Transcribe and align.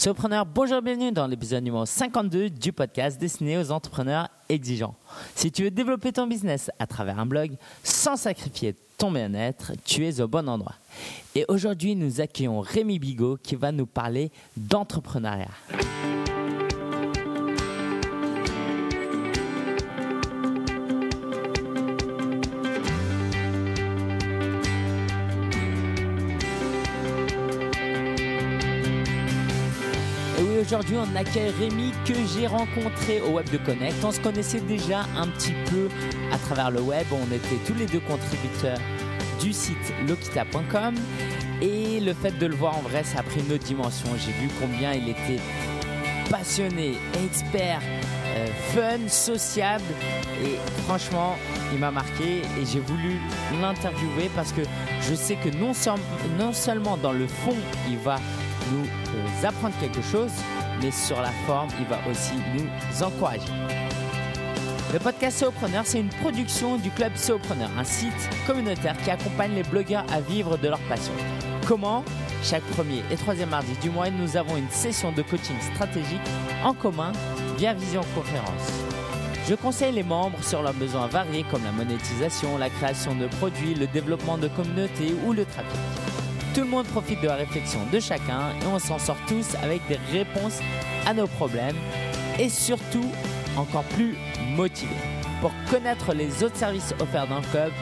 Surpreneur, 0.00 0.46
bonjour, 0.46 0.80
bienvenue 0.80 1.12
dans 1.12 1.26
l'épisode 1.26 1.62
numéro 1.62 1.84
52 1.84 2.48
du 2.48 2.72
podcast 2.72 3.20
destiné 3.20 3.58
aux 3.58 3.70
entrepreneurs 3.70 4.30
exigeants. 4.48 4.94
Si 5.34 5.52
tu 5.52 5.64
veux 5.64 5.70
développer 5.70 6.10
ton 6.10 6.26
business 6.26 6.70
à 6.78 6.86
travers 6.86 7.18
un 7.18 7.26
blog 7.26 7.50
sans 7.84 8.16
sacrifier 8.16 8.74
ton 8.96 9.10
bien-être, 9.10 9.72
tu 9.84 10.06
es 10.06 10.22
au 10.22 10.26
bon 10.26 10.48
endroit. 10.48 10.76
Et 11.34 11.44
aujourd'hui, 11.48 11.96
nous 11.96 12.22
accueillons 12.22 12.60
Rémi 12.60 12.98
Bigot 12.98 13.36
qui 13.42 13.56
va 13.56 13.72
nous 13.72 13.84
parler 13.84 14.32
d'entrepreneuriat. 14.56 15.50
Aujourd'hui 30.70 30.98
on 30.98 31.16
accueille 31.16 31.50
Rémi 31.58 31.90
que 32.06 32.14
j'ai 32.32 32.46
rencontré 32.46 33.20
au 33.22 33.30
Web 33.30 33.50
de 33.50 33.58
Connect. 33.58 34.04
On 34.04 34.12
se 34.12 34.20
connaissait 34.20 34.60
déjà 34.60 35.00
un 35.16 35.26
petit 35.26 35.54
peu 35.68 35.88
à 36.32 36.38
travers 36.38 36.70
le 36.70 36.80
web. 36.80 37.06
On 37.10 37.26
était 37.34 37.56
tous 37.66 37.74
les 37.74 37.86
deux 37.86 37.98
contributeurs 37.98 38.78
du 39.40 39.52
site 39.52 39.92
lokita.com 40.06 40.94
et 41.60 41.98
le 41.98 42.14
fait 42.14 42.38
de 42.38 42.46
le 42.46 42.54
voir 42.54 42.78
en 42.78 42.82
vrai, 42.82 43.02
ça 43.02 43.18
a 43.18 43.22
pris 43.24 43.40
une 43.40 43.52
autre 43.52 43.64
dimension. 43.64 44.10
J'ai 44.16 44.30
vu 44.30 44.48
combien 44.60 44.92
il 44.92 45.08
était 45.08 45.40
passionné, 46.30 46.92
expert, 47.24 47.80
euh, 48.36 48.46
fun, 48.72 49.08
sociable 49.08 49.82
et 50.44 50.56
franchement, 50.84 51.34
il 51.72 51.80
m'a 51.80 51.90
marqué 51.90 52.42
et 52.60 52.64
j'ai 52.64 52.80
voulu 52.80 53.18
l'interviewer 53.60 54.30
parce 54.36 54.52
que 54.52 54.62
je 55.00 55.14
sais 55.16 55.34
que 55.34 55.48
non, 55.48 56.52
seulement 56.52 56.96
dans 56.96 57.12
le 57.12 57.26
fond, 57.26 57.56
il 57.88 57.98
va 57.98 58.20
nous 58.70 58.84
euh, 58.84 59.48
apprendre 59.48 59.74
quelque 59.80 60.02
chose, 60.02 60.30
mais 60.82 60.90
sur 60.90 61.20
la 61.20 61.30
forme, 61.46 61.68
il 61.78 61.86
va 61.86 61.98
aussi 62.10 62.34
nous 62.54 63.02
encourager. 63.02 63.52
Le 64.92 64.98
podcast 64.98 65.38
Sopreneur, 65.38 65.84
c'est 65.86 66.00
une 66.00 66.08
production 66.08 66.76
du 66.76 66.90
club 66.90 67.14
Sopreneur, 67.14 67.70
un 67.78 67.84
site 67.84 68.28
communautaire 68.46 68.96
qui 69.04 69.10
accompagne 69.10 69.54
les 69.54 69.62
blogueurs 69.62 70.04
à 70.12 70.20
vivre 70.20 70.56
de 70.56 70.68
leur 70.68 70.80
passion. 70.80 71.12
Comment? 71.66 72.04
Chaque 72.42 72.64
premier 72.64 73.02
et 73.10 73.16
troisième 73.16 73.50
mardi 73.50 73.72
du 73.82 73.90
mois, 73.90 74.10
nous 74.10 74.36
avons 74.36 74.56
une 74.56 74.70
session 74.70 75.12
de 75.12 75.22
coaching 75.22 75.60
stratégique 75.74 76.20
en 76.64 76.74
commun 76.74 77.12
via 77.56 77.74
Vision 77.74 78.02
Conférence. 78.14 78.82
Je 79.48 79.54
conseille 79.54 79.92
les 79.92 80.02
membres 80.02 80.42
sur 80.42 80.62
leurs 80.62 80.74
besoins 80.74 81.06
variés 81.06 81.44
comme 81.50 81.64
la 81.64 81.72
monétisation, 81.72 82.58
la 82.58 82.70
création 82.70 83.14
de 83.14 83.26
produits, 83.26 83.74
le 83.74 83.86
développement 83.86 84.38
de 84.38 84.48
communautés 84.48 85.14
ou 85.26 85.32
le 85.32 85.44
trafic. 85.44 85.99
Tout 86.52 86.62
le 86.62 86.66
monde 86.66 86.86
profite 86.86 87.20
de 87.20 87.28
la 87.28 87.36
réflexion 87.36 87.78
de 87.92 88.00
chacun 88.00 88.50
et 88.60 88.66
on 88.66 88.80
s'en 88.80 88.98
sort 88.98 89.16
tous 89.28 89.54
avec 89.62 89.86
des 89.86 89.98
réponses 90.10 90.58
à 91.06 91.14
nos 91.14 91.28
problèmes 91.28 91.76
et 92.40 92.48
surtout 92.48 93.08
encore 93.56 93.84
plus 93.84 94.16
motivés. 94.56 94.90
Pour 95.40 95.52
connaître 95.70 96.12
les 96.12 96.42
autres 96.42 96.56
services 96.56 96.92
offerts 96.98 97.28
dans 97.28 97.38
le 97.38 97.46
club, 97.46 97.72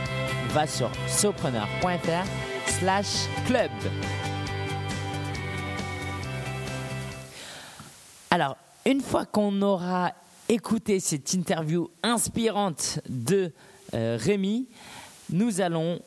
va 0.51 0.67
sur 0.67 0.91
sopreneur.fr 1.07 2.27
slash 2.67 3.27
club. 3.47 3.71
Alors, 8.31 8.59
une 8.85 9.01
fois 9.01 9.25
qu'on 9.25 9.63
aura 9.63 10.13
écouté 10.47 11.01
cette 11.01 11.33
interview 11.33 11.89
inspirante 12.03 13.01
de 13.09 13.51
euh, 13.95 14.19
Rémi, 14.21 14.69
nous 15.31 15.63
allons 15.63 16.01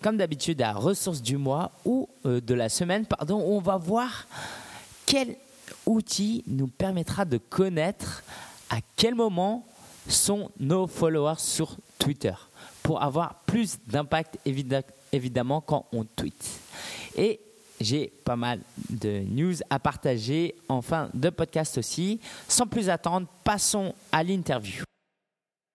comme 0.00 0.18
d'habitude, 0.18 0.60
à 0.60 0.72
ressources 0.72 1.22
du 1.22 1.38
mois 1.38 1.72
ou 1.86 2.08
euh, 2.26 2.40
de 2.40 2.54
la 2.54 2.68
semaine, 2.68 3.06
pardon, 3.06 3.40
on 3.40 3.60
va 3.60 3.78
voir 3.78 4.26
quel 5.06 5.36
outil 5.86 6.44
nous 6.46 6.66
permettra 6.66 7.24
de 7.24 7.38
connaître 7.38 8.22
à 8.68 8.76
quel 8.96 9.14
moment 9.14 9.66
sont 10.06 10.50
nos 10.60 10.86
followers 10.86 11.38
sur 11.38 11.76
Twitter 11.98 12.34
pour 12.82 13.02
avoir 13.02 13.42
plus 13.46 13.78
d'impact 13.86 14.38
évidemment 15.12 15.62
quand 15.62 15.86
on 15.92 16.04
tweet. 16.04 16.60
Et 17.16 17.40
j'ai 17.80 18.12
pas 18.24 18.36
mal 18.36 18.60
de 18.90 19.20
news 19.20 19.54
à 19.70 19.78
partager 19.78 20.56
en 20.68 20.82
fin 20.82 21.08
de 21.14 21.30
podcast 21.30 21.78
aussi. 21.78 22.20
Sans 22.48 22.66
plus 22.66 22.90
attendre, 22.90 23.26
passons 23.44 23.94
à 24.12 24.22
l'interview. 24.22 24.84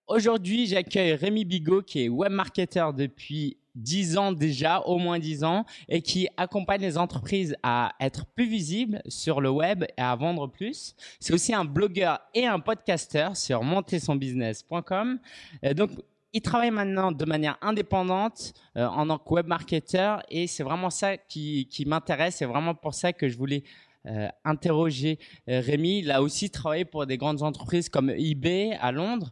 Aujourd'hui, 0.08 0.68
j'accueille 0.68 1.14
Rémi 1.14 1.46
Bigot 1.46 1.82
qui 1.82 2.04
est 2.04 2.10
web 2.10 2.32
marketer 2.32 2.86
depuis 2.96 3.58
10 3.80 4.18
ans 4.18 4.32
déjà, 4.32 4.82
au 4.82 4.98
moins 4.98 5.20
10 5.20 5.44
ans, 5.44 5.66
et 5.88 6.02
qui 6.02 6.28
accompagne 6.38 6.82
les 6.82 6.98
entreprises 6.98 7.56
à 7.64 7.94
être 8.00 8.26
plus 8.26 8.48
visibles 8.48 9.02
sur 9.08 9.42
le 9.42 9.50
web 9.50 9.86
et 9.98 10.02
à 10.02 10.16
vendre 10.16 10.48
plus. 10.48 10.96
C'est 11.20 11.34
aussi 11.34 11.54
un 11.54 11.66
blogueur 11.66 12.20
et 12.34 12.46
un 12.46 12.60
podcasteur 12.60 13.36
sur 13.36 13.64
montersonbusiness.com. 13.64 15.20
Euh, 15.64 15.74
donc, 15.74 15.92
il 16.32 16.42
travaille 16.42 16.72
maintenant 16.72 17.12
de 17.12 17.26
manière 17.26 17.58
indépendante 17.62 18.54
euh, 18.78 18.86
en 18.86 19.08
tant 19.08 19.18
que 19.18 19.34
web 19.34 19.48
marketer 19.48 20.18
et 20.30 20.46
c'est 20.46 20.62
vraiment 20.64 20.92
ça 20.92 21.18
qui, 21.18 21.68
qui 21.72 21.86
m'intéresse. 21.86 22.36
C'est 22.36 22.46
vraiment 22.46 22.76
pour 22.76 22.94
ça 22.94 23.14
que 23.14 23.28
je 23.28 23.36
voulais 23.36 23.64
euh, 24.06 24.28
interroger 24.46 25.18
Rémi. 25.48 26.00
Il 26.00 26.12
a 26.12 26.22
aussi 26.22 26.52
travaillé 26.52 26.86
pour 26.86 27.08
des 27.08 27.18
grandes 27.18 27.42
entreprises 27.42 27.90
comme 27.90 28.12
eBay 28.12 28.78
à 28.80 28.92
Londres. 28.92 29.32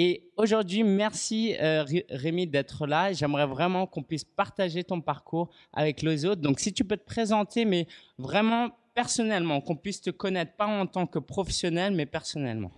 Et 0.00 0.30
aujourd'hui, 0.36 0.84
merci 0.84 1.56
euh, 1.60 1.84
Rémi 2.08 2.46
d'être 2.46 2.86
là. 2.86 3.12
J'aimerais 3.12 3.46
vraiment 3.46 3.84
qu'on 3.88 4.04
puisse 4.04 4.22
partager 4.22 4.84
ton 4.84 5.00
parcours 5.00 5.50
avec 5.72 6.02
les 6.02 6.24
autres. 6.24 6.40
Donc, 6.40 6.60
si 6.60 6.72
tu 6.72 6.84
peux 6.84 6.96
te 6.96 7.04
présenter, 7.04 7.64
mais 7.64 7.88
vraiment 8.16 8.70
personnellement, 8.94 9.60
qu'on 9.60 9.74
puisse 9.74 10.00
te 10.00 10.10
connaître, 10.10 10.52
pas 10.56 10.66
en 10.66 10.86
tant 10.86 11.06
que 11.06 11.18
professionnel, 11.18 11.94
mais 11.94 12.06
personnellement. 12.06 12.70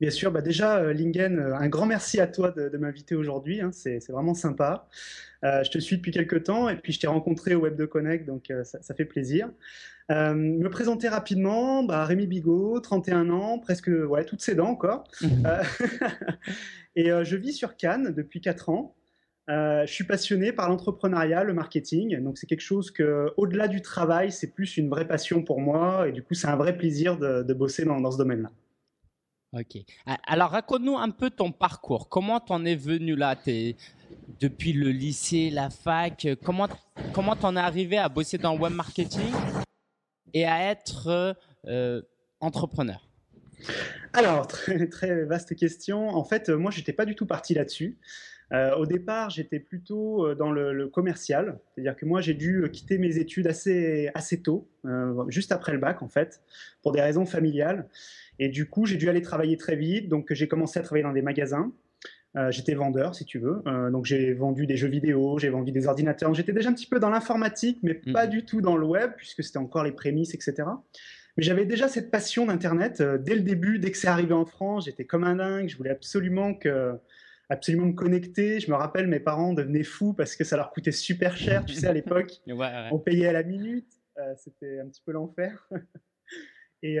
Bien 0.00 0.10
sûr, 0.10 0.32
bah 0.32 0.40
déjà, 0.40 0.78
euh, 0.78 0.92
Lingen, 0.92 1.38
euh, 1.38 1.54
un 1.54 1.68
grand 1.68 1.86
merci 1.86 2.20
à 2.20 2.26
toi 2.26 2.50
de, 2.50 2.76
m'inviter 2.78 3.14
aujourd'hui. 3.14 3.60
Hein. 3.60 3.70
c'est 3.72 4.06
vraiment 4.08 4.34
sympa. 4.34 4.88
je 5.42 5.70
te 5.70 5.78
suis 5.78 5.96
depuis 5.96 6.12
quelques 6.12 6.44
temps 6.44 6.68
et 6.68 6.76
puis 6.76 6.92
je 6.92 7.00
t'ai 7.00 7.06
rencontré 7.06 7.54
au 7.54 7.60
Web 7.60 7.76
de 7.76 7.84
Connect, 7.86 8.26
donc 8.26 8.52
ça, 8.64 8.94
fait 8.94 9.04
plaisir. 9.04 9.50
Euh, 10.10 10.34
me 10.34 10.68
présenter 10.68 11.08
rapidement, 11.08 11.84
bah, 11.84 12.04
Rémi 12.04 12.26
Bigot, 12.26 12.80
31 12.80 13.30
ans, 13.30 13.58
presque 13.58 13.88
ouais, 13.88 14.24
toutes 14.24 14.40
ses 14.40 14.54
dents 14.54 14.70
encore. 14.70 15.04
Mhm. 15.22 15.46
Euh, 15.46 15.62
et 16.96 17.12
euh, 17.12 17.24
je 17.24 17.36
vis 17.36 17.52
sur 17.52 17.76
Cannes 17.76 18.12
depuis 18.16 18.40
4 18.40 18.70
ans. 18.70 18.96
je 19.48 19.84
suis 19.86 20.04
passionné 20.04 20.52
par 20.52 20.68
l'entrepreneuriat, 20.68 21.44
le 21.44 21.54
marketing. 21.54 22.20
Donc 22.22 22.38
c'est 22.38 22.46
quelque 22.46 22.60
chose 22.60 22.90
que, 22.90 23.32
au-delà 23.36 23.68
du 23.68 23.82
travail, 23.82 24.32
c'est 24.32 24.52
plus 24.52 24.76
une 24.76 24.88
vraie 24.88 25.06
passion 25.06 25.44
pour 25.44 25.60
moi. 25.60 26.08
Et 26.08 26.12
du 26.12 26.22
coup, 26.22 26.34
c'est 26.34 26.48
un 26.48 26.56
vrai 26.56 26.76
plaisir 26.76 27.16
de, 27.16 27.52
bosser 27.52 27.84
dans, 27.84 28.00
dans 28.00 28.10
ce 28.10 28.18
domaine-là. 28.18 28.50
Ok. 29.52 29.78
Alors 30.26 30.50
raconte-nous 30.50 30.96
un 30.96 31.10
peu 31.10 31.28
ton 31.28 31.50
parcours. 31.50 32.08
Comment 32.08 32.38
t'en 32.38 32.64
es 32.64 32.76
venu 32.76 33.16
là? 33.16 33.36
Depuis 34.40 34.72
le 34.72 34.90
lycée, 34.90 35.50
la 35.50 35.70
fac, 35.70 36.28
comment 36.44 36.68
comment 37.12 37.34
t'en 37.34 37.56
es 37.56 37.60
arrivé 37.60 37.98
à 37.98 38.08
bosser 38.08 38.38
dans 38.38 38.54
le 38.54 38.60
web 38.60 38.72
marketing 38.72 39.32
et 40.34 40.46
à 40.46 40.70
être 40.70 41.36
euh, 41.66 42.02
entrepreneur? 42.38 43.08
Alors, 44.12 44.46
très, 44.46 44.86
très, 44.86 45.24
vaste 45.24 45.56
question. 45.56 46.08
En 46.08 46.24
fait, 46.24 46.48
euh, 46.48 46.56
moi, 46.56 46.70
j'étais 46.70 46.92
pas 46.92 47.04
du 47.04 47.16
tout 47.16 47.26
parti 47.26 47.54
là-dessus. 47.54 47.98
Euh, 48.52 48.74
au 48.76 48.86
départ, 48.86 49.30
j'étais 49.30 49.60
plutôt 49.60 50.34
dans 50.34 50.50
le, 50.50 50.88
commercial, 50.88 51.58
c'est-à-dire 51.74 51.96
que 51.96 52.06
moi, 52.06 52.20
j'ai 52.20 52.34
dû 52.34 52.64
quitter 52.72 52.98
mes 52.98 53.18
études 53.18 53.46
assez, 53.46 54.10
assez 54.14 54.42
tôt, 54.42 54.68
juste 55.28 55.52
après 55.52 55.72
le 55.72 55.78
bac, 55.78 56.02
en 56.02 56.08
fait, 56.08 56.40
pour 56.82 56.92
des 56.92 57.00
raisons 57.00 57.26
familiales. 57.26 57.88
Et 58.40 58.48
du 58.48 58.66
coup, 58.66 58.86
j'ai 58.86 58.96
dû 58.96 59.08
aller 59.10 59.20
travailler 59.20 59.58
très 59.58 59.76
vite, 59.76 60.08
donc 60.08 60.32
j'ai 60.32 60.48
commencé 60.48 60.80
à 60.80 60.82
travailler 60.82 61.04
dans 61.04 61.12
des 61.12 61.20
magasins. 61.20 61.72
Euh, 62.36 62.50
j'étais 62.50 62.74
vendeur, 62.74 63.14
si 63.14 63.26
tu 63.26 63.38
veux. 63.38 63.62
Euh, 63.66 63.90
donc 63.90 64.06
j'ai 64.06 64.32
vendu 64.32 64.66
des 64.66 64.78
jeux 64.78 64.88
vidéo, 64.88 65.38
j'ai 65.38 65.50
vendu 65.50 65.72
des 65.72 65.86
ordinateurs. 65.86 66.32
J'étais 66.32 66.54
déjà 66.54 66.70
un 66.70 66.72
petit 66.72 66.86
peu 66.86 66.98
dans 66.98 67.10
l'informatique, 67.10 67.78
mais 67.82 68.00
mm. 68.06 68.12
pas 68.12 68.26
du 68.26 68.46
tout 68.46 68.62
dans 68.62 68.78
le 68.78 68.86
web, 68.86 69.10
puisque 69.18 69.44
c'était 69.44 69.58
encore 69.58 69.84
les 69.84 69.92
prémices, 69.92 70.32
etc. 70.32 70.54
Mais 71.36 71.42
j'avais 71.42 71.66
déjà 71.66 71.86
cette 71.86 72.10
passion 72.10 72.46
d'Internet 72.46 73.02
euh, 73.02 73.18
dès 73.18 73.34
le 73.34 73.42
début, 73.42 73.78
dès 73.78 73.90
que 73.90 73.98
c'est 73.98 74.08
arrivé 74.08 74.32
en 74.32 74.46
France. 74.46 74.86
J'étais 74.86 75.04
comme 75.04 75.24
un 75.24 75.36
dingue. 75.36 75.68
Je 75.68 75.76
voulais 75.76 75.90
absolument 75.90 76.54
que 76.54 76.94
absolument 77.50 77.86
me 77.86 77.92
connecter. 77.92 78.58
Je 78.58 78.70
me 78.70 78.76
rappelle, 78.76 79.06
mes 79.06 79.20
parents 79.20 79.52
devenaient 79.52 79.84
fous 79.84 80.14
parce 80.14 80.34
que 80.34 80.44
ça 80.44 80.56
leur 80.56 80.70
coûtait 80.70 80.92
super 80.92 81.36
cher. 81.36 81.66
Tu 81.66 81.74
sais, 81.74 81.88
à 81.88 81.92
l'époque, 81.92 82.40
on 82.90 82.98
payait 82.98 83.26
à 83.26 83.32
la 83.32 83.42
minute. 83.42 83.92
c'était 84.36 84.78
un 84.78 84.86
petit 84.86 85.02
peu 85.04 85.12
l'enfer. 85.12 85.68
Et, 86.82 86.98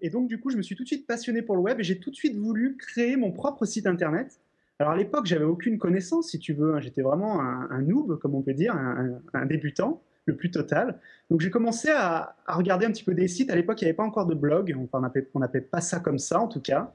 et, 0.00 0.10
donc, 0.10 0.28
du 0.28 0.38
coup, 0.38 0.50
je 0.50 0.56
me 0.56 0.62
suis 0.62 0.76
tout 0.76 0.84
de 0.84 0.88
suite 0.88 1.06
passionné 1.06 1.42
pour 1.42 1.56
le 1.56 1.62
web 1.62 1.80
et 1.80 1.82
j'ai 1.82 1.98
tout 1.98 2.10
de 2.10 2.14
suite 2.14 2.36
voulu 2.36 2.76
créer 2.76 3.16
mon 3.16 3.32
propre 3.32 3.64
site 3.64 3.86
internet. 3.86 4.40
Alors 4.80 4.94
à 4.94 4.96
l'époque, 4.96 5.26
j'avais 5.26 5.44
aucune 5.44 5.78
connaissance, 5.78 6.30
si 6.30 6.38
tu 6.38 6.54
veux. 6.54 6.74
Hein. 6.74 6.80
J'étais 6.80 7.02
vraiment 7.02 7.42
un, 7.42 7.82
noob, 7.82 8.18
comme 8.18 8.34
on 8.34 8.40
peut 8.40 8.54
dire, 8.54 8.74
un, 8.74 9.46
débutant, 9.46 10.02
le 10.24 10.34
plus 10.34 10.50
total. 10.50 10.98
Donc 11.28 11.42
j'ai 11.42 11.50
commencé 11.50 11.90
à, 11.90 12.34
regarder 12.48 12.86
un 12.86 12.90
petit 12.90 13.04
peu 13.04 13.12
des 13.12 13.28
sites. 13.28 13.50
À 13.50 13.56
l'époque, 13.56 13.82
il 13.82 13.84
n'y 13.84 13.90
avait 13.90 13.96
pas 13.96 14.04
encore 14.04 14.24
de 14.24 14.34
blog. 14.34 14.74
On 14.94 15.00
n'appelait 15.00 15.60
pas 15.60 15.82
ça 15.82 16.00
comme 16.00 16.18
ça, 16.18 16.40
en 16.40 16.48
tout 16.48 16.62
cas. 16.62 16.94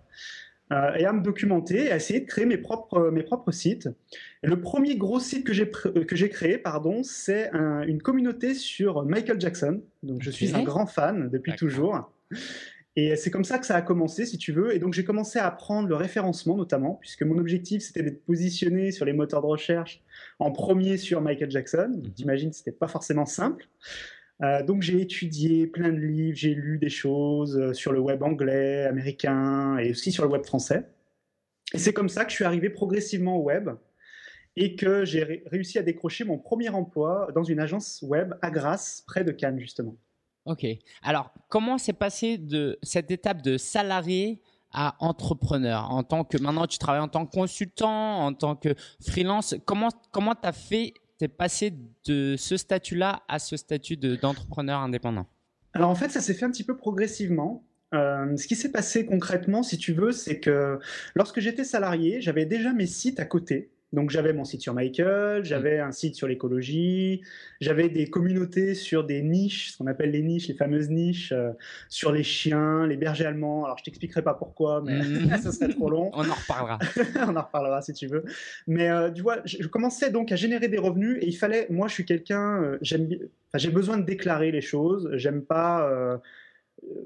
Euh, 0.72 0.94
et 0.96 1.06
à 1.06 1.14
me 1.14 1.22
documenter, 1.22 1.92
à 1.92 1.98
essayer 1.98 2.20
de 2.22 2.26
créer 2.26 2.46
mes 2.46 2.58
propres, 2.58 3.12
mes 3.12 3.24
propres 3.24 3.52
sites. 3.52 3.90
Et 4.44 4.48
le 4.48 4.60
premier 4.60 4.96
gros 4.96 5.20
site 5.20 5.46
que 5.46 5.54
j'ai, 5.54 5.72
j'ai 6.12 6.30
créé, 6.30 6.58
pardon, 6.58 7.04
c'est 7.04 7.52
une 7.54 8.02
communauté 8.02 8.54
sur 8.54 9.04
Michael 9.04 9.40
Jackson. 9.40 9.82
Donc 10.04 10.22
je 10.22 10.32
suis 10.32 10.56
un 10.56 10.64
grand 10.64 10.88
fan 10.88 11.30
depuis 11.30 11.56
toujours. 11.56 12.12
Et 12.98 13.18
c'est 13.18 13.30
comme 13.30 13.44
ça 13.44 13.60
que 13.60 13.66
ça 13.66 13.76
a 13.76 13.82
commencé, 13.82 14.26
si 14.26 14.38
tu 14.38 14.54
veux. 14.54 14.74
Et 14.74 14.80
donc 14.80 14.94
j'ai 14.94 15.04
commencé 15.04 15.38
à 15.38 15.48
apprendre 15.48 15.90
le 15.90 15.96
référencement 15.96 16.56
notamment, 16.56 16.96
puisque 17.02 17.24
mon 17.24 17.38
objectif 17.38 17.82
c'était 17.84 18.04
d'être 18.04 18.24
positionné 18.24 18.92
sur 18.92 19.06
les 19.06 19.12
moteurs 19.12 19.42
de 19.42 19.48
recherche 19.48 20.02
en 20.40 20.52
premier 20.52 20.98
sur 20.98 21.22
Michael 21.22 21.52
Jackson. 21.52 21.92
Mm 21.94 22.10
T'imagines, 22.12 22.54
c'était 22.54 22.72
pas 22.72 22.88
forcément 22.88 23.26
simple. 23.26 23.68
Euh, 24.42 24.64
donc 24.64 24.82
j'ai 24.82 25.00
étudié 25.00 25.66
plein 25.66 25.90
de 25.90 26.00
livres, 26.00 26.38
j'ai 26.38 26.54
lu 26.54 26.78
des 26.78 26.90
choses 26.90 27.58
euh, 27.58 27.74
sur 27.74 27.94
le 27.94 28.00
web 28.00 28.22
anglais, 28.22 28.84
américain 28.84 29.78
et 29.78 29.92
aussi 29.92 30.12
sur 30.12 30.24
le 30.26 30.30
web 30.30 30.44
français. 30.44 30.90
Et 31.74 31.78
c'est 31.78 31.94
comme 31.94 32.10
ça 32.10 32.26
que 32.26 32.32
je 32.32 32.36
suis 32.36 32.44
arrivé 32.44 32.70
progressivement 32.70 33.38
au 33.38 33.44
web 33.44 33.70
et 34.58 34.76
que 34.76 35.06
j'ai 35.06 35.44
réussi 35.46 35.78
à 35.78 35.84
décrocher 35.84 36.24
mon 36.26 36.38
premier 36.38 36.70
emploi 36.70 37.30
dans 37.34 37.44
une 37.44 37.60
agence 37.60 38.04
web 38.08 38.34
à 38.42 38.52
Grasse, 38.52 39.04
près 39.08 39.24
de 39.24 39.32
Cannes 39.32 39.60
justement. 39.60 39.96
Ok. 40.46 40.66
Alors, 41.02 41.32
comment 41.50 41.78
s'est 41.78 41.94
passé 41.94 42.38
de 42.38 42.78
cette 42.84 43.12
étape 43.12 43.42
de 43.42 43.58
salarié 43.58 44.42
à 44.72 44.96
entrepreneur? 45.00 45.90
En 45.90 46.04
tant 46.04 46.24
que 46.24 46.38
maintenant, 46.38 46.68
tu 46.68 46.78
travailles 46.78 47.02
en 47.02 47.08
tant 47.08 47.26
que 47.26 47.32
consultant, 47.32 48.26
en 48.26 48.34
tant 48.34 48.56
que 48.56 48.76
freelance. 49.02 49.56
Comment 49.66 49.90
comment 50.12 50.36
t'as 50.36 50.52
fait 50.52 50.94
T'es 51.18 51.28
passé 51.28 51.74
de 52.06 52.36
ce 52.38 52.58
statut-là 52.58 53.24
à 53.28 53.40
ce 53.40 53.56
statut 53.56 53.96
d'entrepreneur 53.96 54.80
indépendant? 54.80 55.28
Alors 55.74 55.90
en 55.90 55.96
fait, 55.96 56.10
ça 56.10 56.22
s'est 56.22 56.34
fait 56.34 56.46
un 56.46 56.52
petit 56.52 56.64
peu 56.64 56.76
progressivement. 56.76 57.64
Euh, 57.94 58.36
ce 58.36 58.48
qui 58.48 58.56
s'est 58.56 58.72
passé 58.72 59.06
concrètement, 59.06 59.64
si 59.64 59.78
tu 59.78 59.94
veux, 59.94 60.12
c'est 60.12 60.40
que 60.40 60.80
lorsque 61.14 61.40
j'étais 61.40 61.64
salarié, 61.64 62.20
j'avais 62.20 62.46
déjà 62.46 62.74
mes 62.74 62.88
sites 62.88 63.20
à 63.20 63.26
côté. 63.26 63.70
Donc 63.96 64.10
j'avais 64.10 64.34
mon 64.34 64.44
site 64.44 64.62
sur 64.62 64.74
Michael, 64.74 65.46
j'avais 65.46 65.80
un 65.80 65.94
site 65.94 66.16
sur 66.16 66.28
l'écologie, 66.28 67.22
j'avais 67.62 67.88
des 67.88 68.08
communautés 68.08 68.76
sur 68.76 69.06
des 69.06 69.22
niches, 69.22 69.72
ce 69.72 69.78
qu'on 69.78 69.88
appelle 69.88 70.12
les 70.12 70.22
niches, 70.22 70.50
les 70.50 70.54
fameuses 70.54 70.90
niches, 70.90 71.32
euh, 71.32 71.52
sur 71.88 72.12
les 72.12 72.22
chiens, 72.22 72.86
les 72.86 72.98
bergers 72.98 73.26
allemands. 73.26 73.64
Alors 73.64 73.78
je 73.78 73.86
t'expliquerai 73.86 74.22
pas 74.22 74.34
pourquoi, 74.34 74.84
mais 74.86 75.00
mm. 75.00 75.38
ça 75.42 75.54
serait 75.54 75.70
trop 75.70 75.90
long. 75.90 76.12
On 76.14 76.30
en 76.30 76.34
reparlera. 76.34 76.78
On 77.28 77.36
en 77.38 77.42
reparlera 77.42 77.82
si 77.82 77.94
tu 77.94 78.08
veux. 78.08 78.26
Mais 78.68 78.90
euh, 78.90 79.10
tu 79.10 79.22
vois, 79.22 79.38
je, 79.46 79.66
commençais 79.68 80.12
donc 80.12 80.32
à 80.34 80.36
générer 80.36 80.68
des 80.68 80.78
revenus 80.78 81.18
et 81.22 81.28
il 81.28 81.38
fallait, 81.38 81.68
moi 81.70 81.88
je 81.88 81.94
suis 81.94 82.06
quelqu'un, 82.06 82.62
euh, 82.62 82.78
j'aime, 82.82 83.08
j'ai 83.54 83.72
besoin 83.72 83.98
de 83.98 84.04
déclarer 84.04 84.52
les 84.52 84.62
choses. 84.62 85.10
J'aime 85.14 85.42
pas 85.42 86.20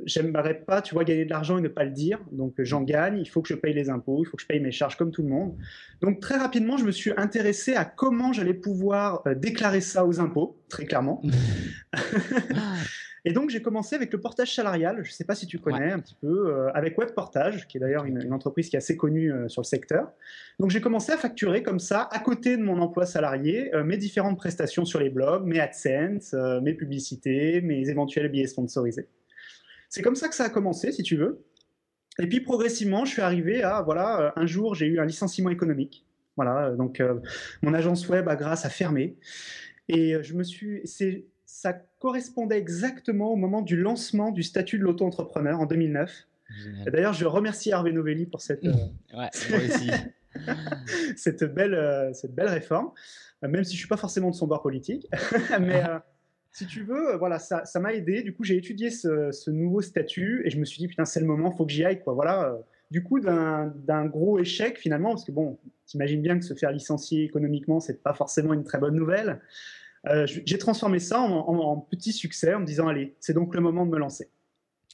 j'aimerais 0.05 0.55
pas, 0.55 0.81
tu 0.81 0.93
vois, 0.93 1.03
gagner 1.03 1.25
de 1.25 1.29
l'argent 1.29 1.57
et 1.57 1.61
ne 1.61 1.67
pas 1.67 1.83
le 1.83 1.91
dire. 1.91 2.19
Donc 2.31 2.55
j'en 2.59 2.81
gagne, 2.81 3.17
il 3.19 3.29
faut 3.29 3.41
que 3.41 3.47
je 3.47 3.55
paye 3.55 3.73
les 3.73 3.89
impôts, 3.89 4.23
il 4.23 4.25
faut 4.25 4.37
que 4.37 4.43
je 4.43 4.47
paye 4.47 4.59
mes 4.59 4.71
charges 4.71 4.97
comme 4.97 5.11
tout 5.11 5.21
le 5.21 5.29
monde. 5.29 5.55
Donc 6.01 6.19
très 6.19 6.37
rapidement, 6.37 6.77
je 6.77 6.85
me 6.85 6.91
suis 6.91 7.11
intéressé 7.17 7.75
à 7.75 7.85
comment 7.85 8.33
j'allais 8.33 8.53
pouvoir 8.53 9.21
euh, 9.27 9.35
déclarer 9.35 9.81
ça 9.81 10.05
aux 10.05 10.19
impôts, 10.19 10.57
très 10.69 10.85
clairement. 10.85 11.21
et 13.25 13.33
donc 13.33 13.49
j'ai 13.49 13.61
commencé 13.61 13.95
avec 13.95 14.11
le 14.11 14.19
portage 14.19 14.55
salarial. 14.55 14.97
Je 15.03 15.09
ne 15.09 15.13
sais 15.13 15.25
pas 15.25 15.35
si 15.35 15.45
tu 15.45 15.59
connais 15.59 15.91
un 15.91 15.99
petit 15.99 16.15
peu, 16.19 16.49
euh, 16.49 16.71
avec 16.73 16.97
Web 16.97 17.11
Portage, 17.13 17.67
qui 17.67 17.77
est 17.77 17.79
d'ailleurs 17.79 18.05
une, 18.05 18.33
entreprise 18.33 18.69
qui 18.69 18.75
est 18.75 18.79
assez 18.79 18.97
connue 18.97 19.31
euh, 19.31 19.47
sur 19.47 19.61
le 19.61 19.67
secteur. 19.67 20.11
Donc 20.59 20.71
j'ai 20.71 20.81
commencé 20.81 21.11
à 21.11 21.17
facturer 21.17 21.63
comme 21.63 21.79
ça, 21.79 22.07
à 22.11 22.19
côté 22.19 22.57
de 22.57 22.63
mon 22.63 22.79
emploi 22.79 23.05
salarié, 23.05 23.71
mes 23.85 23.97
différentes 23.97 24.37
prestations 24.37 24.85
sur 24.85 24.99
les 24.99 25.09
blogs, 25.09 25.45
mes 25.45 25.59
AdSense, 25.59 26.35
mes 26.61 26.73
publicités, 26.73 27.61
mes 27.61 27.89
éventuels 27.89 28.29
billets 28.29 28.47
sponsorisés. 28.47 29.07
C'est 29.89 30.03
comme 30.03 30.15
ça 30.15 30.29
que 30.29 30.35
ça 30.35 30.45
a 30.45 30.49
commencé, 30.49 30.91
si 30.91 31.03
tu 31.03 31.17
veux. 31.17 31.43
Et 32.19 32.27
puis 32.27 32.41
progressivement, 32.41 33.05
je 33.05 33.11
suis 33.11 33.21
arrivé 33.21 33.63
à, 33.63 33.81
voilà, 33.81 34.21
euh, 34.21 34.31
un 34.35 34.45
jour, 34.45 34.75
j'ai 34.75 34.85
eu 34.85 34.99
un 34.99 35.05
licenciement 35.05 35.49
économique. 35.49 36.05
Voilà, 36.35 36.67
euh, 36.67 36.75
donc 36.75 36.99
euh, 36.99 37.19
mon 37.61 37.73
agence 37.73 38.07
web 38.07 38.27
a 38.27 38.35
grâce 38.35 38.65
a 38.65 38.69
fermé. 38.69 39.17
Et 39.87 40.21
je 40.21 40.35
me 40.35 40.43
suis, 40.43 40.83
ça 41.45 41.73
correspondait 41.73 42.59
exactement 42.59 43.33
au 43.33 43.35
moment 43.35 43.61
du 43.61 43.75
lancement 43.75 44.31
du 44.31 44.43
statut 44.43 44.77
de 44.77 44.83
l'auto-entrepreneur 44.83 45.59
en 45.59 45.65
2009. 45.65 46.27
D'ailleurs, 46.87 47.13
je 47.13 47.25
remercie 47.25 47.71
Hervé 47.71 47.91
Novelli 47.91 48.27
pour 48.27 48.41
cette, 48.41 48.63
ouais, 49.13 49.29
cette, 51.15 51.43
belle, 51.43 52.11
cette 52.13 52.35
belle 52.35 52.49
réforme, 52.49 52.91
même 53.41 53.63
si 53.63 53.73
je 53.73 53.79
suis 53.79 53.87
pas 53.87 53.97
forcément 53.97 54.29
de 54.29 54.35
son 54.35 54.45
bord 54.45 54.61
politique. 54.61 55.07
Mais 55.59 55.83
si 56.51 56.65
tu 56.65 56.83
veux, 56.83 57.15
voilà, 57.17 57.39
ça, 57.39 57.63
m'a 57.79 57.93
aidé. 57.93 58.21
Du 58.23 58.33
coup, 58.33 58.43
j'ai 58.43 58.57
étudié 58.57 58.89
ce, 58.89 59.49
nouveau 59.49 59.81
statut 59.81 60.41
et 60.45 60.49
je 60.49 60.59
me 60.59 60.65
suis 60.65 60.79
dit, 60.79 60.87
putain, 60.87 61.05
c'est 61.05 61.19
le 61.19 61.25
moment, 61.25 61.51
faut 61.51 61.65
que 61.65 61.71
j'y 61.71 61.85
aille. 61.85 62.01
Voilà. 62.05 62.57
Du 62.91 63.03
coup, 63.03 63.19
d'un 63.19 64.05
gros 64.05 64.39
échec 64.39 64.77
finalement, 64.77 65.09
parce 65.09 65.25
que 65.25 65.31
bon, 65.31 65.59
t'imagines 65.85 66.21
bien 66.21 66.39
que 66.39 66.45
se 66.45 66.53
faire 66.55 66.71
licencier 66.71 67.23
économiquement, 67.23 67.79
c'est 67.79 68.01
pas 68.01 68.13
forcément 68.13 68.53
une 68.53 68.63
très 68.63 68.79
bonne 68.79 68.95
nouvelle. 68.95 69.41
Euh, 70.07 70.25
j'ai 70.25 70.57
transformé 70.57 70.99
ça 70.99 71.19
en, 71.19 71.31
en, 71.31 71.77
petit 71.77 72.13
succès 72.13 72.53
en 72.53 72.61
me 72.61 72.65
disant, 72.65 72.87
allez, 72.87 73.15
c'est 73.19 73.33
donc 73.33 73.53
le 73.53 73.61
moment 73.61 73.85
de 73.85 73.91
me 73.91 73.99
lancer. 73.99 74.29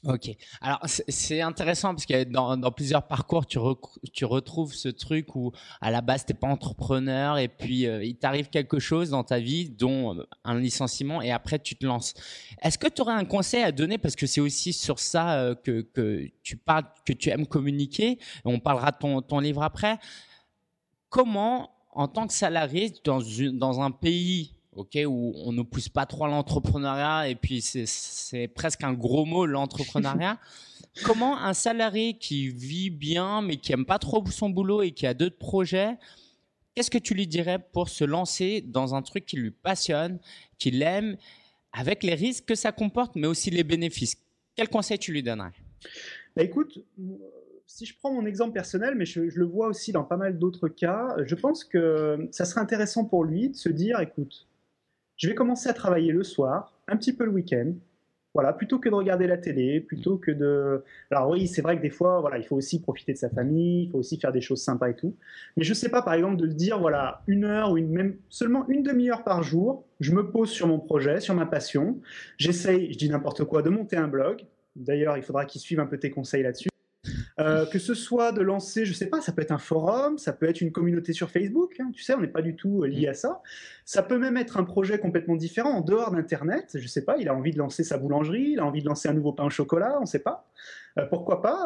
Ok. 0.05 0.29
Alors 0.61 0.79
c'est 0.85 1.41
intéressant 1.41 1.95
parce 1.95 2.05
que 2.05 2.25
dans, 2.25 2.57
dans 2.57 2.71
plusieurs 2.71 3.07
parcours, 3.07 3.47
tu, 3.47 3.57
retrouves 3.57 4.73
ce 4.75 4.89
truc 4.89 5.35
où 5.35 5.51
à 5.81 5.89
la 5.89 6.01
base 6.01 6.25
t'es 6.25 6.35
pas 6.35 6.47
entrepreneur 6.47 7.39
et 7.39 7.47
puis 7.47 7.87
euh, 7.87 8.03
il 8.03 8.15
t'arrive 8.15 8.49
quelque 8.49 8.77
chose 8.77 9.09
dans 9.09 9.23
ta 9.23 9.39
vie, 9.39 9.67
dont 9.67 10.15
euh, 10.15 10.27
un 10.43 10.59
licenciement, 10.59 11.23
et 11.23 11.31
après 11.31 11.57
tu 11.57 11.75
te 11.75 11.87
lances. 11.87 12.13
Est-ce 12.61 12.77
que 12.77 12.87
tu 12.87 13.01
aurais 13.01 13.13
un 13.13 13.25
conseil 13.25 13.63
à 13.63 13.71
donner? 13.71 13.97
Parce 13.97 14.15
que 14.15 14.27
c'est 14.27 14.41
aussi 14.41 14.73
sur 14.73 14.99
ça 14.99 15.39
euh, 15.39 15.55
que, 15.55 16.31
tu 16.43 16.55
parles, 16.55 16.85
que 17.03 17.13
tu 17.13 17.29
aimes 17.31 17.47
communiquer. 17.47 18.19
On 18.43 18.59
parlera 18.59 18.91
ton, 18.91 19.39
livre 19.39 19.63
après. 19.63 19.97
Comment, 21.09 21.71
en 21.91 22.07
tant 22.07 22.27
que 22.27 22.33
salarié 22.33 22.93
dans 23.03 23.81
un 23.81 23.91
pays 23.91 24.54
ok, 24.75 24.99
où 25.07 25.33
on 25.37 25.51
ne 25.53 25.61
pousse 25.61 25.89
pas 25.89 26.05
trop 26.05 26.27
l'entrepreneuriat 26.27 27.29
et 27.29 27.35
puis 27.35 27.61
c'est 27.61 28.47
presque 28.49 28.83
un 28.83 28.93
gros 28.93 29.25
mot 29.25 29.45
l'entrepreneuriat. 29.45 30.37
Comment 31.03 31.37
un 31.37 31.53
salarié 31.53 32.17
qui 32.17 32.49
vit 32.49 32.89
bien 32.89 33.41
mais 33.41 33.57
qui 33.57 33.73
aime 33.73 33.85
pas 33.85 33.99
trop 33.99 34.23
son 34.29 34.49
boulot 34.49 34.81
et 34.81 34.91
qui 34.91 35.07
a 35.07 35.13
d'autres 35.13 35.37
projets, 35.37 35.97
qu'est-ce 36.73 36.91
que 36.91 36.97
tu 36.97 37.13
lui 37.13 37.27
dirais 37.27 37.59
pour 37.59 37.89
se 37.89 38.03
lancer 38.03 38.61
dans 38.61 38.95
un 38.95 39.01
truc 39.01 39.25
qui 39.25 39.37
lui 39.37 39.51
passionne, 39.51 40.19
qu'il 40.57 40.81
aime, 40.81 41.17
avec 41.73 42.03
les 42.03 42.13
risques 42.13 42.45
que 42.45 42.55
ça 42.55 42.71
comporte, 42.71 43.15
mais 43.15 43.27
aussi 43.27 43.49
les 43.49 43.63
bénéfices? 43.63 44.17
Quel 44.55 44.69
conseil 44.69 44.97
tu 44.97 45.11
lui 45.11 45.23
donnerais? 45.23 45.51
Bah 46.35 46.43
Écoute, 46.43 46.79
si 47.65 47.85
je 47.85 47.93
prends 47.97 48.13
mon 48.13 48.25
exemple 48.25 48.53
personnel, 48.53 48.95
mais 48.95 49.05
je, 49.05 49.29
je 49.29 49.39
le 49.39 49.45
vois 49.45 49.67
aussi 49.67 49.91
dans 49.91 50.03
pas 50.03 50.15
mal 50.15 50.37
d'autres 50.39 50.69
cas, 50.69 51.15
je 51.25 51.35
pense 51.35 51.65
que 51.65 52.27
ça 52.31 52.45
serait 52.45 52.61
intéressant 52.61 53.03
pour 53.03 53.25
lui 53.25 53.49
de 53.49 53.55
se 53.55 53.67
dire, 53.67 53.99
écoute, 53.99 54.47
je 55.17 55.27
vais 55.27 55.35
commencer 55.35 55.69
à 55.69 55.73
travailler 55.73 56.11
le 56.11 56.23
soir, 56.23 56.73
un 56.87 56.97
petit 56.97 57.13
peu 57.13 57.25
le 57.25 57.31
week-end, 57.31 57.73
voilà, 58.35 58.51
plutôt 58.51 58.79
que 58.79 58.89
de 58.89 58.93
regarder 58.93 59.27
la 59.27 59.37
télé, 59.37 59.79
plutôt 59.79 60.17
que 60.17 60.29
de. 60.29 60.83
Alors 61.09 61.29
oui, 61.29 61.47
c'est 61.47 61.61
vrai 61.61 61.77
que 61.77 61.81
des 61.81 61.89
fois, 61.89 62.19
voilà, 62.19 62.37
il 62.37 62.43
faut 62.43 62.57
aussi 62.57 62.81
profiter 62.81 63.13
de 63.13 63.17
sa 63.17 63.29
famille, 63.29 63.85
il 63.85 63.91
faut 63.91 63.97
aussi 63.97 64.19
faire 64.19 64.33
des 64.33 64.41
choses 64.41 64.61
sympas 64.61 64.89
et 64.89 64.93
tout. 64.93 65.15
Mais 65.55 65.63
je 65.63 65.73
sais 65.73 65.87
pas, 65.87 66.01
par 66.01 66.15
exemple, 66.15 66.35
de 66.35 66.47
dire, 66.47 66.77
voilà, 66.77 67.23
une 67.27 67.45
heure 67.45 67.71
ou 67.71 67.77
même 67.77 68.17
seulement 68.27 68.67
une 68.67 68.83
demi-heure 68.83 69.23
par 69.23 69.41
jour, 69.41 69.85
je 70.01 70.11
me 70.11 70.29
pose 70.29 70.49
sur 70.49 70.67
mon 70.67 70.79
projet, 70.79 71.21
sur 71.21 71.33
ma 71.33 71.45
passion. 71.45 72.01
J'essaye, 72.37 72.91
je 72.91 72.97
dis 72.97 73.09
n'importe 73.09 73.45
quoi, 73.45 73.61
de 73.61 73.69
monter 73.69 73.95
un 73.95 74.09
blog. 74.09 74.41
D'ailleurs, 74.75 75.15
il 75.15 75.23
faudra 75.23 75.45
qu'il 75.45 75.61
suive 75.61 75.79
un 75.79 75.85
peu 75.85 75.97
tes 75.97 76.11
conseils 76.11 76.43
là-dessus. 76.43 76.67
Euh, 77.37 77.65
que 77.65 77.79
ce 77.79 77.93
soit 77.93 78.31
de 78.31 78.39
lancer, 78.39 78.85
je 78.85 78.93
sais 78.93 79.07
pas, 79.07 79.19
ça 79.19 79.33
peut 79.33 79.41
être 79.41 79.51
un 79.51 79.57
forum, 79.57 80.17
ça 80.17 80.31
peut 80.31 80.47
être 80.47 80.61
une 80.61 80.71
communauté 80.71 81.11
sur 81.11 81.29
Facebook, 81.29 81.77
hein, 81.81 81.91
tu 81.93 82.01
sais, 82.01 82.13
on 82.13 82.21
n'est 82.21 82.27
pas 82.27 82.41
du 82.41 82.55
tout 82.55 82.83
euh, 82.83 82.87
lié 82.87 83.09
à 83.09 83.13
ça. 83.13 83.41
Ça 83.83 84.03
peut 84.03 84.17
même 84.17 84.37
être 84.37 84.55
un 84.55 84.63
projet 84.63 84.99
complètement 84.99 85.35
différent 85.35 85.71
en 85.71 85.81
dehors 85.81 86.11
d'Internet, 86.11 86.77
je 86.79 86.87
sais 86.87 87.03
pas, 87.03 87.17
il 87.17 87.27
a 87.27 87.35
envie 87.35 87.51
de 87.51 87.57
lancer 87.57 87.83
sa 87.83 87.97
boulangerie, 87.97 88.51
il 88.51 88.59
a 88.59 88.65
envie 88.65 88.81
de 88.81 88.87
lancer 88.87 89.09
un 89.09 89.13
nouveau 89.13 89.33
pain 89.33 89.43
au 89.43 89.49
chocolat, 89.49 89.97
on 89.97 90.01
ne 90.01 90.05
sait 90.05 90.19
pas. 90.19 90.47
Euh, 90.97 91.05
pourquoi 91.07 91.41
pas 91.41 91.65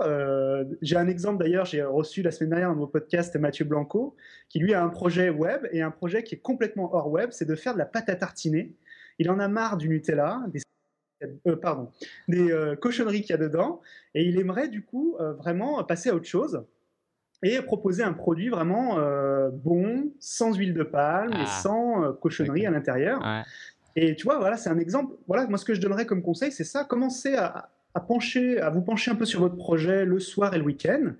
J'ai 0.81 0.95
un 0.95 1.07
exemple 1.07 1.43
d'ailleurs, 1.43 1.65
j'ai 1.65 1.83
reçu 1.83 2.23
la 2.23 2.31
semaine 2.31 2.49
dernière 2.49 2.69
dans 2.69 2.75
mon 2.75 2.87
podcast 2.87 3.35
Mathieu 3.35 3.63
Blanco, 3.65 4.15
qui 4.49 4.57
lui 4.57 4.73
a 4.73 4.83
un 4.83 4.89
projet 4.89 5.29
web 5.29 5.67
et 5.71 5.83
un 5.83 5.91
projet 5.91 6.23
qui 6.23 6.33
est 6.33 6.39
complètement 6.39 6.95
hors 6.95 7.11
web, 7.11 7.29
c'est 7.31 7.45
de 7.45 7.55
faire 7.55 7.73
de 7.73 7.79
la 7.79 7.85
pâte 7.85 8.09
à 8.09 8.15
tartiner. 8.15 8.73
Il 9.19 9.29
en 9.29 9.37
a 9.37 9.47
marre 9.47 9.77
du 9.77 9.87
Nutella, 9.87 10.41
euh, 11.47 11.55
pardon, 11.55 11.91
des 12.27 12.51
euh, 12.51 12.75
cochonneries 12.75 13.21
qu'il 13.21 13.31
y 13.31 13.33
a 13.33 13.37
dedans, 13.37 13.81
et 14.13 14.23
il 14.23 14.39
aimerait 14.39 14.69
du 14.69 14.83
coup 14.83 15.17
euh, 15.19 15.33
vraiment 15.33 15.83
passer 15.83 16.09
à 16.09 16.15
autre 16.15 16.27
chose 16.27 16.63
et 17.41 17.61
proposer 17.61 18.03
un 18.03 18.11
produit 18.11 18.49
vraiment 18.49 18.97
bon, 19.53 20.11
sans 20.19 20.53
huile 20.53 20.73
de 20.73 20.83
palme 20.83 21.31
et 21.31 21.45
ah. 21.45 21.59
sans 21.63 22.11
cochonneries 22.21 22.65
à 22.65 22.71
l'intérieur. 22.71 23.21
Et 23.95 24.17
tu 24.17 24.25
vois, 24.25 24.39
voilà, 24.39 24.57
c'est 24.57 24.69
un 24.69 24.77
exemple. 24.77 25.15
Voilà, 25.25 25.47
moi 25.47 25.57
ce 25.57 25.63
que 25.63 25.73
je 25.73 25.79
donnerais 25.79 26.05
comme 26.05 26.21
conseil, 26.21 26.51
c'est 26.51 26.65
ça. 26.65 26.83
Commencez 26.83 27.35
à, 27.35 27.69
pencher, 28.09 28.59
à 28.59 28.69
vous 28.69 28.81
pencher 28.81 29.11
un 29.11 29.15
peu 29.15 29.23
sur 29.23 29.39
votre 29.39 29.55
projet 29.55 30.03
le 30.03 30.19
soir 30.19 30.53
et 30.53 30.57
le 30.57 30.65
week-end, 30.65 31.13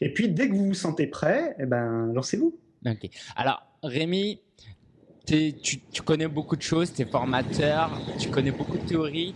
et 0.00 0.12
puis 0.12 0.28
dès 0.28 0.48
que 0.48 0.54
vous 0.54 0.66
vous 0.66 0.74
sentez 0.74 1.08
prêt, 1.08 1.56
eh 1.58 1.66
ben 1.66 2.12
lancez-vous. 2.14 2.56
Ok. 2.86 3.10
Alors 3.34 3.66
Rémi, 3.82 4.40
tu, 5.26 6.02
connais 6.04 6.28
beaucoup 6.28 6.56
de 6.56 6.62
choses, 6.62 6.92
tu 6.92 7.02
es 7.02 7.04
formateur, 7.04 7.90
tu 8.18 8.28
connais 8.28 8.50
beaucoup 8.50 8.76
de 8.76 8.86
théories, 8.86 9.34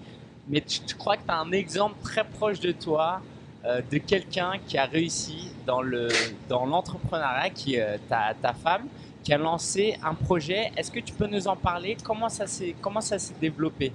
mais 0.48 0.60
tu, 0.60 0.94
crois 0.94 1.16
que 1.16 1.22
tu 1.24 1.30
as 1.30 1.38
un 1.38 1.52
exemple 1.52 1.96
très 2.02 2.24
proche 2.24 2.60
de 2.60 2.72
toi 2.72 3.22
euh, 3.64 3.80
de 3.90 3.98
quelqu'un 3.98 4.52
qui 4.66 4.76
a 4.76 4.84
réussi 4.84 5.50
dans 5.66 5.82
le 5.82 6.08
dans 6.48 6.66
l'entrepreneuriat, 6.66 7.50
qui 7.50 7.76
est 7.76 7.98
ta, 8.08 8.34
femme, 8.52 8.86
qui 9.22 9.32
a 9.32 9.38
lancé 9.38 9.96
un 10.02 10.14
projet. 10.14 10.70
Est-ce 10.76 10.90
que 10.90 11.00
tu 11.00 11.14
peux 11.14 11.26
nous 11.26 11.48
en 11.48 11.56
parler? 11.56 11.96
Comment 12.04 12.28
ça 12.28 12.46
s'est 12.46 12.74
comment 12.80 13.00
ça 13.00 13.18
s'est 13.18 13.34
développé? 13.40 13.92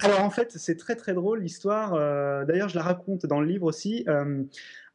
Alors 0.00 0.20
en 0.22 0.30
fait, 0.30 0.52
c'est 0.56 0.76
très 0.76 0.94
très 0.96 1.14
drôle 1.14 1.40
l'histoire. 1.40 1.92
D'ailleurs, 2.46 2.68
je 2.68 2.76
la 2.76 2.82
raconte 2.82 3.26
dans 3.26 3.40
le 3.40 3.46
livre 3.46 3.64
aussi. 3.64 4.04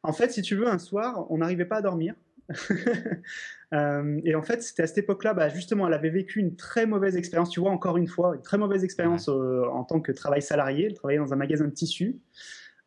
en 0.02 0.12
fait, 0.12 0.32
si 0.32 0.42
tu 0.42 0.54
veux, 0.54 0.68
un 0.68 0.78
soir, 0.78 1.26
on 1.30 1.38
n'arrivait 1.38 1.66
pas 1.66 1.76
à 1.76 1.82
dormir. 1.82 2.14
Euh, 3.72 4.20
et 4.24 4.36
en 4.36 4.42
fait, 4.42 4.62
c'était 4.62 4.84
à 4.84 4.86
cette 4.86 4.98
époque-là, 4.98 5.34
bah, 5.34 5.48
justement, 5.48 5.88
elle 5.88 5.94
avait 5.94 6.10
vécu 6.10 6.38
une 6.38 6.54
très 6.54 6.86
mauvaise 6.86 7.16
expérience. 7.16 7.50
Tu 7.50 7.58
vois, 7.58 7.72
encore 7.72 7.96
une 7.96 8.06
fois, 8.06 8.36
une 8.36 8.42
très 8.42 8.56
mauvaise 8.56 8.84
expérience 8.84 9.28
euh, 9.28 9.64
en 9.64 9.82
tant 9.82 10.00
que 10.00 10.12
travail 10.12 10.42
salarié. 10.42 10.86
Elle 10.86 10.94
travaillait 10.94 11.18
dans 11.18 11.32
un 11.32 11.36
magasin 11.36 11.64
de 11.64 11.72
tissus. 11.72 12.20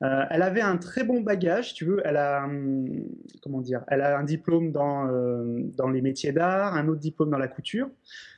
Euh, 0.02 0.24
elle 0.30 0.44
avait 0.44 0.62
un 0.62 0.78
très 0.78 1.04
bon 1.04 1.20
bagage, 1.20 1.74
tu 1.74 1.84
veux. 1.84 2.02
Elle 2.06 2.16
a, 2.16 2.46
hum, 2.46 2.88
comment 3.44 3.60
dire, 3.60 3.84
elle 3.90 4.00
a 4.00 4.18
un 4.18 4.24
diplôme 4.24 4.72
dans, 4.72 5.08
dans 5.76 5.90
les 5.90 6.02
métiers 6.02 6.32
d'art, 6.32 6.76
un 6.76 6.88
autre 6.88 7.02
diplôme 7.02 7.32
dans 7.32 7.40
la 7.40 7.50
couture. 7.50 7.90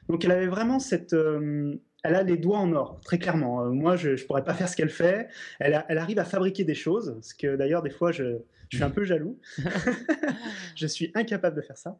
Donc, 0.07 0.25
elle 0.25 0.31
avait 0.31 0.47
vraiment 0.47 0.79
cette, 0.79 1.13
elle 1.13 2.15
a 2.15 2.23
les 2.23 2.37
doigts 2.37 2.57
en 2.57 2.73
or, 2.73 2.99
très 3.01 3.19
clairement. 3.19 3.65
moi, 3.65 3.95
je 3.95 4.09
ne 4.09 4.25
pourrais 4.25 4.43
pas 4.43 4.55
faire 4.55 4.69
ce 4.69 4.75
qu'elle 4.75 4.89
fait. 4.89 5.27
Elle, 5.59 5.85
elle, 5.87 5.99
arrive 5.99 6.17
à 6.17 6.25
fabriquer 6.25 6.63
des 6.63 6.73
choses, 6.73 7.15
ce 7.21 7.35
que 7.35 7.57
d'ailleurs, 7.57 7.83
des 7.83 7.91
fois, 7.91 8.11
je, 8.11 8.39
je 8.69 8.77
suis 8.77 8.83
un 8.83 8.89
peu 8.89 9.03
jaloux. 9.03 9.39
je 10.75 10.87
suis 10.87 11.11
incapable 11.15 11.55
de 11.55 11.61
faire 11.61 11.77
ça. 11.77 11.97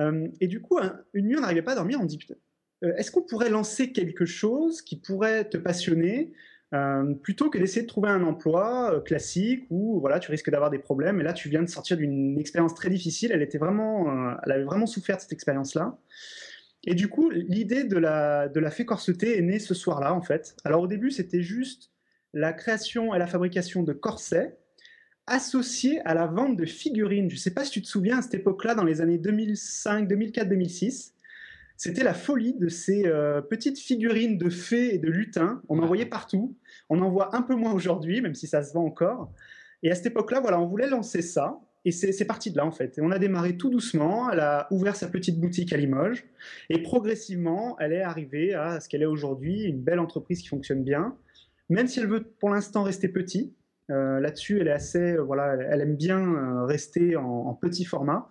Euh, 0.00 0.28
et 0.40 0.46
du 0.46 0.60
coup, 0.60 0.78
une 1.14 1.26
nuit, 1.26 1.36
on 1.36 1.40
n'arrivait 1.40 1.62
pas 1.62 1.72
à 1.72 1.76
dormir. 1.76 1.98
On 2.00 2.04
dit, 2.04 2.18
euh, 2.84 2.92
est-ce 2.96 3.10
qu'on 3.10 3.22
pourrait 3.22 3.50
lancer 3.50 3.92
quelque 3.92 4.24
chose 4.24 4.82
qui 4.82 4.96
pourrait 4.96 5.48
te 5.48 5.56
passionner 5.56 6.32
euh, 6.74 7.12
plutôt 7.14 7.50
que 7.50 7.58
d'essayer 7.58 7.82
de 7.82 7.86
trouver 7.86 8.08
un 8.08 8.22
emploi 8.22 9.02
classique 9.04 9.66
où 9.68 10.00
voilà, 10.00 10.20
tu 10.20 10.30
risques 10.30 10.50
d'avoir 10.50 10.70
des 10.70 10.78
problèmes. 10.78 11.20
Et 11.20 11.24
là, 11.24 11.32
tu 11.32 11.48
viens 11.48 11.62
de 11.62 11.68
sortir 11.68 11.96
d'une 11.96 12.38
expérience 12.38 12.74
très 12.74 12.88
difficile. 12.88 13.32
Elle, 13.32 13.42
était 13.42 13.58
vraiment, 13.58 14.36
elle 14.44 14.52
avait 14.52 14.64
vraiment 14.64 14.86
souffert 14.86 15.16
de 15.16 15.22
cette 15.22 15.32
expérience-là. 15.32 15.98
Et 16.84 16.94
du 16.94 17.08
coup, 17.08 17.30
l'idée 17.30 17.84
de 17.84 17.96
la, 17.96 18.48
de 18.48 18.58
la 18.58 18.70
fée 18.70 18.86
corsetée 18.86 19.38
est 19.38 19.42
née 19.42 19.58
ce 19.58 19.74
soir-là, 19.74 20.14
en 20.14 20.22
fait. 20.22 20.56
Alors 20.64 20.82
au 20.82 20.86
début, 20.86 21.10
c'était 21.10 21.42
juste 21.42 21.92
la 22.32 22.52
création 22.52 23.14
et 23.14 23.18
la 23.18 23.26
fabrication 23.26 23.82
de 23.82 23.92
corsets 23.92 24.56
associé 25.26 26.00
à 26.06 26.14
la 26.14 26.26
vente 26.26 26.56
de 26.56 26.64
figurines. 26.64 27.30
Je 27.30 27.36
ne 27.36 27.40
sais 27.40 27.54
pas 27.54 27.64
si 27.64 27.70
tu 27.70 27.82
te 27.82 27.86
souviens, 27.86 28.18
à 28.18 28.22
cette 28.22 28.34
époque-là, 28.34 28.74
dans 28.74 28.84
les 28.84 29.00
années 29.00 29.18
2005, 29.18 30.08
2004, 30.08 30.48
2006, 30.48 31.14
c'était 31.76 32.04
la 32.04 32.14
folie 32.14 32.54
de 32.54 32.68
ces 32.68 33.06
euh, 33.06 33.40
petites 33.40 33.78
figurines 33.78 34.38
de 34.38 34.50
fées 34.50 34.94
et 34.94 34.98
de 34.98 35.08
lutins. 35.08 35.62
On 35.68 35.78
en 35.80 35.86
voyait 35.86 36.06
partout. 36.06 36.56
On 36.88 37.00
en 37.00 37.10
voit 37.10 37.34
un 37.34 37.42
peu 37.42 37.54
moins 37.54 37.72
aujourd'hui, 37.72 38.20
même 38.20 38.34
si 38.34 38.46
ça 38.46 38.62
se 38.62 38.72
vend 38.72 38.84
encore. 38.84 39.32
Et 39.82 39.90
à 39.90 39.94
cette 39.94 40.06
époque-là, 40.06 40.40
voilà, 40.40 40.60
on 40.60 40.66
voulait 40.66 40.88
lancer 40.88 41.22
ça. 41.22 41.58
Et 41.84 41.90
c'est 41.90 42.24
parti 42.24 42.52
de 42.52 42.56
là, 42.56 42.64
en 42.64 42.70
fait. 42.70 42.98
Et 42.98 43.00
on 43.00 43.10
a 43.10 43.18
démarré 43.18 43.56
tout 43.56 43.68
doucement. 43.68 44.30
Elle 44.30 44.38
a 44.38 44.68
ouvert 44.70 44.94
sa 44.94 45.08
petite 45.08 45.40
boutique 45.40 45.72
à 45.72 45.76
Limoges. 45.76 46.24
Et 46.70 46.80
progressivement, 46.80 47.76
elle 47.80 47.92
est 47.92 48.02
arrivée 48.02 48.54
à 48.54 48.78
ce 48.78 48.88
qu'elle 48.88 49.02
est 49.02 49.06
aujourd'hui, 49.06 49.64
une 49.64 49.82
belle 49.82 49.98
entreprise 49.98 50.40
qui 50.40 50.48
fonctionne 50.48 50.84
bien. 50.84 51.16
Même 51.68 51.88
si 51.88 51.98
elle 51.98 52.06
veut 52.06 52.22
pour 52.22 52.50
l'instant 52.50 52.84
rester 52.84 53.08
petite, 53.08 53.56
là-dessus, 54.20 54.60
elle 54.60 54.68
est 54.68 54.72
assez, 54.72 55.16
euh, 55.16 55.22
voilà, 55.22 55.54
elle 55.54 55.80
aime 55.80 55.96
bien 55.96 56.20
euh, 56.20 56.64
rester 56.64 57.16
en, 57.16 57.54
petit 57.54 57.84
format. 57.84 58.28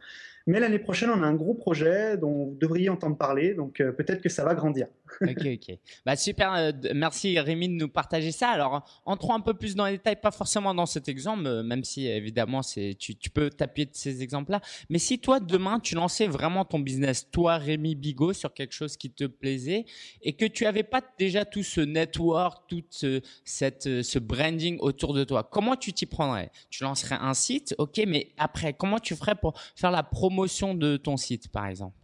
Mais 0.48 0.60
l'année 0.60 0.80
prochaine, 0.80 1.10
on 1.10 1.22
a 1.22 1.28
un 1.28 1.36
gros 1.36 1.54
projet 1.54 2.18
dont 2.18 2.46
vous 2.46 2.58
devriez 2.60 2.90
entendre 2.90 3.18
parler, 3.18 3.54
donc 3.54 3.78
peut-être 3.78 4.22
que 4.22 4.30
ça 4.30 4.44
va 4.44 4.56
grandir. 4.56 4.88
Ok, 5.22 5.46
ok. 5.46 5.78
Bah, 6.06 6.16
super, 6.16 6.74
merci 6.94 7.40
Rémi 7.40 7.68
de 7.68 7.74
nous 7.74 7.90
partager 7.90 8.32
ça. 8.32 8.50
Alors, 8.50 9.02
entrons 9.06 9.34
un 9.34 9.40
peu 9.40 9.54
plus 9.54 9.76
dans 9.76 9.86
les 9.86 9.94
détails, 9.94 10.20
pas 10.20 10.32
forcément 10.32 10.74
dans 10.74 10.86
cet 10.86 11.10
exemple, 11.10 11.64
même 11.64 11.84
si 11.84 12.08
évidemment 12.08 12.62
c'est, 12.62 12.96
tu, 12.98 13.16
tu 13.16 13.30
peux 13.30 13.50
t'appuyer 13.50 13.86
de 13.86 13.96
ces 13.96 14.22
exemples-là. 14.24 14.62
Mais 14.90 15.00
si 15.00 15.20
toi, 15.20 15.40
demain, 15.40 15.80
tu 15.80 15.96
lançais 15.96 16.28
vraiment 16.28 16.66
ton 16.66 16.80
business, 16.80 17.30
toi, 17.32 17.58
Rémi 17.58 17.96
Bigot, 17.96 18.34
sur 18.34 18.54
quelque 18.54 18.74
chose 18.74 18.98
qui 18.98 19.12
te 19.12 19.26
plaisait 19.26 19.86
et 20.22 20.34
que 20.34 20.46
tu 20.46 20.66
avais 20.66 20.84
pas 20.84 21.02
déjà 21.18 21.46
tout 21.46 21.64
ce 21.64 21.82
network, 21.82 22.64
tout 22.68 22.84
ce, 22.90 23.22
cette, 23.44 24.02
ce 24.02 24.20
branding 24.20 24.78
autour 24.80 25.14
de 25.14 25.24
toi, 25.24 25.44
comment 25.44 25.76
tu 25.76 25.94
t'y 25.94 26.06
prendrais? 26.06 26.52
Tu 26.70 26.84
lancerais 26.84 27.18
un 27.20 27.34
site, 27.34 27.76
ok, 27.78 28.02
mais 28.08 28.32
après, 28.38 28.74
comment 28.74 29.00
tu 29.00 29.16
ferais 29.16 29.36
pour 29.36 29.60
faire 29.76 29.92
la 29.92 30.04
promotion 30.04 30.74
de 30.74 30.98
ton 30.98 31.18
site, 31.18 31.50
par 31.50 31.68
exemple? 31.68 31.96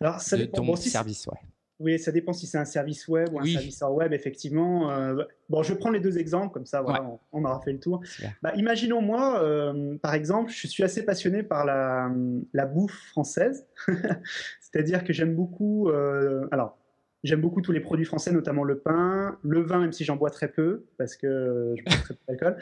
Alors, 0.00 0.20
ça 0.20 0.36
de 0.36 0.44
ton 0.44 0.74
service, 0.76 1.26
ouais. 1.26 1.38
Oui, 1.82 1.98
ça 1.98 2.12
dépend 2.12 2.32
si 2.32 2.46
c'est 2.46 2.58
un 2.58 2.64
service 2.64 3.08
web 3.08 3.28
ou 3.32 3.40
un 3.40 3.44
service 3.44 3.82
hors 3.82 3.94
web, 3.94 4.12
effectivement. 4.12 4.90
Euh, 4.90 5.24
bon, 5.48 5.62
je 5.62 5.74
prendre 5.74 5.94
les 5.94 6.00
deux 6.00 6.18
exemples, 6.18 6.54
comme 6.54 6.66
ça, 6.66 6.80
voilà, 6.80 7.04
on, 7.32 7.44
aura 7.44 7.60
fait 7.60 7.72
le 7.72 7.80
tour. 7.80 8.00
Bah, 8.40 8.52
imaginons, 8.54 9.02
moi, 9.02 9.42
euh, 9.42 9.96
par 9.98 10.14
exemple, 10.14 10.52
je 10.52 10.66
suis 10.68 10.84
assez 10.84 11.04
passionné 11.04 11.42
par 11.42 11.64
la, 11.64 12.10
la 12.52 12.66
bouffe 12.66 13.08
française. 13.08 13.66
C'est-à-dire 14.60 15.02
que 15.02 15.12
j'aime 15.12 15.34
beaucoup. 15.34 15.88
Euh, 15.88 16.46
alors, 16.52 16.78
J'aime 17.24 17.40
beaucoup 17.40 17.60
tous 17.60 17.70
les 17.70 17.80
produits 17.80 18.04
français, 18.04 18.32
notamment 18.32 18.64
le 18.64 18.78
pain, 18.78 19.38
le 19.44 19.60
vin, 19.60 19.78
même 19.78 19.92
si 19.92 20.04
j'en 20.04 20.16
bois 20.16 20.30
très 20.30 20.48
peu, 20.48 20.86
parce 20.98 21.14
que 21.16 21.74
je 21.76 21.84
bois 21.84 21.96
très 22.02 22.14
peu 22.14 22.20
d'alcool. 22.28 22.56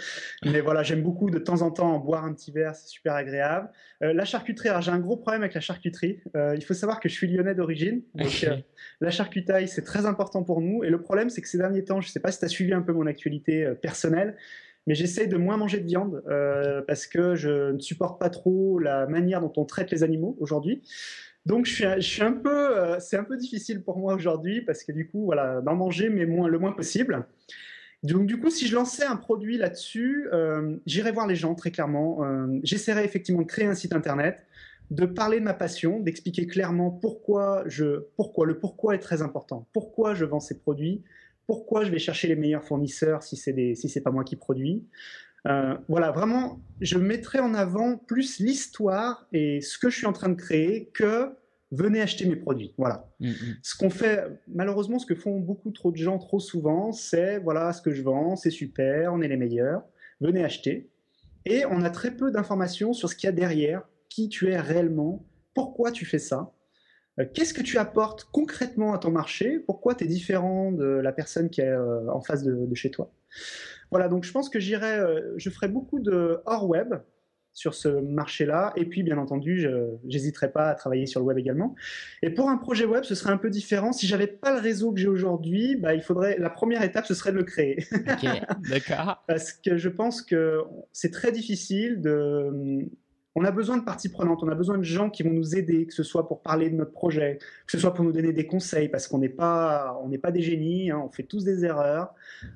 Mais 0.44 0.60
voilà, 0.60 0.82
j'aime 0.82 1.02
beaucoup 1.02 1.30
de 1.30 1.38
temps 1.38 1.62
en 1.62 1.70
temps 1.70 1.94
en 1.94 1.98
boire 1.98 2.24
un 2.26 2.34
petit 2.34 2.52
verre, 2.52 2.74
c'est 2.74 2.88
super 2.88 3.14
agréable. 3.14 3.70
Euh, 4.02 4.12
la 4.12 4.26
charcuterie, 4.26 4.68
alors 4.68 4.82
j'ai 4.82 4.90
un 4.90 4.98
gros 4.98 5.16
problème 5.16 5.42
avec 5.42 5.54
la 5.54 5.62
charcuterie. 5.62 6.20
Euh, 6.36 6.54
il 6.56 6.62
faut 6.62 6.74
savoir 6.74 7.00
que 7.00 7.08
je 7.08 7.14
suis 7.14 7.26
lyonnais 7.26 7.54
d'origine, 7.54 8.02
donc 8.14 8.44
euh, 8.44 8.56
la 9.00 9.10
charcutaille, 9.10 9.66
c'est 9.66 9.82
très 9.82 10.04
important 10.04 10.42
pour 10.42 10.60
nous. 10.60 10.84
Et 10.84 10.90
le 10.90 11.00
problème, 11.00 11.30
c'est 11.30 11.40
que 11.40 11.48
ces 11.48 11.58
derniers 11.58 11.84
temps, 11.84 12.02
je 12.02 12.08
ne 12.08 12.12
sais 12.12 12.20
pas 12.20 12.30
si 12.30 12.38
tu 12.38 12.44
as 12.44 12.48
suivi 12.48 12.74
un 12.74 12.82
peu 12.82 12.92
mon 12.92 13.06
actualité 13.06 13.72
personnelle, 13.80 14.36
mais 14.86 14.94
j'essaie 14.94 15.26
de 15.26 15.36
moins 15.38 15.56
manger 15.56 15.80
de 15.80 15.86
viande 15.86 16.22
parce 16.86 17.06
que 17.06 17.34
je 17.34 17.72
ne 17.72 17.78
supporte 17.78 18.20
pas 18.20 18.30
trop 18.30 18.78
la 18.78 19.06
manière 19.06 19.40
dont 19.40 19.52
on 19.56 19.64
traite 19.64 19.90
les 19.90 20.02
animaux 20.02 20.36
aujourd'hui. 20.40 20.82
Donc 21.46 21.66
je 21.66 22.00
suis, 22.00 22.22
un 22.22 22.32
peu, 22.32 22.78
euh, 22.78 23.00
c'est 23.00 23.16
un 23.16 23.24
peu 23.24 23.36
difficile 23.36 23.82
pour 23.82 23.98
moi 23.98 24.14
aujourd'hui 24.14 24.60
parce 24.60 24.84
que 24.84 24.92
du 24.92 25.08
coup, 25.08 25.24
voilà, 25.24 25.60
d'en 25.62 25.74
manger 25.74 26.10
mais 26.10 26.24
le 26.24 26.58
moins 26.58 26.72
possible. 26.72 27.26
Donc 28.02 28.26
du 28.26 28.38
coup, 28.38 28.50
si 28.50 28.66
je 28.66 28.74
lançais 28.74 29.04
un 29.04 29.16
produit 29.16 29.58
là-dessus, 29.58 30.28
euh, 30.32 30.76
j'irais 30.86 31.12
voir 31.12 31.26
les 31.26 31.36
gens 31.36 31.54
très 31.54 31.70
clairement. 31.70 32.24
Euh, 32.24 32.46
j'essaierais 32.62 33.04
effectivement 33.04 33.42
de 33.42 33.46
créer 33.46 33.66
un 33.66 33.74
site 33.74 33.94
internet, 33.94 34.46
de 34.90 35.06
parler 35.06 35.38
de 35.38 35.44
ma 35.44 35.54
passion, 35.54 36.00
d'expliquer 36.00 36.46
clairement 36.46 36.90
pourquoi 36.90 37.62
je, 37.66 38.06
pourquoi 38.16 38.46
le 38.46 38.58
pourquoi 38.58 38.94
est 38.94 38.98
très 38.98 39.22
important, 39.22 39.66
pourquoi 39.72 40.14
je 40.14 40.24
vends 40.24 40.40
ces 40.40 40.58
produits, 40.58 41.02
pourquoi 41.46 41.84
je 41.84 41.90
vais 41.90 41.98
chercher 41.98 42.28
les 42.28 42.36
meilleurs 42.36 42.64
fournisseurs 42.64 43.22
si 43.22 43.36
c'est 43.36 43.74
si 43.74 43.88
c'est 43.88 44.00
pas 44.00 44.10
moi 44.10 44.24
qui 44.24 44.36
produis, 44.36 44.84
euh, 45.46 45.76
voilà, 45.88 46.10
vraiment, 46.10 46.60
je 46.80 46.98
mettrai 46.98 47.40
en 47.40 47.54
avant 47.54 47.96
plus 47.96 48.38
l'histoire 48.40 49.26
et 49.32 49.60
ce 49.60 49.78
que 49.78 49.90
je 49.90 49.96
suis 49.96 50.06
en 50.06 50.12
train 50.12 50.28
de 50.28 50.34
créer 50.34 50.90
que 50.92 51.32
venez 51.72 52.00
acheter 52.00 52.26
mes 52.26 52.36
produits. 52.36 52.74
Voilà. 52.76 53.08
Mm, 53.20 53.28
mm. 53.28 53.56
Ce 53.62 53.76
qu'on 53.76 53.90
fait, 53.90 54.24
malheureusement, 54.48 54.98
ce 54.98 55.06
que 55.06 55.14
font 55.14 55.38
beaucoup 55.38 55.70
trop 55.70 55.90
de 55.92 55.96
gens 55.96 56.18
trop 56.18 56.40
souvent, 56.40 56.92
c'est 56.92 57.38
voilà 57.38 57.72
ce 57.72 57.80
que 57.80 57.92
je 57.92 58.02
vends, 58.02 58.36
c'est 58.36 58.50
super, 58.50 59.12
on 59.12 59.20
est 59.20 59.28
les 59.28 59.36
meilleurs, 59.36 59.82
venez 60.20 60.44
acheter. 60.44 60.90
Et 61.46 61.64
on 61.64 61.82
a 61.82 61.90
très 61.90 62.10
peu 62.10 62.30
d'informations 62.30 62.92
sur 62.92 63.08
ce 63.08 63.16
qu'il 63.16 63.26
y 63.26 63.30
a 63.30 63.32
derrière, 63.32 63.82
qui 64.08 64.28
tu 64.28 64.50
es 64.50 64.60
réellement, 64.60 65.24
pourquoi 65.54 65.90
tu 65.90 66.04
fais 66.04 66.18
ça, 66.18 66.52
euh, 67.18 67.24
qu'est-ce 67.32 67.54
que 67.54 67.62
tu 67.62 67.78
apportes 67.78 68.28
concrètement 68.30 68.92
à 68.92 68.98
ton 68.98 69.10
marché, 69.10 69.58
pourquoi 69.60 69.94
tu 69.94 70.04
es 70.04 70.06
différent 70.06 70.70
de 70.72 70.84
la 70.84 71.12
personne 71.12 71.48
qui 71.48 71.60
est 71.60 71.68
euh, 71.68 72.10
en 72.12 72.20
face 72.20 72.42
de, 72.42 72.66
de 72.66 72.74
chez 72.74 72.90
toi. 72.90 73.10
Voilà, 73.90 74.08
donc 74.08 74.24
je 74.24 74.32
pense 74.32 74.48
que 74.48 74.60
j'irai, 74.60 74.98
euh, 74.98 75.34
je 75.36 75.50
ferai 75.50 75.68
beaucoup 75.68 76.00
de 76.00 76.40
hors 76.46 76.68
web 76.68 76.94
sur 77.52 77.74
ce 77.74 77.88
marché-là. 77.88 78.72
Et 78.76 78.84
puis, 78.84 79.02
bien 79.02 79.18
entendu, 79.18 79.60
je 79.60 79.96
n'hésiterai 80.04 80.52
pas 80.52 80.68
à 80.68 80.74
travailler 80.74 81.06
sur 81.06 81.20
le 81.20 81.26
web 81.26 81.38
également. 81.38 81.74
Et 82.22 82.30
pour 82.30 82.48
un 82.48 82.56
projet 82.56 82.84
web, 82.84 83.04
ce 83.04 83.14
serait 83.14 83.32
un 83.32 83.36
peu 83.36 83.50
différent. 83.50 83.92
Si 83.92 84.06
j'avais 84.06 84.28
pas 84.28 84.54
le 84.54 84.60
réseau 84.60 84.92
que 84.92 85.00
j'ai 85.00 85.08
aujourd'hui, 85.08 85.76
bah, 85.76 85.94
il 85.94 86.02
faudrait, 86.02 86.38
la 86.38 86.50
première 86.50 86.82
étape, 86.82 87.06
ce 87.06 87.14
serait 87.14 87.32
de 87.32 87.36
le 87.36 87.44
créer. 87.44 87.84
Ok, 87.92 88.26
d'accord. 88.68 89.24
Parce 89.28 89.52
que 89.52 89.76
je 89.76 89.88
pense 89.88 90.22
que 90.22 90.60
c'est 90.92 91.10
très 91.10 91.32
difficile 91.32 92.00
de, 92.00 92.88
on 93.36 93.44
a 93.44 93.50
besoin 93.52 93.76
de 93.76 93.84
parties 93.84 94.08
prenantes, 94.08 94.42
on 94.42 94.48
a 94.48 94.54
besoin 94.54 94.76
de 94.76 94.82
gens 94.82 95.08
qui 95.08 95.22
vont 95.22 95.30
nous 95.30 95.54
aider, 95.54 95.86
que 95.86 95.94
ce 95.94 96.02
soit 96.02 96.26
pour 96.26 96.42
parler 96.42 96.68
de 96.68 96.74
notre 96.74 96.92
projet, 96.92 97.38
que 97.38 97.72
ce 97.72 97.78
soit 97.78 97.94
pour 97.94 98.04
nous 98.04 98.12
donner 98.12 98.32
des 98.32 98.46
conseils, 98.46 98.88
parce 98.88 99.06
qu'on 99.06 99.18
n'est 99.18 99.28
pas, 99.28 100.02
des 100.32 100.42
génies, 100.42 100.90
hein, 100.90 101.00
on 101.04 101.10
fait 101.10 101.22
tous 101.22 101.44
des 101.44 101.64
erreurs. 101.64 102.12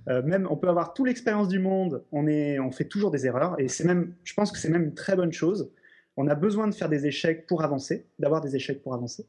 Euh, 0.09 0.23
même, 0.23 0.49
on 0.51 0.57
peut 0.57 0.69
avoir 0.69 0.93
toute 0.93 1.07
l'expérience 1.07 1.49
du 1.49 1.61
monde, 1.61 2.03
on 2.11 2.71
fait 2.73 2.87
toujours 2.87 3.11
des 3.11 3.27
erreurs, 3.27 3.59
et 3.61 3.69
c'est 3.69 3.85
même, 3.85 4.15
je 4.25 4.35
pense 4.35 4.51
que 4.51 4.59
c'est 4.59 4.71
même 4.71 4.85
une 4.85 4.95
très 4.95 5.15
bonne 5.15 5.33
chose. 5.33 5.71
On 6.17 6.27
a 6.29 6.35
besoin 6.35 6.67
de 6.67 6.75
faire 6.75 6.89
des 6.89 7.07
échecs 7.07 7.47
pour 7.47 7.63
avancer, 7.63 8.07
d'avoir 8.19 8.41
des 8.41 8.57
échecs 8.57 8.83
pour 8.83 8.95
avancer. 8.95 9.27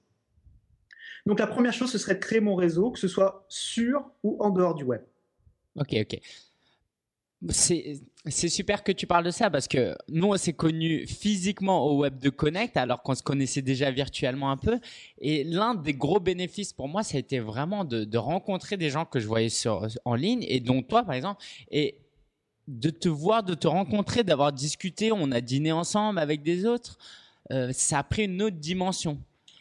Donc 1.26 1.40
la 1.40 1.48
première 1.48 1.74
chose, 1.74 1.92
ce 1.92 1.98
serait 1.98 2.16
de 2.16 2.20
créer 2.20 2.40
mon 2.40 2.56
réseau, 2.56 2.92
que 2.92 3.00
ce 3.00 3.08
soit 3.08 3.46
sur 3.50 4.12
ou 4.24 4.38
en 4.40 4.50
dehors 4.52 4.76
du 4.76 4.84
web. 4.84 5.02
Ok, 5.76 5.96
ok. 6.00 6.20
C'est 7.50 8.50
super 8.50 8.84
que 8.84 8.92
tu 8.92 9.06
parles 9.06 9.26
de 9.26 9.32
ça 9.32 9.50
parce 9.50 9.68
que 9.68 9.96
nous, 10.10 10.28
on 10.28 10.38
s'est 10.38 10.54
connus 10.54 11.06
physiquement 11.06 11.86
au 11.86 12.00
Web 12.00 12.18
de 12.18 12.30
Connect 12.30 12.76
alors 12.76 13.04
qu'on 13.04 13.14
se 13.14 13.22
connaissait 13.22 13.62
déjà 13.62 13.92
virtuellement 13.92 14.50
un 14.50 14.58
peu. 14.58 14.80
Et 15.20 15.44
l'un 15.44 15.76
des 15.76 15.94
gros 15.94 16.20
bénéfices 16.20 16.74
pour 16.74 16.88
moi, 16.88 17.04
ça 17.04 17.18
a 17.18 17.20
été 17.20 17.40
vraiment 17.40 17.86
de, 17.86 18.18
rencontrer 18.18 18.78
des 18.78 18.90
gens 18.90 19.06
que 19.06 19.20
je 19.20 19.28
voyais 19.28 19.50
sur, 19.50 19.88
en 20.06 20.16
ligne 20.16 20.44
et 20.48 20.60
dont 20.60 20.82
toi, 20.82 21.04
par 21.04 21.14
exemple. 21.14 21.44
Et 21.70 22.00
de 22.68 22.90
te 22.90 23.08
voir, 23.08 23.44
de 23.44 23.54
te 23.54 23.68
rencontrer, 23.68 24.24
d'avoir 24.24 24.52
discuté, 24.52 25.12
on 25.12 25.32
a 25.32 25.42
dîné 25.42 25.72
ensemble 25.72 26.18
avec 26.18 26.42
des 26.42 26.66
autres, 26.66 26.98
euh, 27.52 27.72
ça 27.74 28.00
a 28.00 28.04
pris 28.04 28.26
une 28.26 28.42
autre 28.42 28.58
dimension. 28.58 29.20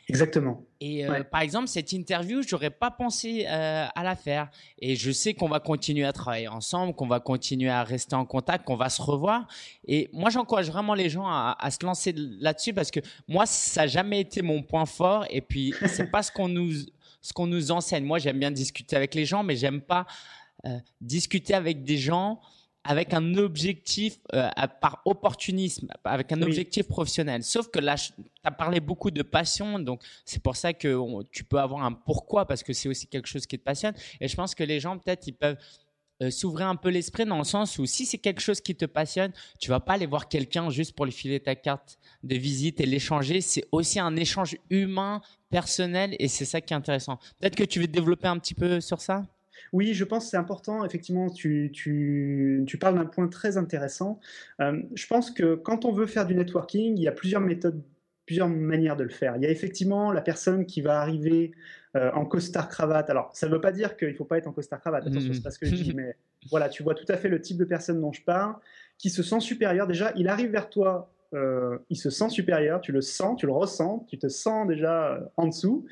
Exactement. 0.09 0.64
Et 0.87 1.07
euh, 1.07 1.25
par 1.25 1.41
exemple, 1.41 1.69
cette 1.69 1.93
interview, 1.93 2.43
j'aurais 2.47 2.69
pas 2.69 2.91
pensé 2.91 3.47
euh, 3.49 3.87
à 3.95 4.03
la 4.03 4.14
faire. 4.14 4.50
Et 4.79 4.97
je 4.97 5.11
sais 5.12 5.33
qu'on 5.33 5.49
va 5.49 5.59
continuer 5.59 6.05
à 6.05 6.12
travailler 6.12 6.49
ensemble, 6.49 6.93
qu'on 6.93 7.07
va 7.07 7.21
continuer 7.21 7.71
à 7.71 7.83
rester 7.83 8.14
en 8.14 8.26
contact, 8.26 8.67
qu'on 8.67 8.76
va 8.76 8.91
se 8.91 9.00
revoir. 9.00 9.49
Et 9.88 10.11
moi, 10.12 10.29
j'encourage 10.29 10.71
vraiment 10.71 10.93
les 10.93 11.09
gens 11.09 11.26
à, 11.26 11.57
à 11.59 11.71
se 11.71 11.79
lancer 11.87 12.12
là-dessus 12.14 12.75
parce 12.75 12.91
que 12.91 13.00
moi, 13.26 13.47
ça 13.47 13.83
n'a 13.83 13.87
jamais 13.87 14.21
été 14.21 14.43
mon 14.43 14.62
point 14.62 14.85
fort. 14.85 15.25
Et 15.31 15.41
puis, 15.41 15.73
c'est 15.87 16.11
pas 16.11 16.23
ce 16.23 16.31
qu'on 16.31 16.49
nous, 16.49 16.75
ce 17.23 17.33
qu'on 17.33 17.47
nous 17.47 17.71
enseigne. 17.71 18.05
Moi, 18.05 18.19
j'aime 18.19 18.38
bien 18.38 18.50
discuter 18.50 18.95
avec 18.95 19.14
les 19.14 19.25
gens, 19.25 19.43
mais 19.43 19.57
j'aime 19.57 19.81
pas 19.81 20.05
euh, 20.67 20.79
discuter 21.00 21.55
avec 21.55 21.83
des 21.83 21.97
gens 21.97 22.43
avec 22.85 23.14
un 23.14 23.35
objectif 23.37 24.19
euh, 24.35 24.49
par 24.81 25.00
opportunisme, 25.07 25.88
avec 26.05 26.31
un 26.33 26.43
objectif 26.43 26.87
professionnel. 26.87 27.43
Sauf 27.43 27.69
que 27.69 27.79
là, 27.79 27.97
tu 27.97 28.12
as 28.45 28.50
parlé 28.50 28.81
beaucoup 28.81 29.11
de 29.11 29.23
passion, 29.23 29.79
donc 29.79 30.03
c'est 30.25 30.43
pour 30.43 30.57
ça 30.57 30.75
que 30.75 31.23
tu 31.31 31.45
peux 31.45 31.59
avoir 31.59 31.85
un 31.85 31.93
pourquoi, 31.93 32.47
parce 32.47 32.62
que 32.62 32.75
c'est 32.75 32.88
aussi 32.88 33.07
quelque 33.07 33.26
chose 33.26 33.47
qui 33.47 33.59
te 33.59 33.64
passionne. 33.64 33.95
Et 34.21 34.29
je 34.29 34.37
pense 34.37 34.55
que 34.55 34.62
les 34.62 34.81
gens, 34.81 34.99
peut-être, 34.99 35.26
ils 35.26 35.33
peuvent 35.33 35.57
euh, 36.23 36.31
s'ouvrir 36.31 36.69
un 36.69 36.76
peu 36.76 36.91
l'esprit 36.91 37.25
dans 37.25 37.38
le 37.38 37.45
sens 37.45 37.79
où 37.79 37.87
si 37.87 38.07
c'est 38.07 38.19
quelque 38.19 38.41
chose 38.41 38.61
qui 38.61 38.76
te 38.76 38.85
passionne, 38.85 39.33
tu 39.59 39.71
vas 39.71 39.81
pas 39.81 39.95
aller 39.95 40.07
voir 40.07 40.29
quelqu'un 40.29 40.71
juste 40.71 40.95
pour 40.95 41.07
lui 41.07 41.12
filer 41.12 41.41
ta 41.41 41.57
carte 41.57 41.99
de 42.23 42.37
visite 42.37 42.81
et 42.81 42.87
l'échanger. 42.87 43.41
C'est 43.41 43.64
aussi 43.73 43.99
un 43.99 44.14
échange 44.14 44.57
humain, 44.71 45.23
personnel, 45.50 46.14
et 46.19 46.29
c'est 46.29 46.45
ça 46.45 46.61
qui 46.61 46.73
est 46.73 46.76
intéressant. 46.76 47.19
Peut-être 47.41 47.57
que 47.57 47.64
tu 47.64 47.81
veux 47.81 47.88
développer 47.88 48.29
un 48.29 48.38
petit 48.38 48.55
peu 48.55 48.81
sur 48.81 49.00
ça? 49.00 49.25
Oui, 49.75 49.93
je 49.93 50.04
pense 50.04 50.25
que 50.25 50.31
c'est 50.31 50.37
important. 50.37 50.85
Effectivement, 50.85 51.28
tu, 51.28 51.73
tu, 51.75 52.78
parles 52.81 52.95
d'un 52.95 53.07
point 53.07 53.26
très 53.26 53.57
intéressant. 53.57 54.21
Euh, 54.61 54.81
je 54.95 55.07
pense 55.09 55.33
que 55.33 55.57
quand 55.57 55.85
on 55.85 55.93
veut 55.93 56.07
faire 56.07 56.26
du 56.26 56.37
networking, 56.37 56.97
il 56.97 57.02
y 57.02 57.09
a 57.09 57.12
plusieurs 57.12 57.40
méthodes, 57.40 57.83
plusieurs 58.25 58.49
manières 58.49 58.95
de 58.95 59.02
le 59.02 59.11
faire. 59.11 59.35
Il 59.37 59.43
y 59.43 59.47
a 59.47 59.50
effectivement 59.50 60.12
la 60.12 60.21
personne 60.21 60.64
qui 60.64 60.81
va 60.81 61.00
arriver 61.00 61.50
euh, 61.97 62.12
en 62.12 62.25
costard 62.25 62.69
cravate. 62.69 63.11
Alors, 63.11 63.31
ça 63.35 63.49
ne 63.49 63.52
veut 63.52 63.61
pas 63.61 63.73
dire 63.73 63.97
qu'il 63.97 64.11
ne 64.11 64.14
faut 64.14 64.25
pas 64.25 64.38
être 64.38 64.47
en 64.47 64.52
costard 64.52 64.81
cravate. 64.81 65.09
Attention, 65.09 65.31
mmh. 65.31 65.35
c'est 65.35 65.43
pas 65.43 65.50
ce 65.50 65.59
que 65.59 65.66
je 65.66 65.75
dis, 65.75 65.93
mais 65.93 66.14
voilà, 66.50 66.69
tu 66.69 66.85
vois 66.85 66.95
tout 66.95 67.07
à 67.09 67.16
fait 67.16 67.28
le 67.28 67.40
type 67.40 67.59
de 67.59 67.64
personne 67.64 68.00
dont 68.00 68.12
je 68.12 68.23
parle, 68.23 68.54
qui 68.97 69.11
se 69.11 69.25
sent 69.25 69.40
supérieur. 69.40 69.88
Déjà, 69.88 70.12
il 70.14 70.28
arrive 70.28 70.50
vers 70.50 70.71
toi 70.71 71.11
euh, 71.33 71.78
il 71.90 71.97
se 71.97 72.11
sent 72.11 72.28
supérieur, 72.28 72.81
tu 72.81 72.93
le 72.93 73.00
sens, 73.00 73.40
tu 73.40 73.47
le 73.47 73.52
ressens, 73.52 74.07
tu 74.09 74.19
te 74.19 74.28
sens 74.28 74.69
déjà 74.69 75.19
en 75.37 75.49
dessous 75.49 75.85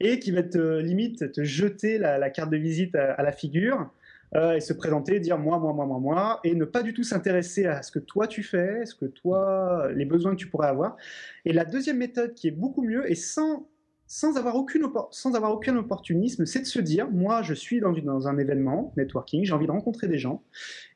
et 0.00 0.18
qui 0.18 0.30
va 0.30 0.42
te 0.42 0.78
limite 0.80 1.32
te 1.32 1.44
jeter 1.44 1.98
la, 1.98 2.30
carte 2.30 2.50
de 2.50 2.56
visite 2.56 2.94
à, 2.94 3.22
la 3.22 3.32
figure 3.32 3.90
euh, 4.34 4.54
et 4.54 4.60
se 4.60 4.72
présenter, 4.72 5.20
dire 5.20 5.38
moi, 5.38 5.58
moi, 5.58 5.72
moi, 5.72 5.86
moi, 5.86 5.98
moi, 5.98 6.40
et 6.44 6.54
ne 6.54 6.64
pas 6.64 6.82
du 6.82 6.94
tout 6.94 7.04
s'intéresser 7.04 7.66
à 7.66 7.82
ce 7.82 7.92
que 7.92 7.98
toi 7.98 8.26
tu 8.26 8.42
fais, 8.42 8.86
ce 8.86 8.94
que 8.94 9.04
toi, 9.04 9.88
les 9.94 10.04
besoins 10.04 10.32
que 10.32 10.36
tu 10.36 10.48
pourrais 10.48 10.68
avoir. 10.68 10.96
Et 11.44 11.52
la 11.52 11.64
deuxième 11.64 11.98
méthode 11.98 12.34
qui 12.34 12.48
est 12.48 12.52
beaucoup 12.52 12.82
mieux 12.82 13.10
et 13.10 13.14
sans 13.14 13.68
sans 14.12 14.36
avoir, 14.36 14.56
aucune 14.56 14.84
sans 15.10 15.34
avoir 15.36 15.52
aucun 15.52 15.74
opportunisme, 15.74 16.44
c'est 16.44 16.60
de 16.60 16.66
se 16.66 16.80
dire, 16.80 17.10
moi, 17.10 17.40
je 17.40 17.54
suis 17.54 17.80
dans, 17.80 17.92
dans 17.92 18.28
un 18.28 18.36
événement, 18.36 18.92
networking, 18.98 19.46
j'ai 19.46 19.54
envie 19.54 19.64
de 19.64 19.70
rencontrer 19.70 20.06
des 20.06 20.18
gens, 20.18 20.42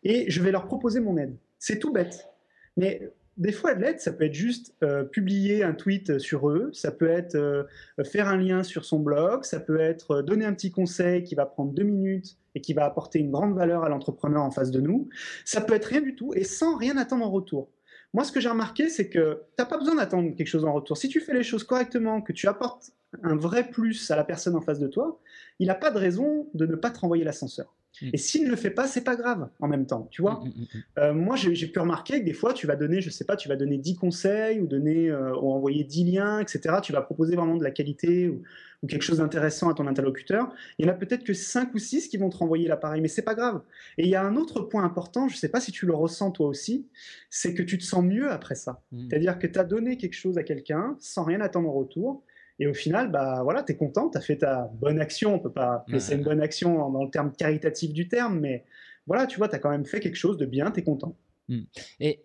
et 0.03 0.31
je 0.31 0.43
vais 0.43 0.51
leur 0.51 0.67
proposer 0.67 1.01
mon 1.01 1.17
aide. 1.17 1.35
C'est 1.59 1.79
tout 1.79 1.95
bête. 1.95 2.29
Mais 2.77 3.11
des 3.37 3.53
fois, 3.53 3.75
de 3.75 3.83
l'aide, 3.83 4.01
ça 4.01 4.13
peut 4.13 4.25
être 4.25 4.35
juste 4.35 4.75
euh, 4.83 5.05
publier 5.05 5.63
un 5.63 5.75
tweet 5.75 6.19
sur 6.19 6.49
eux, 6.49 6.71
ça 6.73 6.91
peut 6.91 7.09
être 7.09 7.35
euh, 7.35 7.65
faire 8.05 8.29
un 8.29 8.37
lien 8.39 8.63
sur 8.63 8.85
son 8.85 8.99
blog, 8.99 9.45
ça 9.45 9.61
peut 9.61 9.79
être 9.79 10.17
euh, 10.17 10.23
donner 10.23 10.47
un 10.47 10.55
petit 10.55 10.71
conseil 10.71 11.23
qui 11.23 11.35
va 11.35 11.45
prendre 11.45 11.73
deux 11.73 11.83
minutes 11.83 12.39
et 12.55 12.63
qui 12.63 12.73
va 12.73 12.87
apporter 12.87 13.19
une 13.19 13.31
grande 13.31 13.55
valeur 13.55 13.85
à 13.85 13.91
l'entrepreneur 13.91 14.43
en 14.43 14.51
face 14.51 14.71
de 14.71 14.81
nous. 14.81 15.09
Ça 15.45 15.61
peut 15.61 15.75
être 15.75 15.85
rien 15.85 16.01
du 16.01 16.15
tout 16.15 16.33
et 16.35 16.45
sans 16.45 16.77
rien 16.77 16.97
attendre 16.97 17.27
en 17.27 17.31
retour. 17.31 17.69
Moi, 18.15 18.25
ce 18.25 18.33
que 18.33 18.41
j'ai 18.41 18.49
remarqué, 18.49 18.89
c'est 18.89 19.11
que 19.11 19.43
tu 19.57 19.63
n'as 19.63 19.67
pas 19.67 19.77
besoin 19.77 19.97
d'attendre 19.97 20.35
quelque 20.35 20.47
chose 20.47 20.65
en 20.65 20.73
retour. 20.73 20.97
Si 20.97 21.09
tu 21.09 21.21
fais 21.21 21.35
les 21.35 21.43
choses 21.43 21.65
correctement, 21.65 22.23
que 22.23 22.33
tu 22.33 22.49
apportes 22.49 22.93
un 23.23 23.37
vrai 23.37 23.69
plus 23.69 24.11
à 24.11 24.17
la 24.17 24.25
personne 24.25 24.57
en 24.57 24.63
face 24.63 24.79
de 24.79 24.89
toi, 24.89 25.21
il 25.59 25.67
n'a 25.67 25.75
pas 25.75 25.91
de 25.91 25.99
raison 25.99 26.49
de 26.55 26.65
ne 26.65 26.77
pas 26.77 26.91
te 26.91 27.01
renvoyer 27.01 27.25
l'ascenseur. 27.25 27.75
Mm. 28.03 28.11
Et 28.13 28.17
s'il 28.19 28.45
ne 28.45 28.51
le 28.51 28.57
fait 28.57 28.71
pas, 28.71 28.87
c'est 28.87 29.05
pas 29.05 29.17
grave 29.17 29.49
en 29.61 29.69
même 29.69 29.87
temps, 29.87 30.09
tu 30.11 30.23
vois. 30.23 30.43
Mm, 30.45 30.49
mm, 30.49 30.83
euh, 30.99 31.15
moi, 31.15 31.37
j'ai 31.37 31.67
pu 31.67 31.79
remarquer 31.79 32.21
que 32.21 32.25
des 32.25 32.33
fois, 32.33 32.53
tu 32.53 32.67
vas 32.67 32.77
donner, 32.77 33.01
je 33.01 33.11
sais 33.11 33.25
pas, 33.25 33.37
tu 33.37 33.49
vas 33.49 33.57
donner 33.57 33.79
10 33.79 33.97
conseils 33.97 34.61
ou 34.61 34.67
donner 34.67 35.11
euh, 35.11 35.35
ou 35.37 35.53
envoyer 35.53 35.85
10 35.85 36.05
liens, 36.05 36.41
etc. 36.41 36.77
Tu 36.83 36.93
vas 36.93 37.03
proposer 37.03 37.37
vraiment 37.37 37.57
de 37.57 37.65
la 37.65 37.71
qualité 37.71 38.29
ou, 38.29 38.43
quelque 38.89 39.03
chose 39.03 39.19
d'intéressant 39.19 39.69
à 39.69 39.75
ton 39.75 39.89
interlocuteur. 39.89 40.49
Il 40.79 40.87
y 40.87 40.89
en 40.89 40.93
a 40.93 40.95
peut-être 40.95 41.25
que 41.25 41.33
5 41.33 41.75
ou 41.75 41.79
6 41.79 42.07
qui 42.07 42.19
vont 42.19 42.31
te 42.31 42.37
renvoyer 42.37 42.69
l'appareil, 42.69 43.01
mais 43.01 43.09
c'est 43.09 43.23
pas 43.23 43.35
grave. 43.35 43.63
Et 43.99 44.05
il 44.05 44.09
y 44.09 44.15
a 44.15 44.23
un 44.23 44.37
autre 44.37 44.61
point 44.61 44.85
important, 44.85 45.27
je 45.27 45.37
sais 45.37 45.49
pas 45.49 45.61
si 45.61 45.73
tu 45.73 45.87
le 45.87 45.95
ressens 45.95 46.31
toi 46.31 46.47
aussi, 46.47 46.87
c'est 47.29 47.53
que 47.53 47.65
tu 47.65 47.79
te 47.79 47.83
sens 47.83 48.05
mieux 48.05 48.31
après 48.31 48.55
ça. 48.55 48.83
C'est-à-dire 48.97 49.41
que 49.41 49.49
tu 49.49 49.59
as 49.59 49.65
donné 49.65 49.97
quelque 49.97 50.15
chose 50.15 50.39
à 50.39 50.45
quelqu'un 50.45 50.97
sans 51.01 51.25
rien 51.25 51.41
attendre 51.41 51.69
en 51.69 51.73
retour. 51.73 52.23
Et 52.59 52.67
au 52.67 52.75
final, 52.75 53.11
bah 53.11 53.43
voilà, 53.43 53.63
tu 53.63 53.73
es 53.73 53.77
content, 53.77 54.09
tu 54.09 54.17
as 54.17 54.21
fait 54.21 54.39
ta 54.39 54.71
bonne 54.75 54.99
action. 54.99 55.35
On 55.35 55.39
peut 55.39 55.53
pas 55.53 55.85
laisser 55.89 56.15
une 56.15 56.23
bonne 56.23 56.41
action 56.41 56.91
dans 56.91 57.05
le 57.05 57.11
terme 57.11 57.33
caritatif 57.33 57.93
du 57.93 58.09
terme, 58.09 58.41
mais 58.41 58.65
voilà, 59.07 59.27
tu 59.27 59.39
vois, 59.39 59.49
tu 59.49 59.57
as 59.57 59.59
quand 59.59 59.71
même 59.71 59.85
fait 59.85 60.01
quelque 60.01 60.17
chose 60.17 60.39
de 60.39 60.47
bien, 60.47 60.71
tu 60.71 60.81
es 60.81 60.83
content. 60.83 61.15
Hmm. 61.49 61.63
Et, 62.01 62.19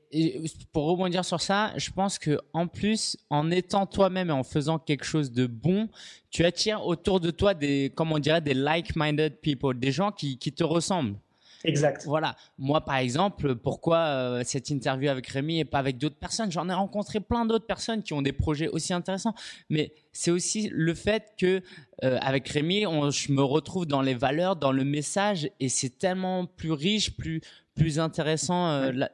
pour 0.72 0.86
rebondir 0.86 1.24
sur 1.24 1.42
ça, 1.42 1.74
je 1.78 1.92
pense 1.92 2.18
que 2.18 2.40
en 2.54 2.68
plus, 2.68 3.18
en 3.30 3.52
étant 3.52 3.86
toi-même 3.86 4.30
et 4.30 4.34
en 4.34 4.44
faisant 4.44 4.80
quelque 4.80 5.06
chose 5.06 5.32
de 5.32 5.46
bon, 5.46 5.90
tu 6.32 6.44
attires 6.44 6.86
autour 6.86 7.20
de 7.20 7.30
toi 7.30 7.54
des, 7.54 7.92
comment 7.96 8.16
on 8.16 8.20
dirait, 8.20 8.42
des 8.42 8.56
like-minded 8.56 9.40
people, 9.42 9.78
des 9.78 9.92
gens 9.92 10.12
qui, 10.12 10.38
qui 10.38 10.52
te 10.52 10.64
ressemblent. 10.64 11.18
Exact. 11.64 12.06
Voilà. 12.06 12.36
Moi, 12.58 12.82
par 12.82 12.96
exemple, 12.98 13.56
pourquoi 13.56 13.98
euh, 13.98 14.42
cette 14.46 14.70
interview 14.70 15.10
avec 15.10 15.28
Rémi 15.28 15.60
et 15.60 15.66
pas 15.66 15.80
avec 15.80 15.98
d'autres 15.98 16.18
personnes? 16.18 16.52
J'en 16.52 16.70
ai 16.70 16.74
rencontré 16.74 17.20
plein 17.20 17.46
d'autres 17.46 17.68
personnes 17.68 18.04
qui 18.04 18.14
ont 18.14 18.22
des 18.22 18.34
projets 18.34 18.68
aussi 18.68 18.94
intéressants. 18.94 19.36
Mais 19.70 19.94
c'est 20.12 20.32
aussi 20.32 20.70
le 20.72 20.94
fait 20.94 21.34
que 21.38 21.62
euh, 22.04 22.18
avec 22.22 22.48
Rémi, 22.50 22.82
je 23.12 23.32
me 23.32 23.44
retrouve 23.44 23.86
dans 23.86 24.02
les 24.02 24.16
valeurs, 24.16 24.56
dans 24.56 24.72
le 24.72 24.84
message, 24.84 25.50
et 25.60 25.70
c'est 25.70 25.98
tellement 25.98 26.46
plus 26.46 26.72
riche, 26.72 27.16
plus 27.16 27.42
plus 27.76 28.00
intéressant. 28.00 28.68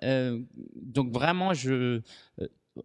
Euh, 0.03 0.39
donc 0.75 1.12
vraiment, 1.12 1.53
je 1.53 2.01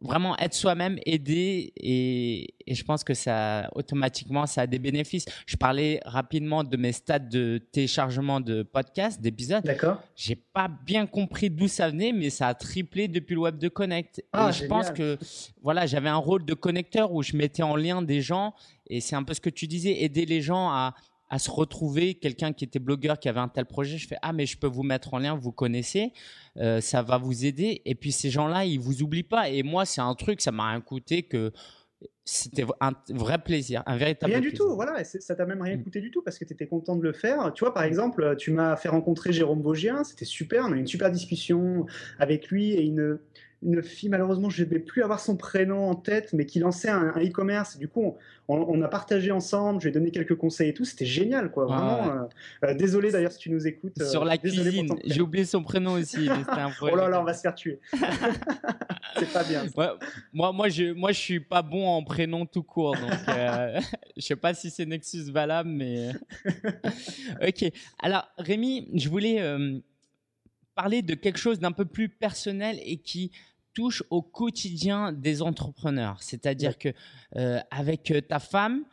vraiment 0.01 0.37
être 0.39 0.55
soi-même, 0.55 0.99
aider 1.07 1.73
et, 1.77 2.55
je 2.69 2.83
pense 2.85 3.05
que 3.05 3.13
ça 3.13 3.69
automatiquement 3.75 4.47
ça 4.47 4.63
a 4.63 4.67
des 4.67 4.79
bénéfices. 4.79 5.27
Je 5.47 5.57
parlais 5.57 6.01
rapidement 6.05 6.65
de 6.65 6.77
mes 6.77 6.93
stats 6.93 7.19
de 7.19 7.59
téléchargement 7.73 8.41
de 8.41 8.63
podcasts, 8.63 9.21
d'épisodes. 9.21 9.65
D'accord. 9.65 10.01
J'ai 10.17 10.37
pas 10.37 10.69
bien 10.69 11.07
compris 11.07 11.51
d'où 11.51 11.69
ça 11.69 11.91
venait, 11.91 12.13
mais 12.13 12.31
ça 12.31 12.49
a 12.49 12.55
triplé 12.55 13.09
depuis 13.09 13.35
le 13.35 13.41
web 13.41 13.59
de 13.59 13.69
Connect. 13.69 14.25
Ah, 14.33 14.49
et 14.49 14.53
je 14.53 14.67
pense 14.67 14.91
que 14.91 15.19
voilà, 15.63 15.87
j'avais 15.87 16.09
un 16.09 16.17
rôle 16.17 16.45
de 16.45 16.55
connecteur 16.55 17.13
où 17.13 17.23
je 17.23 17.37
mettais 17.37 17.63
en 17.63 17.77
lien 17.77 18.01
des 18.01 18.23
gens 18.23 18.55
et 18.87 19.01
c'est 19.01 19.17
un 19.17 19.23
peu 19.23 19.35
ce 19.35 19.41
que 19.41 19.51
tu 19.51 19.67
disais, 19.67 20.03
aider 20.03 20.27
les 20.27 20.43
gens 20.43 20.69
à 20.69 20.95
à 21.33 21.39
se 21.39 21.51
retrouver 21.51 22.13
quelqu'un 22.13 22.53
qui 22.53 22.63
était 22.63 22.79
blogueur, 22.79 23.19
qui 23.19 23.27
avait 23.27 23.41
un 23.41 23.49
tel 23.49 23.65
projet. 23.65 23.97
Je 23.97 24.07
fais 24.07 24.19
ah 24.21 24.35
mais 24.35 24.45
je 24.45 24.59
peux 24.59 24.67
vous 24.67 24.83
mettre 24.83 25.15
en 25.15 25.19
lien, 25.19 25.35
vous 25.35 25.51
connaissez, 25.51 26.13
euh, 26.59 26.83
ça 26.83 27.01
va 27.01 27.17
vous 27.17 27.47
aider. 27.47 27.81
Et 27.87 27.95
puis 27.95 28.13
ces 28.13 28.29
gens-là, 28.29 28.67
ils 28.67 28.79
vous 28.79 29.03
oublient 29.03 29.23
pas. 29.23 29.49
Et 29.49 29.63
moi, 29.63 29.87
c'est 29.87 30.03
un 30.03 30.15
truc, 30.15 30.43
ça 30.43 30.53
m'a 30.53 30.69
rien 30.69 30.83
coûté 30.83 31.23
que 31.23 31.51
c'était 32.27 32.67
un 32.81 32.93
vrai 33.09 33.39
plaisir, 33.39 33.83
un 33.87 33.97
véritable 33.97 34.31
Rien 34.31 34.43
du 34.43 34.53
tout, 34.53 34.75
voilà, 34.75 35.03
ça 35.05 35.35
t'a 35.35 35.47
même 35.47 35.63
rien 35.63 35.79
mm. 35.79 35.85
coûté 35.85 36.03
du 36.03 36.11
tout 36.11 36.21
parce 36.21 36.39
que 36.39 36.45
tu 36.45 36.53
étais 36.53 36.67
content 36.67 36.97
de 36.97 37.03
le 37.03 37.15
faire. 37.15 37.51
Tu 37.55 37.65
vois, 37.65 37.73
par 37.73 37.85
exemple, 37.85 38.37
tu 38.37 38.51
m'as 38.51 38.77
fait 38.77 38.91
rencontrer 38.91 39.33
Jérôme 39.33 39.63
Vosgien, 39.63 40.05
c'était 40.05 40.27
super, 40.27 40.67
on 40.69 40.73
a 40.73 40.77
eu 40.77 40.81
une 40.81 40.87
super 40.87 41.11
discussion 41.11 41.87
avec 42.19 42.49
lui 42.49 42.73
et 42.75 42.83
une, 42.83 43.19
une 43.63 43.83
fille, 43.83 44.09
malheureusement, 44.09 44.51
je 44.51 44.65
ne 44.65 44.69
vais 44.69 44.79
plus 44.79 45.03
avoir 45.03 45.21
son 45.21 45.37
prénom 45.37 45.89
en 45.89 45.95
tête, 45.95 46.33
mais 46.33 46.47
qui 46.47 46.59
lançait 46.59 46.89
un 46.89 47.13
e-commerce. 47.19 47.79
Du 47.79 47.89
coup, 47.89 48.17
on, 48.49 48.83
a 48.83 48.89
partagé 48.89 49.31
ensemble, 49.31 49.81
je 49.81 49.87
lui 49.87 49.91
ai 49.91 49.93
donné 49.93 50.11
quelques 50.11 50.35
conseils 50.35 50.71
et 50.71 50.75
tout. 50.75 50.85
C'était 50.85 51.07
génial, 51.07 51.51
quoi. 51.51 51.67
Vraiment. 51.67 52.11
Euh, 52.11 52.67
euh, 52.67 52.75
désolé 52.75 53.11
d'ailleurs 53.11 53.33
si 53.33 53.39
tu 53.39 53.51
nous 53.51 53.67
écoutes. 53.67 54.01
Euh, 54.01 54.05
Sur 54.09 54.25
la 54.25 54.37
cuisine, 54.37 54.89
j'ai 55.05 55.21
oublié 55.21 55.45
son 55.45 55.63
prénom 55.63 55.93
aussi. 55.93 56.29
oh 56.83 56.97
là 56.97 57.09
là, 57.09 57.21
on 57.21 57.25
va 57.25 57.35
se 57.35 57.41
faire 57.41 57.55
tuer. 57.55 57.79
C'est 59.19 59.33
pas 59.33 59.45
bien. 59.45 59.65
moi, 60.33 60.53
moi, 60.53 60.69
je, 60.69 60.93
moi, 60.93 61.13
je 61.13 61.19
suis 61.19 61.41
pas 61.41 61.63
bon 61.63 61.87
en 61.87 62.03
prénom 62.03 62.47
tout 62.47 62.63
court, 62.63 62.97
donc 62.97 63.11
je 64.17 64.23
sais 64.23 64.37
pas 64.37 64.55
si 64.55 64.71
c'est 64.71 64.87
Nexus 64.87 65.31
valable, 65.31 65.69
mais 65.69 66.11
ok. 67.47 67.71
Alors, 68.01 68.27
Rémi, 68.39 68.89
je 68.95 69.09
voulais 69.09 69.41
parler 70.75 71.03
de 71.03 71.15
quelque 71.15 71.39
chose 71.39 71.59
d'un 71.59 71.73
peu 71.73 71.85
plus 71.85 72.09
personnel 72.09 72.79
et 72.85 72.97
qui 72.97 73.33
touche 73.75 74.03
au 74.11 74.23
quotidien 74.23 75.13
des 75.13 75.43
entrepreneurs. 75.43 76.23
C'est-à-dire 76.23 76.79
que 76.79 76.91
euh, 77.37 77.61
avec 77.71 78.11
euh, 78.11 78.21
ta 78.21 78.39
femme, 78.39 78.85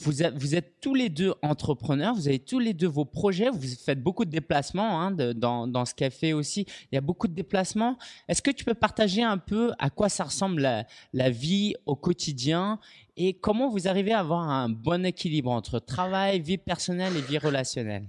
vous 0.00 0.22
êtes, 0.22 0.34
vous 0.34 0.54
êtes, 0.54 0.80
tous 0.80 0.94
les 0.94 1.08
deux 1.08 1.34
entrepreneurs, 1.42 2.14
vous 2.14 2.28
avez 2.28 2.38
tous 2.38 2.60
les 2.60 2.72
deux 2.72 2.86
vos 2.86 3.04
projets, 3.04 3.50
vous 3.50 3.60
faites 3.84 4.00
beaucoup 4.00 4.24
de 4.24 4.30
déplacements 4.30 5.02
hein, 5.02 5.10
dans, 5.10 5.66
dans, 5.66 5.84
ce 5.84 5.94
café 5.94 6.32
aussi. 6.32 6.66
Il 6.92 6.94
y 6.94 6.98
a 6.98 7.00
beaucoup 7.00 7.26
de 7.26 7.34
déplacements. 7.34 7.98
Est-ce 8.28 8.40
que 8.40 8.52
tu 8.52 8.64
peux 8.64 8.74
partager 8.74 9.24
un 9.24 9.38
peu 9.38 9.72
à 9.80 9.90
quoi 9.90 10.08
ça 10.08 10.24
ressemble 10.24 10.62
la, 10.62 10.86
la, 11.12 11.30
vie 11.30 11.74
au 11.84 11.96
quotidien 11.96 12.78
et 13.16 13.34
comment 13.34 13.68
vous 13.68 13.88
arrivez 13.88 14.12
à 14.12 14.20
avoir 14.20 14.48
un 14.48 14.68
bon 14.68 15.04
équilibre 15.04 15.50
entre 15.50 15.80
travail, 15.80 16.40
vie 16.40 16.58
personnelle 16.58 17.16
et 17.16 17.22
vie 17.22 17.38
relationnelle? 17.38 18.06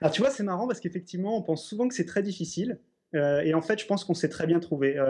Alors 0.00 0.12
tu 0.12 0.20
vois, 0.20 0.30
c'est 0.30 0.44
marrant 0.44 0.68
parce 0.68 0.78
qu'effectivement, 0.78 1.36
on 1.36 1.42
pense 1.42 1.66
souvent 1.66 1.88
que 1.88 1.94
c'est 1.94 2.06
très 2.06 2.22
difficile. 2.22 2.78
Et 3.14 3.54
en 3.54 3.62
fait, 3.62 3.80
je 3.80 3.86
pense 3.86 4.04
qu'on 4.04 4.14
s'est 4.14 4.28
très 4.28 4.46
bien 4.46 4.60
trouvé. 4.60 5.00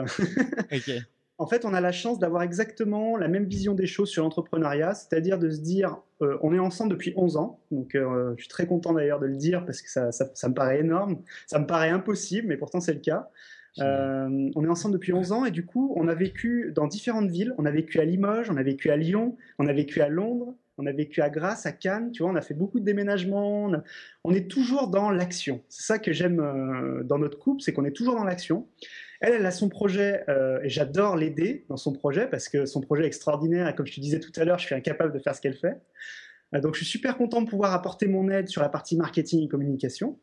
En 1.37 1.49
fait, 1.49 1.65
on 1.65 1.75
a 1.75 1.81
la 1.81 1.91
chance 1.91 2.21
d'avoir 2.21 2.45
exactement 2.45 3.17
la 3.17 3.27
même 3.27 3.47
vision 3.47 3.75
des 3.75 3.87
choses 3.87 4.09
sur 4.09 4.23
l'entrepreneuriat, 4.23 4.95
c'est-à-dire 4.95 5.37
de 5.37 5.51
se 5.51 5.61
dire, 5.61 5.97
on 6.21 6.55
est 6.55 6.61
ensemble 6.61 6.93
depuis 6.93 7.13
11 7.17 7.37
ans, 7.37 7.59
donc 7.73 7.91
je 7.95 8.35
suis 8.39 8.49
très 8.49 8.69
content 8.69 8.93
d'ailleurs 8.93 9.19
de 9.19 9.27
le 9.27 9.35
dire 9.35 9.67
parce 9.67 9.83
que 9.83 9.91
ça, 9.91 10.13
ça, 10.13 10.49
me 10.49 10.55
paraît 10.55 10.79
énorme, 10.79 11.23
ça 11.49 11.59
me 11.59 11.67
paraît 11.67 11.91
impossible, 11.91 12.47
mais 12.47 12.57
pourtant 12.57 12.79
c'est 12.79 12.95
le 12.95 13.01
cas. 13.01 13.31
Euh, 13.81 14.51
on 14.55 14.65
est 14.65 14.69
ensemble 14.69 14.95
depuis 14.95 15.13
11 15.13 15.33
ans 15.33 15.45
et 15.45 15.51
du 15.51 15.65
coup, 15.65 15.93
on 15.97 16.07
a 16.09 16.15
vécu 16.15 16.73
dans 16.75 16.87
différentes 16.87 17.31
villes. 17.31 17.55
On 17.59 17.65
a 17.65 17.71
vécu 17.71 18.01
à 18.01 18.05
Limoges, 18.05 18.51
on 18.51 18.57
a 18.57 18.63
vécu 18.63 18.91
à 18.91 18.97
Lyon, 18.97 19.37
on 19.59 19.67
a 19.67 19.73
vécu 19.73 20.01
à 20.01 20.09
Londres, 20.09 20.55
on 20.79 20.87
a 20.87 20.93
vécu 20.93 21.23
à 21.23 21.31
Grasse, 21.31 21.67
à 21.67 21.73
Cannes. 21.73 22.11
Tu 22.11 22.23
vois, 22.23 22.33
on 22.33 22.37
a 22.37 22.41
fait 22.41 22.55
beaucoup 22.55 22.81
de 22.81 22.85
déménagements. 22.85 23.71
On, 24.25 24.33
est 24.33 24.51
toujours 24.51 24.89
dans 24.89 25.11
l'action. 25.11 25.63
C'est 25.69 25.85
ça 25.85 25.99
que 25.99 26.13
j'aime 26.13 26.41
euh, 26.41 27.03
dans 27.05 27.19
notre 27.19 27.39
couple, 27.39 27.63
c'est 27.63 27.73
qu'on 27.73 27.85
est 27.85 27.93
toujours 27.93 28.17
dans 28.17 28.25
l'action. 28.25 28.67
Elle, 29.21 29.35
elle 29.35 29.47
a 29.47 29.51
son 29.51 29.69
projet 29.69 30.25
euh, 30.29 30.61
et 30.63 30.69
j'adore 30.69 31.17
l'aider 31.17 31.65
dans 31.69 31.77
son 31.77 31.93
projet 31.93 32.27
parce 32.27 32.49
que 32.49 32.67
son 32.67 32.81
projet 32.81 33.05
est 33.05 33.07
extraordinaire 33.07 33.69
et 33.69 33.75
comme 33.75 33.87
je 33.87 33.95
te 33.95 34.01
disais 34.01 34.21
tout 34.21 34.33
à 34.37 34.45
l'heure, 34.45 34.59
je 34.59 34.67
suis 34.67 34.75
incapable 34.75 35.13
de 35.13 35.19
faire 35.19 35.35
ce 35.35 35.41
qu'elle 35.41 35.57
fait. 35.57 35.81
donc, 36.53 36.75
je 36.75 36.79
suis 36.85 36.91
super 36.91 37.17
content 37.17 37.41
de 37.43 37.49
pouvoir 37.49 37.73
apporter 37.73 38.07
mon 38.07 38.29
aide 38.29 38.49
sur 38.49 38.61
la 38.61 38.69
partie 38.69 38.97
marketing 38.97 39.45
et 39.45 39.49
communication. 39.49 40.19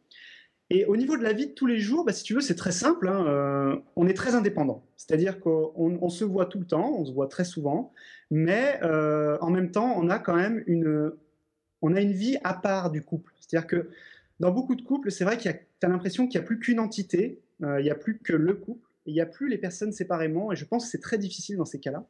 Et 0.74 0.86
au 0.86 0.96
niveau 0.96 1.18
de 1.18 1.22
la 1.22 1.34
vie 1.34 1.48
de 1.48 1.52
tous 1.52 1.68
les 1.68 1.80
jours, 1.80 2.06
bah, 2.06 2.14
si 2.14 2.24
tu 2.24 2.34
veux, 2.34 2.40
c'est 2.40 2.56
très 2.56 2.72
simple. 2.72 3.10
Hein, 3.10 3.26
euh, 3.28 3.76
on 3.98 4.08
est 4.08 4.14
très 4.14 4.36
indépendant. 4.36 4.86
C'est-à-dire 4.96 5.42
qu'on 5.42 6.08
se 6.08 6.24
voit 6.24 6.46
tout 6.46 6.60
le 6.60 6.66
temps, 6.66 6.96
on 6.98 7.04
se 7.04 7.12
voit 7.12 7.28
très 7.28 7.44
souvent, 7.44 7.92
mais 8.30 8.80
euh, 8.82 9.38
en 9.42 9.50
même 9.50 9.72
temps, 9.72 9.94
on 9.98 10.10
a 10.10 10.18
quand 10.18 10.34
même 10.34 10.64
une, 10.68 11.12
on 11.82 11.94
a 11.94 12.00
une 12.00 12.14
vie 12.14 12.38
à 12.46 12.54
part 12.54 12.90
du 12.90 13.04
couple. 13.04 13.34
C'est-à-dire 13.42 13.68
que 13.68 13.90
dans 14.40 14.52
beaucoup 14.52 14.76
de 14.76 14.82
couples, 14.82 15.12
c'est 15.12 15.26
vrai 15.26 15.38
qu'il 15.38 15.52
tu 15.52 15.86
as 15.86 15.90
l'impression 15.90 16.26
qu'il 16.26 16.40
n'y 16.40 16.46
a 16.46 16.48
plus 16.48 16.58
qu'une 16.58 16.80
entité, 16.80 17.42
euh, 17.64 17.82
il 17.82 17.84
n'y 17.84 17.92
a 17.92 17.96
plus 17.96 18.20
que 18.20 18.32
le 18.32 18.54
couple, 18.54 18.88
il 19.06 19.14
n'y 19.14 19.20
a 19.20 19.26
plus 19.26 19.50
les 19.50 19.58
personnes 19.58 19.92
séparément, 19.92 20.54
et 20.54 20.56
je 20.56 20.64
pense 20.64 20.86
que 20.86 20.92
c'est 20.92 21.02
très 21.02 21.18
difficile 21.18 21.58
dans 21.58 21.66
ces 21.66 21.82
cas-là. 21.82 22.08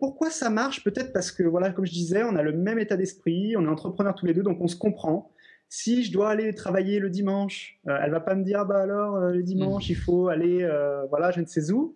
Pourquoi 0.00 0.30
ça 0.30 0.50
marche? 0.50 0.82
Peut-être 0.82 1.12
parce 1.12 1.30
que, 1.30 1.44
voilà, 1.44 1.70
comme 1.70 1.86
je 1.86 1.92
disais, 1.92 2.24
on 2.24 2.34
a 2.34 2.42
le 2.42 2.52
même 2.52 2.78
état 2.80 2.96
d'esprit, 2.96 3.56
on 3.56 3.64
est 3.64 3.68
entrepreneurs 3.68 4.14
tous 4.16 4.26
les 4.26 4.34
deux, 4.34 4.42
donc 4.42 4.60
on 4.60 4.68
se 4.68 4.76
comprend 4.76 5.32
si 5.74 6.04
je 6.04 6.12
dois 6.12 6.28
aller 6.28 6.54
travailler 6.54 6.98
le 6.98 7.08
dimanche, 7.08 7.78
euh, 7.88 7.96
elle 8.02 8.10
va 8.10 8.20
pas 8.20 8.34
me 8.34 8.44
dire 8.44 8.66
bah 8.66 8.82
alors 8.82 9.16
euh, 9.16 9.32
le 9.32 9.42
dimanche 9.42 9.88
il 9.88 9.96
faut 9.96 10.28
aller 10.28 10.62
euh, 10.62 11.06
voilà 11.06 11.30
je 11.30 11.40
ne 11.40 11.46
sais 11.46 11.72
où, 11.72 11.94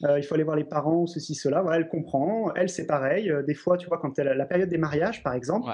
il 0.00 0.24
faut 0.24 0.34
aller 0.34 0.42
voir 0.42 0.56
les 0.56 0.64
parents 0.64 1.06
ceci 1.06 1.36
cela. 1.36 1.62
Voilà, 1.62 1.76
elle 1.76 1.86
comprend. 1.86 2.52
Elle 2.54 2.68
c'est 2.68 2.84
pareil. 2.84 3.32
des 3.46 3.54
fois 3.54 3.76
tu 3.78 3.86
vois 3.86 3.98
quand 3.98 4.18
elle 4.18 4.36
la 4.36 4.44
période 4.44 4.68
des 4.68 4.76
mariages 4.76 5.22
par 5.22 5.34
exemple, 5.34 5.70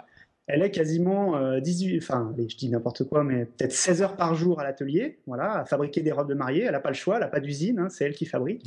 elle 0.47 0.63
est 0.63 0.71
quasiment 0.71 1.59
18, 1.59 2.03
enfin 2.03 2.35
je 2.37 2.55
dis 2.55 2.69
n'importe 2.69 3.05
quoi 3.05 3.25
mais 3.25 3.47
peut-être 3.47 3.73
16 3.73 4.03
heures 4.03 4.17
par 4.17 4.35
jour 4.35 4.61
à 4.61 4.65
l'atelier, 4.65 5.19
voilà, 5.27 5.61
à 5.61 5.65
fabriquer 5.65 6.03
des 6.03 6.13
robes 6.13 6.29
de 6.29 6.35
mariée. 6.35 6.65
Elle 6.65 6.73
n'a 6.73 6.81
pas 6.81 6.91
le 6.91 6.95
choix, 6.97 7.15
elle 7.15 7.23
n'a 7.23 7.29
pas 7.29 7.41
d'usine, 7.41 7.79
hein, 7.79 7.89
c'est 7.89 8.05
elle 8.05 8.15
qui 8.15 8.27
fabrique. 8.27 8.67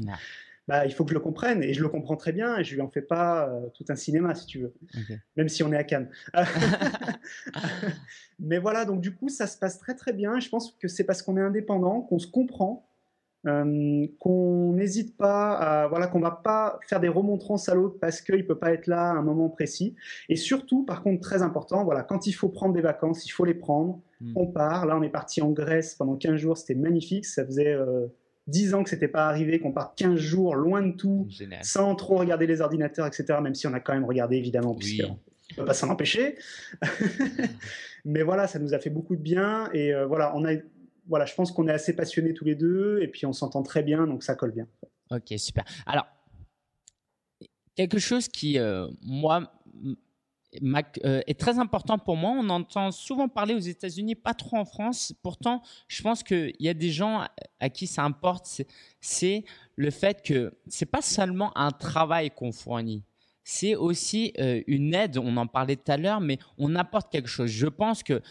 Bah, 0.72 0.86
il 0.86 0.94
faut 0.94 1.04
que 1.04 1.10
je 1.10 1.16
le 1.16 1.20
comprenne 1.20 1.62
et 1.64 1.74
je 1.74 1.82
le 1.82 1.90
comprends 1.90 2.16
très 2.16 2.32
bien 2.32 2.58
et 2.58 2.64
je 2.64 2.76
lui 2.76 2.82
en 2.82 2.88
fais 2.88 3.02
pas 3.02 3.50
euh, 3.50 3.68
tout 3.74 3.84
un 3.90 3.98
cinéma 3.98 4.34
si 4.36 4.46
tu 4.46 4.60
veux, 4.60 4.74
même 5.36 5.50
si 5.50 5.64
on 5.64 5.74
est 5.74 5.76
à 5.76 5.84
Cannes. 5.84 6.10
Mais 8.40 8.58
voilà, 8.58 8.86
donc 8.86 9.02
du 9.02 9.14
coup 9.14 9.28
ça 9.28 9.48
se 9.48 9.58
passe 9.58 9.80
très 9.80 9.96
très 9.96 10.14
bien. 10.14 10.40
je 10.40 10.48
pense 10.48 10.72
que 10.80 10.88
c'est 10.88 11.04
parce 11.04 11.24
qu'on 11.24 11.36
est 11.36 11.42
indépendant, 11.42 12.00
qu'on 12.00 12.20
se 12.20 12.28
comprend, 12.28 12.88
euh, 13.48 14.08
qu'on 14.20 14.72
n'hésite 14.72 15.18
pas, 15.18 15.56
à, 15.56 15.88
voilà, 15.90 16.08
qu'on 16.08 16.22
va 16.22 16.32
pas 16.32 16.80
faire 16.88 17.02
des 17.02 17.10
remontrances 17.10 17.68
à 17.68 17.76
l'autre 17.76 17.98
parce 18.00 18.22
qu'il 18.22 18.48
peut 18.48 18.58
pas 18.58 18.72
être 18.72 18.88
là 18.88 19.10
à 19.10 19.16
un 19.16 19.24
moment 19.24 19.50
précis. 19.50 19.98
Et 20.30 20.38
surtout, 20.38 20.86
par 20.86 21.04
contre, 21.04 21.20
très 21.20 21.42
important, 21.42 21.84
voilà, 21.84 22.04
quand 22.04 22.28
il 22.28 22.32
faut 22.32 22.48
prendre 22.48 22.74
des 22.74 22.82
vacances, 22.82 23.26
il 23.26 23.32
faut 23.32 23.44
les 23.44 23.56
prendre. 23.56 24.00
Hmm. 24.22 24.32
On 24.38 24.48
part. 24.48 24.86
Là, 24.86 24.98
on 24.98 25.02
est 25.02 25.10
parti 25.10 25.42
en 25.42 25.50
Grèce 25.50 25.96
pendant 25.96 26.16
15 26.16 26.38
jours, 26.38 26.58
c'était 26.58 26.76
magnifique. 26.76 27.26
Ça 27.26 27.44
faisait 27.44 27.74
euh, 27.74 28.08
10 28.48 28.74
ans 28.74 28.84
que 28.84 28.90
c'était 28.90 29.08
pas 29.08 29.28
arrivé, 29.28 29.60
qu'on 29.60 29.72
parte 29.72 29.98
15 29.98 30.20
jours 30.20 30.56
loin 30.56 30.82
de 30.82 30.96
tout, 30.96 31.28
sans 31.62 31.96
trop 31.96 32.18
regarder 32.18 32.48
les 32.48 32.62
ordinateurs, 32.62 33.08
etc. 33.08 33.40
Même 33.42 33.56
si 33.56 33.68
on 33.68 33.74
a 33.74 33.80
quand 33.80 33.94
même 33.94 34.06
regardé, 34.06 34.38
évidemment, 34.38 34.76
puisqu'on 34.76 35.20
ne 35.52 35.56
peut 35.56 35.66
pas 35.66 35.74
s'en 35.74 35.90
empêcher. 35.90 36.38
Mais 38.06 38.24
voilà, 38.24 38.48
ça 38.48 38.60
nous 38.60 38.74
a 38.74 38.80
fait 38.80 38.90
beaucoup 38.90 39.16
de 39.16 39.22
bien. 39.22 39.70
Et 39.74 39.94
euh, 39.94 40.06
voilà, 40.06 40.36
on 40.36 40.44
a, 40.46 40.54
voilà, 41.08 41.26
je 41.26 41.36
pense 41.36 41.52
qu'on 41.52 41.68
est 41.68 41.74
assez 41.74 41.96
passionnés 41.96 42.34
tous 42.34 42.46
les 42.46 42.56
deux, 42.56 43.00
et 43.02 43.08
puis 43.08 43.26
on 43.26 43.34
s'entend 43.34 43.64
très 43.64 43.84
bien, 43.84 44.08
donc 44.08 44.24
ça 44.24 44.36
colle 44.36 44.52
bien. 44.52 44.68
Ok, 45.12 45.34
super. 45.38 45.64
Alors, 45.86 46.08
quelque 47.76 48.00
chose 48.00 48.28
qui, 48.28 48.58
euh, 48.58 48.88
moi, 49.02 49.52
euh, 51.06 51.22
est 51.28 51.40
très 51.40 51.60
important 51.60 51.98
pour 51.98 52.18
moi. 52.18 52.32
On 52.32 52.50
entend 52.50 52.92
souvent 52.92 53.28
parler 53.28 53.54
aux 53.54 53.60
États-Unis, 53.60 54.16
pas 54.16 54.34
trop 54.34 54.58
en 54.58 54.66
France. 54.66 55.14
Pourtant, 55.22 55.62
je 55.88 56.02
pense 56.02 56.24
qu'il 56.24 56.56
y 56.60 56.70
a 56.70 56.74
des 56.74 56.92
gens 56.92 57.26
à 57.60 57.70
qui 57.70 57.88
ça 57.88 58.04
importe. 58.04 58.62
C'est 59.00 59.46
le 59.76 59.92
fait 59.92 60.22
que 60.22 60.54
c'est 60.68 60.86
pas 60.86 61.02
seulement 61.02 61.58
un 61.58 61.72
travail 61.72 62.32
qu'on 62.32 62.52
fournit. 62.52 63.04
C'est 63.44 63.76
aussi 63.76 64.34
euh, 64.40 64.62
une 64.68 64.94
aide. 64.94 65.18
On 65.18 65.36
en 65.38 65.48
parlait 65.48 65.76
tout 65.76 65.92
à 65.92 65.98
l'heure, 65.98 66.22
mais 66.22 66.38
on 66.58 66.76
apporte 66.76 67.12
quelque 67.12 67.30
chose. 67.30 67.50
Je 67.50 67.68
pense 67.68 68.04
que 68.04 68.22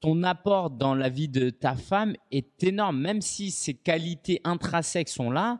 ton 0.00 0.22
apport 0.22 0.70
dans 0.70 0.94
la 0.94 1.08
vie 1.08 1.28
de 1.28 1.50
ta 1.50 1.74
femme 1.74 2.14
est 2.30 2.62
énorme, 2.62 3.00
même 3.00 3.20
si 3.20 3.50
ses 3.50 3.74
qualités 3.74 4.40
intrinsèques 4.44 5.08
sont 5.08 5.30
là 5.30 5.58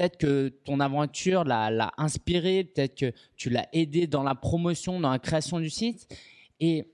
peut-être 0.00 0.16
que 0.16 0.48
ton 0.64 0.80
aventure 0.80 1.44
l'a 1.44 1.92
inspiré, 1.98 2.64
peut-être 2.64 2.94
que 2.94 3.12
tu 3.36 3.50
l'as 3.50 3.68
aidé 3.74 4.06
dans 4.06 4.22
la 4.22 4.34
promotion, 4.34 4.98
dans 4.98 5.10
la 5.10 5.18
création 5.18 5.60
du 5.60 5.68
site. 5.68 6.08
Et 6.58 6.90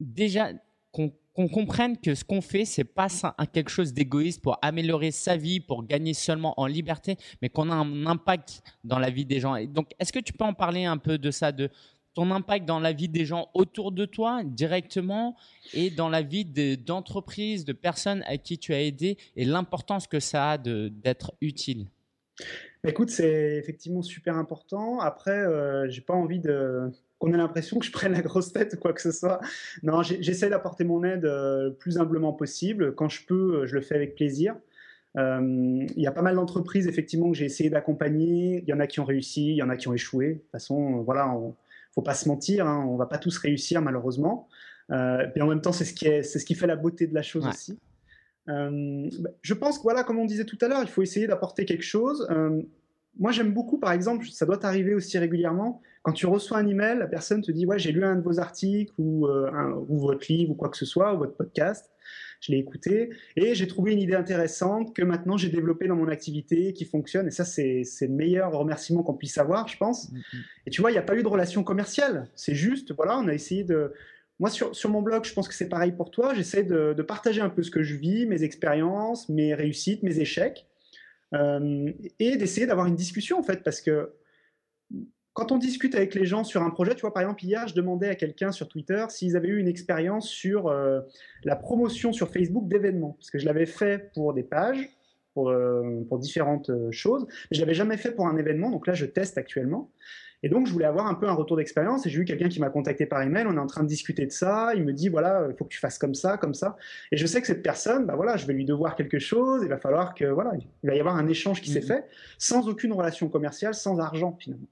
déjà, 0.00 0.52
qu'on 0.90 1.48
comprenne 1.48 1.98
que 1.98 2.14
ce 2.14 2.24
qu'on 2.24 2.40
fait, 2.40 2.64
c'est 2.64 2.84
pas 2.84 3.08
quelque 3.52 3.68
chose 3.68 3.92
d'égoïste 3.92 4.40
pour 4.40 4.58
améliorer 4.62 5.10
sa 5.10 5.36
vie, 5.36 5.60
pour 5.60 5.84
gagner 5.84 6.14
seulement 6.14 6.58
en 6.58 6.64
liberté, 6.64 7.18
mais 7.42 7.50
qu'on 7.50 7.70
a 7.70 7.74
un 7.74 8.06
impact 8.06 8.62
dans 8.84 8.98
la 8.98 9.10
vie 9.10 9.26
des 9.26 9.38
gens. 9.38 9.62
Donc, 9.66 9.90
est-ce 9.98 10.10
que 10.10 10.20
tu 10.20 10.32
peux 10.32 10.46
en 10.46 10.54
parler 10.54 10.86
un 10.86 10.96
peu 10.96 11.18
de 11.18 11.30
ça, 11.30 11.52
de 11.52 11.68
ton 12.14 12.30
impact 12.30 12.64
dans 12.64 12.80
la 12.80 12.94
vie 12.94 13.10
des 13.10 13.26
gens 13.26 13.50
autour 13.52 13.92
de 13.92 14.06
toi 14.06 14.42
directement 14.44 15.36
et 15.74 15.90
dans 15.90 16.08
la 16.08 16.22
vie 16.22 16.46
d'entreprises, 16.46 17.66
de 17.66 17.74
personnes 17.74 18.22
à 18.26 18.38
qui 18.38 18.56
tu 18.56 18.72
as 18.72 18.80
aidé 18.80 19.18
et 19.36 19.44
l'importance 19.44 20.06
que 20.06 20.20
ça 20.20 20.52
a 20.52 20.56
d'être 20.56 21.34
utile? 21.42 21.88
Écoute, 22.84 23.10
c'est 23.10 23.56
effectivement 23.56 24.02
super 24.02 24.36
important. 24.36 25.00
Après, 25.00 25.38
euh, 25.38 25.88
j'ai 25.88 26.00
pas 26.00 26.14
envie 26.14 26.38
de 26.38 26.90
qu'on 27.18 27.32
ait 27.32 27.36
l'impression 27.36 27.78
que 27.78 27.86
je 27.86 27.92
prenne 27.92 28.12
la 28.12 28.22
grosse 28.22 28.52
tête 28.52 28.74
ou 28.74 28.76
quoi 28.76 28.92
que 28.92 29.00
ce 29.00 29.10
soit. 29.10 29.40
Non, 29.82 30.02
j'essaie 30.02 30.50
d'apporter 30.50 30.84
mon 30.84 31.02
aide 31.02 31.24
euh, 31.24 31.64
le 31.64 31.74
plus 31.74 31.98
humblement 31.98 32.32
possible. 32.32 32.94
Quand 32.94 33.08
je 33.08 33.24
peux, 33.26 33.66
je 33.66 33.74
le 33.74 33.80
fais 33.80 33.94
avec 33.94 34.14
plaisir. 34.14 34.54
Euh, 35.16 35.86
il 35.96 36.02
y 36.02 36.06
a 36.06 36.12
pas 36.12 36.20
mal 36.20 36.34
d'entreprises 36.34 36.86
effectivement 36.86 37.30
que 37.30 37.36
j'ai 37.36 37.46
essayé 37.46 37.70
d'accompagner. 37.70 38.62
Il 38.62 38.68
y 38.68 38.72
en 38.72 38.80
a 38.80 38.86
qui 38.86 39.00
ont 39.00 39.04
réussi, 39.04 39.52
il 39.52 39.56
y 39.56 39.62
en 39.62 39.70
a 39.70 39.76
qui 39.76 39.88
ont 39.88 39.94
échoué. 39.94 40.34
De 40.34 40.38
toute 40.38 40.50
façon, 40.50 41.00
voilà, 41.02 41.30
on, 41.30 41.54
faut 41.96 42.02
pas 42.02 42.14
se 42.14 42.28
mentir, 42.28 42.66
hein, 42.66 42.84
on 42.86 42.96
va 42.96 43.06
pas 43.06 43.18
tous 43.18 43.38
réussir 43.38 43.80
malheureusement. 43.80 44.48
Euh, 44.90 45.26
et 45.34 45.40
en 45.40 45.48
même 45.48 45.62
temps, 45.62 45.72
c'est 45.72 45.86
ce 45.86 45.94
qui 45.94 46.06
est, 46.06 46.22
c'est 46.22 46.38
ce 46.38 46.44
qui 46.44 46.54
fait 46.54 46.66
la 46.66 46.76
beauté 46.76 47.06
de 47.06 47.14
la 47.14 47.22
chose 47.22 47.46
aussi. 47.46 47.78
Euh, 48.48 49.08
je 49.42 49.54
pense 49.54 49.78
que 49.78 49.82
voilà, 49.82 50.04
comme 50.04 50.18
on 50.18 50.24
disait 50.24 50.44
tout 50.44 50.58
à 50.60 50.68
l'heure, 50.68 50.82
il 50.82 50.88
faut 50.88 51.02
essayer 51.02 51.26
d'apporter 51.26 51.64
quelque 51.64 51.84
chose. 51.84 52.26
Euh, 52.30 52.62
moi, 53.18 53.32
j'aime 53.32 53.52
beaucoup, 53.52 53.78
par 53.78 53.92
exemple, 53.92 54.26
ça 54.26 54.46
doit 54.46 54.58
t'arriver 54.58 54.94
aussi 54.94 55.18
régulièrement, 55.18 55.80
quand 56.06 56.12
tu 56.12 56.26
reçois 56.26 56.58
un 56.58 56.66
email, 56.68 56.98
la 56.98 57.08
personne 57.08 57.42
te 57.42 57.50
dit 57.50 57.66
ouais, 57.66 57.80
j'ai 57.80 57.90
lu 57.90 58.04
un 58.04 58.14
de 58.14 58.20
vos 58.20 58.38
articles 58.38 58.94
ou, 58.96 59.26
euh, 59.26 59.50
ou 59.88 59.98
votre 59.98 60.24
livre 60.32 60.52
ou 60.52 60.54
quoi 60.54 60.68
que 60.68 60.76
ce 60.76 60.86
soit, 60.86 61.12
ou 61.12 61.18
votre 61.18 61.34
podcast, 61.34 61.90
je 62.40 62.52
l'ai 62.52 62.58
écouté 62.58 63.10
et 63.34 63.56
j'ai 63.56 63.66
trouvé 63.66 63.92
une 63.92 63.98
idée 63.98 64.14
intéressante 64.14 64.94
que 64.94 65.02
maintenant 65.02 65.36
j'ai 65.36 65.48
développée 65.48 65.88
dans 65.88 65.96
mon 65.96 66.06
activité 66.06 66.72
qui 66.74 66.84
fonctionne. 66.84 67.26
Et 67.26 67.32
ça, 67.32 67.44
c'est 67.44 67.82
le 68.02 68.08
meilleur 68.08 68.52
remerciement 68.52 69.02
qu'on 69.02 69.14
puisse 69.14 69.36
avoir, 69.36 69.66
je 69.66 69.76
pense. 69.78 70.12
Mm, 70.12 70.16
mm. 70.16 70.20
Et 70.66 70.70
tu 70.70 70.80
vois, 70.80 70.92
il 70.92 70.94
n'y 70.94 71.00
a 71.00 71.02
pas 71.02 71.16
eu 71.16 71.24
de 71.24 71.28
relation 71.28 71.64
commerciale. 71.64 72.28
C'est 72.36 72.54
juste, 72.54 72.94
voilà, 72.94 73.18
on 73.18 73.26
a 73.26 73.34
essayé 73.34 73.64
de, 73.64 73.92
moi, 74.38 74.50
sur, 74.50 74.90
mon 74.90 75.00
blog, 75.00 75.24
je 75.24 75.32
pense 75.32 75.48
que 75.48 75.54
c'est 75.54 75.68
pareil 75.68 75.92
pour 75.92 76.10
toi. 76.10 76.34
J'essaie 76.34 76.62
de, 76.62 76.92
partager 77.02 77.40
un 77.40 77.48
peu 77.48 77.62
ce 77.62 77.70
que 77.70 77.82
je 77.82 77.94
vis, 77.94 78.26
mes 78.26 78.42
expériences, 78.42 79.28
mes 79.28 79.54
réussites, 79.54 80.02
mes 80.02 80.18
échecs, 80.18 80.66
euh, 81.34 81.90
et 82.18 82.36
d'essayer 82.36 82.66
d'avoir 82.66 82.86
une 82.86 82.96
discussion, 82.96 83.38
en 83.38 83.42
fait, 83.42 83.62
parce 83.62 83.80
que 83.80 84.12
quand 85.32 85.52
on 85.52 85.58
discute 85.58 85.94
avec 85.94 86.14
les 86.14 86.26
gens 86.26 86.44
sur 86.44 86.62
un 86.62 86.70
projet, 86.70 86.94
tu 86.94 87.02
vois, 87.02 87.14
par 87.14 87.22
exemple, 87.22 87.44
hier, 87.44 87.66
je 87.66 87.74
demandais 87.74 88.08
à 88.08 88.14
quelqu'un 88.14 88.52
sur 88.52 88.68
Twitter 88.68 89.04
s'ils 89.08 89.36
avaient 89.36 89.48
eu 89.48 89.58
une 89.58 89.68
expérience 89.68 90.28
sur 90.28 90.68
euh, 90.68 91.00
la 91.44 91.56
promotion 91.56 92.12
sur 92.12 92.30
Facebook 92.30 92.68
d'événements, 92.68 93.12
parce 93.12 93.30
que 93.30 93.38
je 93.38 93.46
l'avais 93.46 93.66
fait 93.66 94.12
pour 94.12 94.34
des 94.34 94.42
pages, 94.42 94.88
pour, 95.32 95.48
euh, 95.48 96.02
pour 96.08 96.18
différentes 96.18 96.70
choses, 96.90 97.26
mais 97.50 97.56
je 97.56 97.60
l'avais 97.60 97.74
jamais 97.74 97.96
fait 97.96 98.12
pour 98.12 98.26
un 98.26 98.36
événement, 98.36 98.70
donc 98.70 98.86
là, 98.86 98.92
je 98.92 99.06
teste 99.06 99.38
actuellement. 99.38 99.90
Et 100.42 100.48
donc, 100.48 100.66
je 100.66 100.72
voulais 100.72 100.84
avoir 100.84 101.06
un 101.06 101.14
peu 101.14 101.28
un 101.28 101.32
retour 101.32 101.56
d'expérience. 101.56 102.06
Et 102.06 102.10
j'ai 102.10 102.20
eu 102.20 102.24
quelqu'un 102.24 102.48
qui 102.48 102.60
m'a 102.60 102.70
contacté 102.70 103.06
par 103.06 103.22
email. 103.22 103.46
On 103.48 103.56
est 103.56 103.60
en 103.60 103.66
train 103.66 103.82
de 103.82 103.88
discuter 103.88 104.26
de 104.26 104.32
ça. 104.32 104.72
Il 104.74 104.84
me 104.84 104.92
dit 104.92 105.08
voilà, 105.08 105.46
il 105.50 105.56
faut 105.56 105.64
que 105.64 105.70
tu 105.70 105.78
fasses 105.78 105.98
comme 105.98 106.14
ça, 106.14 106.36
comme 106.36 106.54
ça. 106.54 106.76
Et 107.12 107.16
je 107.16 107.26
sais 107.26 107.40
que 107.40 107.46
cette 107.46 107.62
personne, 107.62 108.06
bah 108.06 108.14
voilà, 108.16 108.36
je 108.36 108.46
vais 108.46 108.52
lui 108.52 108.64
devoir 108.64 108.96
quelque 108.96 109.18
chose. 109.18 109.62
Il 109.62 109.68
va 109.68 109.78
falloir 109.78 110.14
que 110.14 110.24
voilà, 110.24 110.52
il 110.82 110.88
va 110.88 110.94
y 110.94 111.00
avoir 111.00 111.16
un 111.16 111.26
échange 111.28 111.60
qui 111.60 111.70
s'est 111.70 111.80
mhm. 111.80 111.86
fait 111.86 112.04
sans 112.38 112.68
aucune 112.68 112.92
relation 112.92 113.28
commerciale, 113.28 113.74
sans 113.74 113.98
argent 113.98 114.36
finalement. 114.38 114.68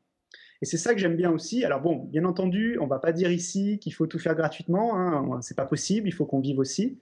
Et 0.63 0.67
c'est 0.67 0.79
ça 0.79 0.95
que 0.95 1.01
j'aime 1.01 1.17
bien 1.17 1.31
aussi. 1.31 1.65
Alors 1.65 1.81
bon, 1.81 2.05
bien 2.05 2.25
entendu, 2.25 2.79
on 2.81 2.87
va 2.87 2.99
pas 2.99 3.13
dire 3.13 3.31
ici 3.31 3.79
qu'il 3.81 3.93
faut 3.93 4.07
tout 4.07 4.19
faire 4.19 4.35
gratuitement. 4.35 4.97
Hein. 4.97 5.41
C'est 5.43 5.57
pas 5.57 5.67
possible. 5.67 6.09
Il 6.09 6.13
faut 6.13 6.25
qu'on 6.25 6.41
vive 6.41 6.59
aussi. 6.59 6.99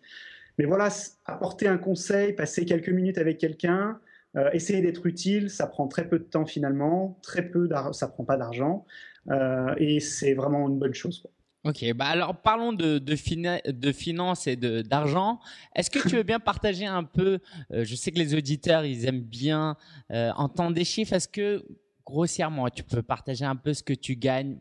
Mais 0.59 0.64
voilà, 0.64 0.88
apporter 1.25 1.66
un 1.66 1.79
conseil, 1.79 2.33
passer 2.33 2.64
quelques 2.64 2.88
minutes 2.88 3.18
avec 3.18 3.38
quelqu'un, 3.38 3.98
euh, 4.36 4.50
essayer 4.52 4.80
d'être 4.80 5.06
utile, 5.06 5.50
ça 5.50 5.66
prend 5.66 5.88
très 5.88 6.08
peu 6.08 6.18
de 6.18 6.24
temps 6.24 6.46
finalement, 6.46 7.18
très 7.22 7.42
peu 7.42 7.68
ça 7.92 8.08
prend 8.08 8.24
pas 8.24 8.36
d'argent, 8.36 8.86
euh, 9.30 9.74
et 9.76 10.00
c'est 10.00 10.34
vraiment 10.34 10.68
une 10.68 10.78
bonne 10.78 10.94
chose. 10.94 11.26
Ok, 11.64 11.84
bah 11.94 12.06
alors 12.06 12.40
parlons 12.42 12.72
de, 12.72 12.98
de, 12.98 13.70
de 13.70 13.92
finances 13.92 14.46
et 14.48 14.56
d'argent. 14.56 15.38
Est-ce 15.76 15.90
que 15.90 16.08
tu 16.08 16.16
veux 16.16 16.24
bien 16.24 16.40
partager 16.40 16.86
un 16.86 17.04
peu, 17.04 17.38
euh, 17.72 17.84
je 17.84 17.94
sais 17.94 18.10
que 18.10 18.18
les 18.18 18.34
auditeurs, 18.34 18.84
ils 18.84 19.06
aiment 19.06 19.20
bien 19.20 19.76
entendre 20.10 20.74
des 20.74 20.84
chiffres, 20.84 21.12
est-ce 21.12 21.28
que 21.28 21.64
grossièrement, 22.04 22.68
tu 22.68 22.82
peux 22.82 23.02
partager 23.02 23.44
un 23.44 23.54
peu 23.54 23.74
ce 23.74 23.82
que 23.82 23.92
tu 23.94 24.16
gagnes 24.16 24.58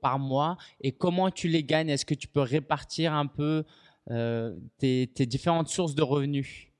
par 0.00 0.18
mois 0.18 0.56
et 0.80 0.92
comment 0.92 1.30
tu 1.30 1.48
les 1.48 1.64
gagnes? 1.64 1.90
Est-ce 1.90 2.06
que 2.06 2.14
tu 2.14 2.28
peux 2.28 2.40
répartir 2.40 3.12
un 3.12 3.26
peu 3.26 3.64
tes 4.78 5.26
différentes 5.26 5.68
sources 5.68 5.94
de 5.94 6.02
revenus? 6.02 6.71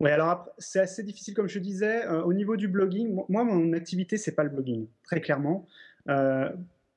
Oui, 0.00 0.10
alors 0.10 0.48
c'est 0.56 0.80
assez 0.80 1.02
difficile, 1.02 1.34
comme 1.34 1.48
je 1.48 1.58
disais. 1.58 2.06
Euh, 2.06 2.22
au 2.22 2.32
niveau 2.32 2.56
du 2.56 2.68
blogging, 2.68 3.20
moi, 3.28 3.44
mon 3.44 3.74
activité, 3.74 4.16
c'est 4.16 4.34
pas 4.34 4.42
le 4.42 4.48
blogging, 4.48 4.86
très 5.04 5.20
clairement. 5.20 5.66
Euh, 6.08 6.48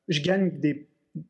je 0.07 0.21
gagne 0.21 0.51
des, 0.59 0.87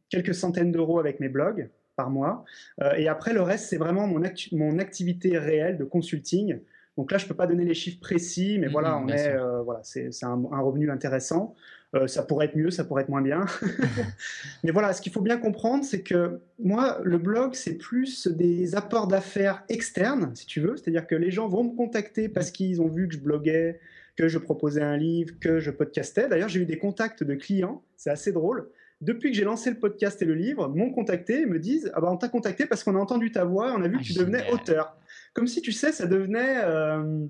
quelques 0.10 0.36
centaines 0.36 0.72
d'euros 0.72 1.00
avec 1.00 1.20
mes 1.20 1.30
blogs 1.30 1.70
par 1.96 2.12
mois. 2.12 2.46
Euh, 2.82 2.94
et 2.94 3.08
après, 3.08 3.34
le 3.34 3.42
reste, 3.42 3.70
c'est 3.70 3.78
vraiment 3.78 4.06
mon, 4.06 4.22
mon 4.52 4.78
activité 4.78 5.40
réelle 5.40 5.78
de 5.78 5.84
consulting. 5.84 6.60
Donc 6.96 7.12
là, 7.12 7.18
je 7.18 7.26
ne 7.26 7.30
peux 7.30 7.36
pas 7.36 7.48
donner 7.48 7.66
les 7.66 7.74
chiffres 7.74 8.00
précis, 8.00 8.60
mais 8.60 8.68
mmh, 8.68 8.72
voilà, 8.72 8.98
on 9.00 9.08
est, 9.08 9.36
voilà, 9.64 9.80
c'est 9.82 10.12
un, 10.24 10.44
un, 10.52 10.62
revenu 10.62 10.92
intéressant. 10.92 11.56
Euh, 11.96 12.08
ça 12.08 12.24
pourrait 12.24 12.48
être 12.48 12.56
mieux, 12.56 12.72
ça 12.72 12.84
pourrait 12.84 13.04
être 13.04 13.10
moins 13.10 13.22
bien. 13.22 13.46
Mais 14.64 14.72
voilà, 14.72 14.94
ce 14.94 15.02
qu'il 15.02 15.12
faut 15.12 15.22
bien 15.22 15.38
comprendre, 15.38 15.84
c'est 15.84 16.02
que 16.02 16.40
moi, 16.60 17.00
le 17.04 17.20
blog, 17.20 17.54
c'est 17.54 17.76
plus 17.76 18.28
des 18.28 18.76
apports 18.76 19.08
d'affaires 19.08 19.64
externes, 19.70 20.32
si 20.34 20.48
tu 20.48 20.60
veux. 20.60 20.76
C'est-à-dire 20.76 21.06
que 21.06 21.16
les 21.16 21.30
gens 21.30 21.48
vont 21.48 21.64
me 21.64 21.76
contacter 21.76 22.30
parce 22.30 22.50
qu'ils 22.50 22.82
ont 22.82 22.88
vu 22.88 23.08
que 23.08 23.14
je 23.14 23.20
bloguais, 23.20 23.80
que 24.16 24.28
je 24.28 24.40
proposais 24.40 24.82
un 24.82 24.98
livre, 24.98 25.36
que 25.40 25.60
je 25.60 25.70
podcastais. 25.70 26.28
D'ailleurs, 26.28 26.50
j'ai 26.50 26.62
eu 26.62 26.66
des 26.66 26.80
contacts 26.80 27.24
de 27.24 27.36
clients, 27.36 27.84
c'est 27.96 28.10
assez 28.10 28.32
drôle. 28.32 28.70
Depuis 29.02 29.32
que 29.32 29.38
j'ai 29.38 29.44
lancé 29.44 29.70
le 29.70 29.78
podcast 29.78 30.22
et 30.22 30.26
le 30.26 30.34
livre, 30.34 30.70
m'ont 30.70 30.90
contacté 30.90 31.42
et 31.42 31.46
me 31.46 31.60
disent 31.60 31.92
Ah 31.94 32.02
bah, 32.02 32.10
on 32.10 32.18
t'a 32.18 32.30
contacté 32.30 32.66
parce 32.66 32.84
qu'on 32.84 32.96
a 32.96 33.00
entendu 33.00 33.32
ta 33.32 33.44
voix, 33.44 33.74
on 33.78 33.84
a 33.84 33.88
vu 33.88 33.98
que 33.98 34.02
ah, 34.02 34.06
tu 34.06 34.14
devenais 34.14 34.50
auteur. 34.52 34.96
Comme 35.34 35.48
si, 35.48 35.62
tu 35.62 35.72
sais, 35.72 35.92
ça 35.92 36.06
devenait. 36.06 36.58
Euh, 36.64 37.26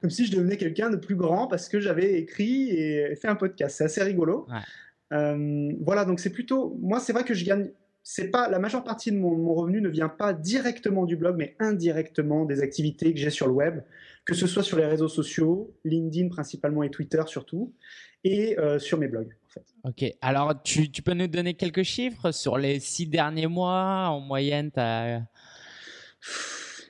comme 0.00 0.10
si 0.10 0.26
je 0.26 0.32
devenais 0.32 0.56
quelqu'un 0.56 0.90
de 0.90 0.96
plus 0.96 1.16
grand 1.16 1.46
parce 1.46 1.68
que 1.68 1.80
j'avais 1.80 2.14
écrit 2.14 2.70
et 2.70 3.16
fait 3.16 3.28
un 3.28 3.36
podcast. 3.36 3.76
C'est 3.76 3.84
assez 3.84 4.02
rigolo. 4.02 4.46
Euh, 5.12 5.72
voilà, 5.80 6.04
donc 6.04 6.20
c'est 6.20 6.30
plutôt. 6.30 6.76
Moi, 6.80 7.00
c'est 7.00 7.12
vrai 7.12 7.24
que 7.24 7.34
je 7.34 7.44
gagne. 7.44 7.70
C'est 8.02 8.30
pas 8.30 8.48
la 8.48 8.58
majeure 8.58 8.82
partie 8.82 9.12
de 9.12 9.18
mon, 9.18 9.52
revenu 9.52 9.80
ne 9.80 9.88
vient 9.88 10.08
pas 10.08 10.32
directement 10.32 11.04
du 11.04 11.16
blog, 11.16 11.36
mais 11.36 11.54
indirectement 11.58 12.46
des 12.46 12.62
activités 12.62 13.12
que 13.12 13.20
j'ai 13.20 13.30
sur 13.30 13.46
le 13.46 13.52
web, 13.52 13.82
que 14.24 14.34
ce 14.34 14.46
soit 14.46 14.62
sur 14.62 14.78
les 14.78 14.86
réseaux 14.86 15.08
sociaux, 15.08 15.76
LinkedIn 15.84 16.28
principalement 16.28 16.82
et 16.82 16.90
Twitter 16.90 17.22
surtout, 17.26 17.74
et 18.24 18.58
euh, 18.58 18.78
sur 18.78 18.96
mes 18.98 19.06
blogs. 19.06 19.36
En 19.46 19.48
fait. 19.50 19.64
Ok, 19.84 20.16
alors 20.22 20.62
tu, 20.62 20.90
tu, 20.90 21.02
peux 21.02 21.12
nous 21.12 21.26
donner 21.26 21.54
quelques 21.54 21.82
chiffres 21.82 22.30
sur 22.32 22.56
les 22.56 22.80
six 22.80 23.06
derniers 23.06 23.48
mois? 23.48 24.08
En 24.08 24.20
moyenne 24.20 24.70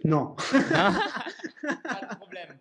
Non. 0.05 0.35
pas 0.53 2.01
de 2.03 2.17
problème. 2.17 2.57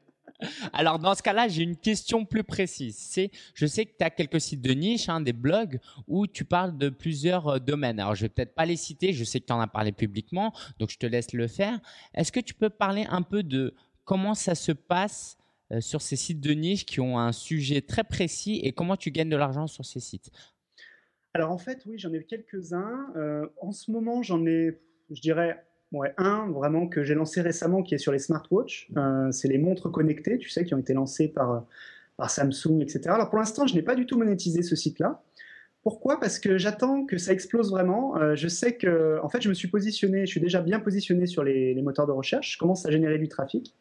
Alors 0.72 1.00
dans 1.00 1.16
ce 1.16 1.22
cas-là, 1.22 1.48
j'ai 1.48 1.64
une 1.64 1.76
question 1.76 2.26
plus 2.26 2.44
précise. 2.44 2.98
C'est, 2.98 3.32
je 3.54 3.66
sais 3.66 3.86
que 3.86 3.92
tu 3.98 4.06
as 4.06 4.10
quelques 4.10 4.40
sites 4.40 4.62
de 4.62 4.72
niche, 4.72 5.10
hein, 5.10 5.22
des 5.22 5.34
blogs 5.34 5.80
où 6.08 6.28
tu 6.28 6.46
parles 6.46 6.78
de 6.78 6.90
plusieurs 6.90 7.48
euh, 7.48 7.60
domaines. 7.60 8.00
Alors 8.00 8.16
je 8.16 8.22
vais 8.22 8.30
peut-être 8.30 8.56
pas 8.56 8.66
les 8.66 8.78
citer, 8.78 9.12
je 9.12 9.24
sais 9.24 9.40
que 9.40 9.46
tu 9.46 9.54
en 9.54 9.60
as 9.60 9.68
parlé 9.68 9.92
publiquement, 9.92 10.54
donc 10.80 10.90
je 10.90 10.98
te 10.98 11.06
laisse 11.06 11.34
le 11.34 11.48
faire. 11.48 11.80
Est-ce 12.14 12.32
que 12.32 12.40
tu 12.40 12.54
peux 12.54 12.70
parler 12.70 13.06
un 13.10 13.22
peu 13.22 13.44
de 13.44 13.74
comment 14.06 14.34
ça 14.34 14.56
se 14.56 14.72
passe 14.72 15.38
euh, 15.72 15.82
sur 15.82 16.02
ces 16.02 16.16
sites 16.16 16.42
de 16.42 16.52
niche 16.52 16.86
qui 16.86 17.00
ont 17.02 17.20
un 17.20 17.32
sujet 17.32 17.82
très 17.82 18.04
précis 18.04 18.60
et 18.64 18.72
comment 18.72 18.96
tu 18.96 19.12
gagnes 19.12 19.30
de 19.30 19.38
l'argent 19.38 19.68
sur 19.68 19.86
ces 19.86 20.00
sites? 20.00 20.32
Alors 21.34 21.52
en 21.52 21.58
fait, 21.58 21.84
oui, 21.86 22.00
j'en 22.00 22.12
ai 22.14 22.24
quelques-uns. 22.24 23.12
Euh, 23.16 23.48
en 23.62 23.72
ce 23.72 23.92
moment, 23.92 24.24
j'en 24.24 24.46
ai, 24.46 24.80
je 25.12 25.22
dirais, 25.22 25.64
Ouais, 25.92 26.14
un 26.18 26.50
vraiment 26.52 26.88
que 26.88 27.04
j'ai 27.04 27.16
lancé 27.16 27.42
récemment 27.42 27.82
qui 27.82 27.96
est 27.96 28.00
sur 28.00 28.12
les 28.12 28.20
smartwatches. 28.20 28.90
Euh, 28.96 29.32
c'est 29.32 29.48
les 29.48 29.58
montres 29.58 29.92
connectées, 29.92 30.38
tu 30.38 30.50
sais, 30.50 30.64
qui 30.64 30.74
ont 30.76 30.78
été 30.78 30.94
lancées 30.94 31.28
par, 31.28 31.66
par 32.16 32.30
Samsung, 32.30 32.82
etc. 32.82 33.02
Alors 33.08 33.30
pour 33.30 33.40
l'instant, 33.40 33.66
je 33.66 33.74
n'ai 33.74 33.82
pas 33.82 33.96
du 33.96 34.06
tout 34.06 34.18
monétisé 34.18 34.62
ce 34.62 34.76
site-là. 34.76 35.24
Pourquoi? 35.82 36.20
Parce 36.20 36.40
que 36.40 36.58
j'attends 36.58 37.06
que 37.06 37.18
ça 37.18 37.32
explose 37.32 37.72
vraiment. 37.72 38.18
Euh, 38.18 38.36
je 38.36 38.48
sais 38.48 38.76
que, 38.76 39.18
en 39.24 39.30
fait, 39.30 39.42
je 39.42 39.50
me 39.50 39.54
suis 39.54 39.70
positionné, 39.70 40.26
je 40.26 40.32
suis 40.32 40.42
déjà 40.42 40.62
bien 40.62 40.80
positionné 40.80 41.26
sur 41.26 41.44
les, 41.44 41.74
les 41.74 41.82
moteurs 41.82 42.06
de 42.06 42.12
recherche. 42.12 42.54
Je 42.54 42.58
commence 42.58 42.86
à 42.86 42.92
générer 42.92 43.18
du 43.18 43.30
trafic. 43.30 43.74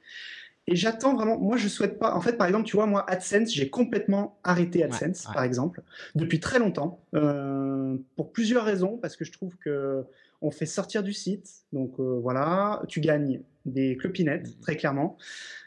Et 0.68 0.76
j'attends 0.76 1.14
vraiment. 1.14 1.38
Moi, 1.38 1.56
je 1.56 1.66
souhaite 1.66 1.98
pas. 1.98 2.14
En 2.14 2.20
fait, 2.20 2.36
par 2.36 2.46
exemple, 2.46 2.66
tu 2.66 2.76
vois, 2.76 2.86
moi, 2.86 3.04
AdSense, 3.10 3.52
j'ai 3.52 3.68
complètement 3.68 4.38
arrêté 4.44 4.84
AdSense, 4.84 5.26
par 5.32 5.42
exemple, 5.42 5.82
depuis 6.14 6.40
très 6.40 6.58
longtemps, 6.58 7.00
euh, 7.14 7.96
pour 8.16 8.32
plusieurs 8.32 8.64
raisons. 8.64 8.98
Parce 8.98 9.16
que 9.16 9.24
je 9.24 9.32
trouve 9.32 9.56
que 9.56 10.04
on 10.40 10.50
fait 10.50 10.66
sortir 10.66 11.02
du 11.02 11.12
site. 11.12 11.48
Donc 11.72 11.98
euh, 11.98 12.18
voilà, 12.20 12.82
tu 12.88 13.00
gagnes 13.00 13.42
des 13.64 13.96
clopinettes, 13.96 14.48
mmh. 14.48 14.60
très 14.60 14.76
clairement. 14.76 15.16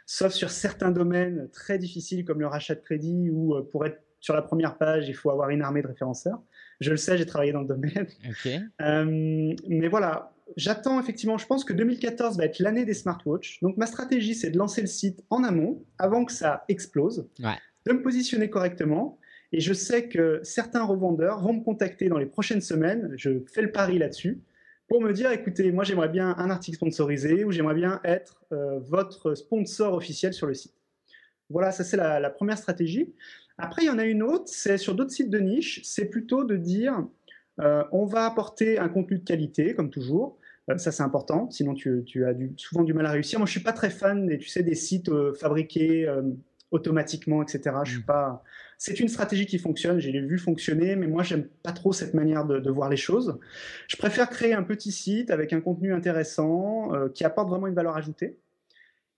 Sauf 0.05 0.33
sur 0.33 0.49
certains 0.49 0.91
domaines 0.91 1.49
très 1.51 1.77
difficiles 1.77 2.25
comme 2.25 2.39
le 2.39 2.47
rachat 2.47 2.75
de 2.75 2.81
crédit 2.81 3.29
où 3.29 3.55
euh, 3.55 3.61
pour 3.61 3.85
être 3.85 4.01
sur 4.19 4.35
la 4.35 4.41
première 4.41 4.77
page, 4.77 5.09
il 5.09 5.15
faut 5.15 5.31
avoir 5.31 5.49
une 5.49 5.61
armée 5.61 5.81
de 5.81 5.87
référenceurs. 5.87 6.39
Je 6.79 6.91
le 6.91 6.97
sais, 6.97 7.17
j'ai 7.17 7.25
travaillé 7.25 7.51
dans 7.51 7.61
le 7.61 7.67
domaine. 7.67 8.07
Euh, 8.81 9.53
mais 9.67 9.87
voilà, 9.87 10.33
j'attends 10.57 10.99
effectivement, 10.99 11.37
je 11.37 11.45
pense 11.45 11.63
que 11.63 11.73
2014 11.73 12.37
va 12.37 12.45
être 12.45 12.59
l'année 12.59 12.85
des 12.85 12.93
smartwatches. 12.93 13.59
Donc 13.61 13.77
ma 13.77 13.85
stratégie, 13.85 14.35
c'est 14.35 14.49
de 14.51 14.57
lancer 14.57 14.81
le 14.81 14.87
site 14.87 15.23
en 15.29 15.43
amont, 15.43 15.83
avant 15.97 16.25
que 16.25 16.31
ça 16.31 16.65
explose, 16.67 17.27
de 17.39 17.93
me 17.93 18.01
positionner 18.01 18.49
correctement. 18.49 19.19
Et 19.51 19.59
je 19.59 19.73
sais 19.73 20.07
que 20.07 20.39
certains 20.43 20.83
revendeurs 20.83 21.41
vont 21.41 21.53
me 21.53 21.63
contacter 21.63 22.09
dans 22.09 22.17
les 22.17 22.25
prochaines 22.25 22.61
semaines. 22.61 23.13
Je 23.15 23.43
fais 23.53 23.61
le 23.61 23.71
pari 23.71 23.97
là-dessus 23.97 24.41
pour 24.91 24.99
me 24.99 25.13
dire, 25.13 25.31
écoutez, 25.31 25.71
moi 25.71 25.85
j'aimerais 25.85 26.09
bien 26.09 26.35
un 26.37 26.49
article 26.49 26.75
sponsorisé 26.75 27.45
ou 27.45 27.51
j'aimerais 27.53 27.75
bien 27.75 28.01
être 28.03 28.43
euh, 28.51 28.77
votre 28.79 29.35
sponsor 29.35 29.93
officiel 29.93 30.33
sur 30.33 30.47
le 30.47 30.53
site. 30.53 30.73
Voilà, 31.49 31.71
ça 31.71 31.85
c'est 31.85 31.95
la, 31.95 32.29
première 32.29 32.57
stratégie. 32.57 33.13
Après, 33.57 33.83
il 33.83 33.85
y 33.85 33.89
en 33.89 33.99
a 33.99 34.03
une 34.03 34.21
autre, 34.21 34.47
c'est 34.47 34.77
sur 34.77 34.93
d'autres 34.93 35.11
sites 35.11 35.29
de 35.29 35.39
niche, 35.39 35.79
c'est 35.85 36.09
plutôt 36.09 36.43
de 36.43 36.57
dire, 36.57 37.07
euh, 37.61 37.85
on 37.93 38.03
va 38.03 38.25
apporter 38.25 38.79
un 38.79 38.89
contenu 38.89 39.19
de 39.19 39.23
qualité, 39.23 39.75
comme 39.75 39.91
toujours. 39.91 40.37
Euh, 40.69 40.77
ça 40.77 40.91
c'est 40.91 41.03
important, 41.03 41.49
sinon 41.51 41.73
tu, 41.73 42.25
as 42.25 42.33
souvent 42.57 42.83
du 42.83 42.93
mal 42.93 43.05
à 43.05 43.11
réussir. 43.11 43.39
Moi 43.39 43.45
je 43.45 43.51
suis 43.51 43.63
pas 43.63 43.71
très 43.71 43.91
fan 43.91 44.27
des, 44.27 44.39
tu 44.39 44.49
sais, 44.49 44.61
des 44.61 44.75
sites 44.75 45.09
fabriqués 45.39 46.13
automatiquement, 46.69 47.41
etc. 47.41 47.77
Je 47.85 47.91
suis 47.91 48.01
mm. 48.01 48.05
pas. 48.07 48.43
C'est 48.83 48.99
une 48.99 49.09
stratégie 49.09 49.45
qui 49.45 49.59
fonctionne. 49.59 49.99
J'ai 49.99 50.11
vu 50.21 50.39
fonctionner, 50.39 50.95
mais 50.95 51.05
moi 51.05 51.21
j'aime 51.21 51.47
pas 51.61 51.71
trop 51.71 51.93
cette 51.93 52.15
manière 52.15 52.45
de, 52.45 52.71
voir 52.71 52.89
les 52.89 52.97
choses. 52.97 53.37
Je 53.87 53.95
préfère 53.95 54.27
créer 54.27 54.53
un 54.53 54.63
petit 54.63 54.91
site 54.91 55.29
avec 55.29 55.53
un 55.53 55.61
contenu 55.61 55.93
intéressant 55.93 56.91
euh, 56.91 57.07
qui 57.07 57.23
apporte 57.23 57.47
vraiment 57.47 57.67
une 57.67 57.75
valeur 57.75 57.95
ajoutée. 57.95 58.39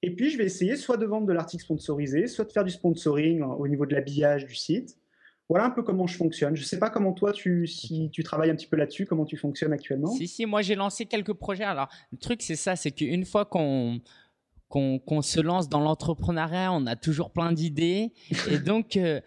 Et 0.01 0.13
puis 0.13 0.31
je 0.31 0.37
vais 0.37 0.43
essayer 0.43 0.75
soit 0.75 0.97
de 0.97 1.05
vendre 1.05 1.27
de 1.27 1.31
l'article 1.31 1.63
sponsorisé, 1.63 2.27
soit 2.27 2.43
de 2.43 2.51
faire 2.51 2.65
du 2.65 2.71
sponsoring 2.71 3.41
au 3.41 3.65
niveau 3.69 3.85
de 3.85 3.95
l'habillage 3.95 4.45
du 4.45 4.53
site. 4.53 4.97
Voilà 5.47 5.63
un 5.63 5.69
peu 5.69 5.81
comment 5.81 6.07
je 6.07 6.17
fonctionne. 6.17 6.57
Je 6.57 6.61
ne 6.61 6.67
sais 6.67 6.79
pas 6.79 6.89
comment 6.89 7.13
toi, 7.13 7.31
tu, 7.31 7.65
si 7.65 8.09
tu 8.11 8.21
travailles 8.21 8.49
un 8.49 8.55
petit 8.55 8.67
peu 8.67 8.75
là-dessus, 8.75 9.05
comment 9.05 9.23
tu 9.23 9.37
fonctionnes 9.37 9.71
actuellement. 9.71 10.11
Si, 10.11 10.27
si, 10.27 10.45
moi 10.45 10.61
j'ai 10.61 10.75
lancé 10.75 11.05
quelques 11.05 11.35
projets. 11.35 11.63
Alors, 11.63 11.87
le 12.11 12.17
truc, 12.17 12.41
c'est 12.41 12.57
ça, 12.57 12.75
c'est 12.75 12.91
qu'une 12.91 13.23
fois 13.23 13.45
qu'on 13.45 14.01
qu'on 14.67 15.21
se 15.21 15.39
lance 15.39 15.69
dans 15.69 15.79
l'entrepreneuriat, 15.79 16.73
on 16.73 16.87
a 16.87 16.95
toujours 16.95 17.31
plein 17.31 17.51
d'idées. 17.51 18.11
Et 18.49 18.57
donc, 18.65 18.97
euh, 18.97 19.21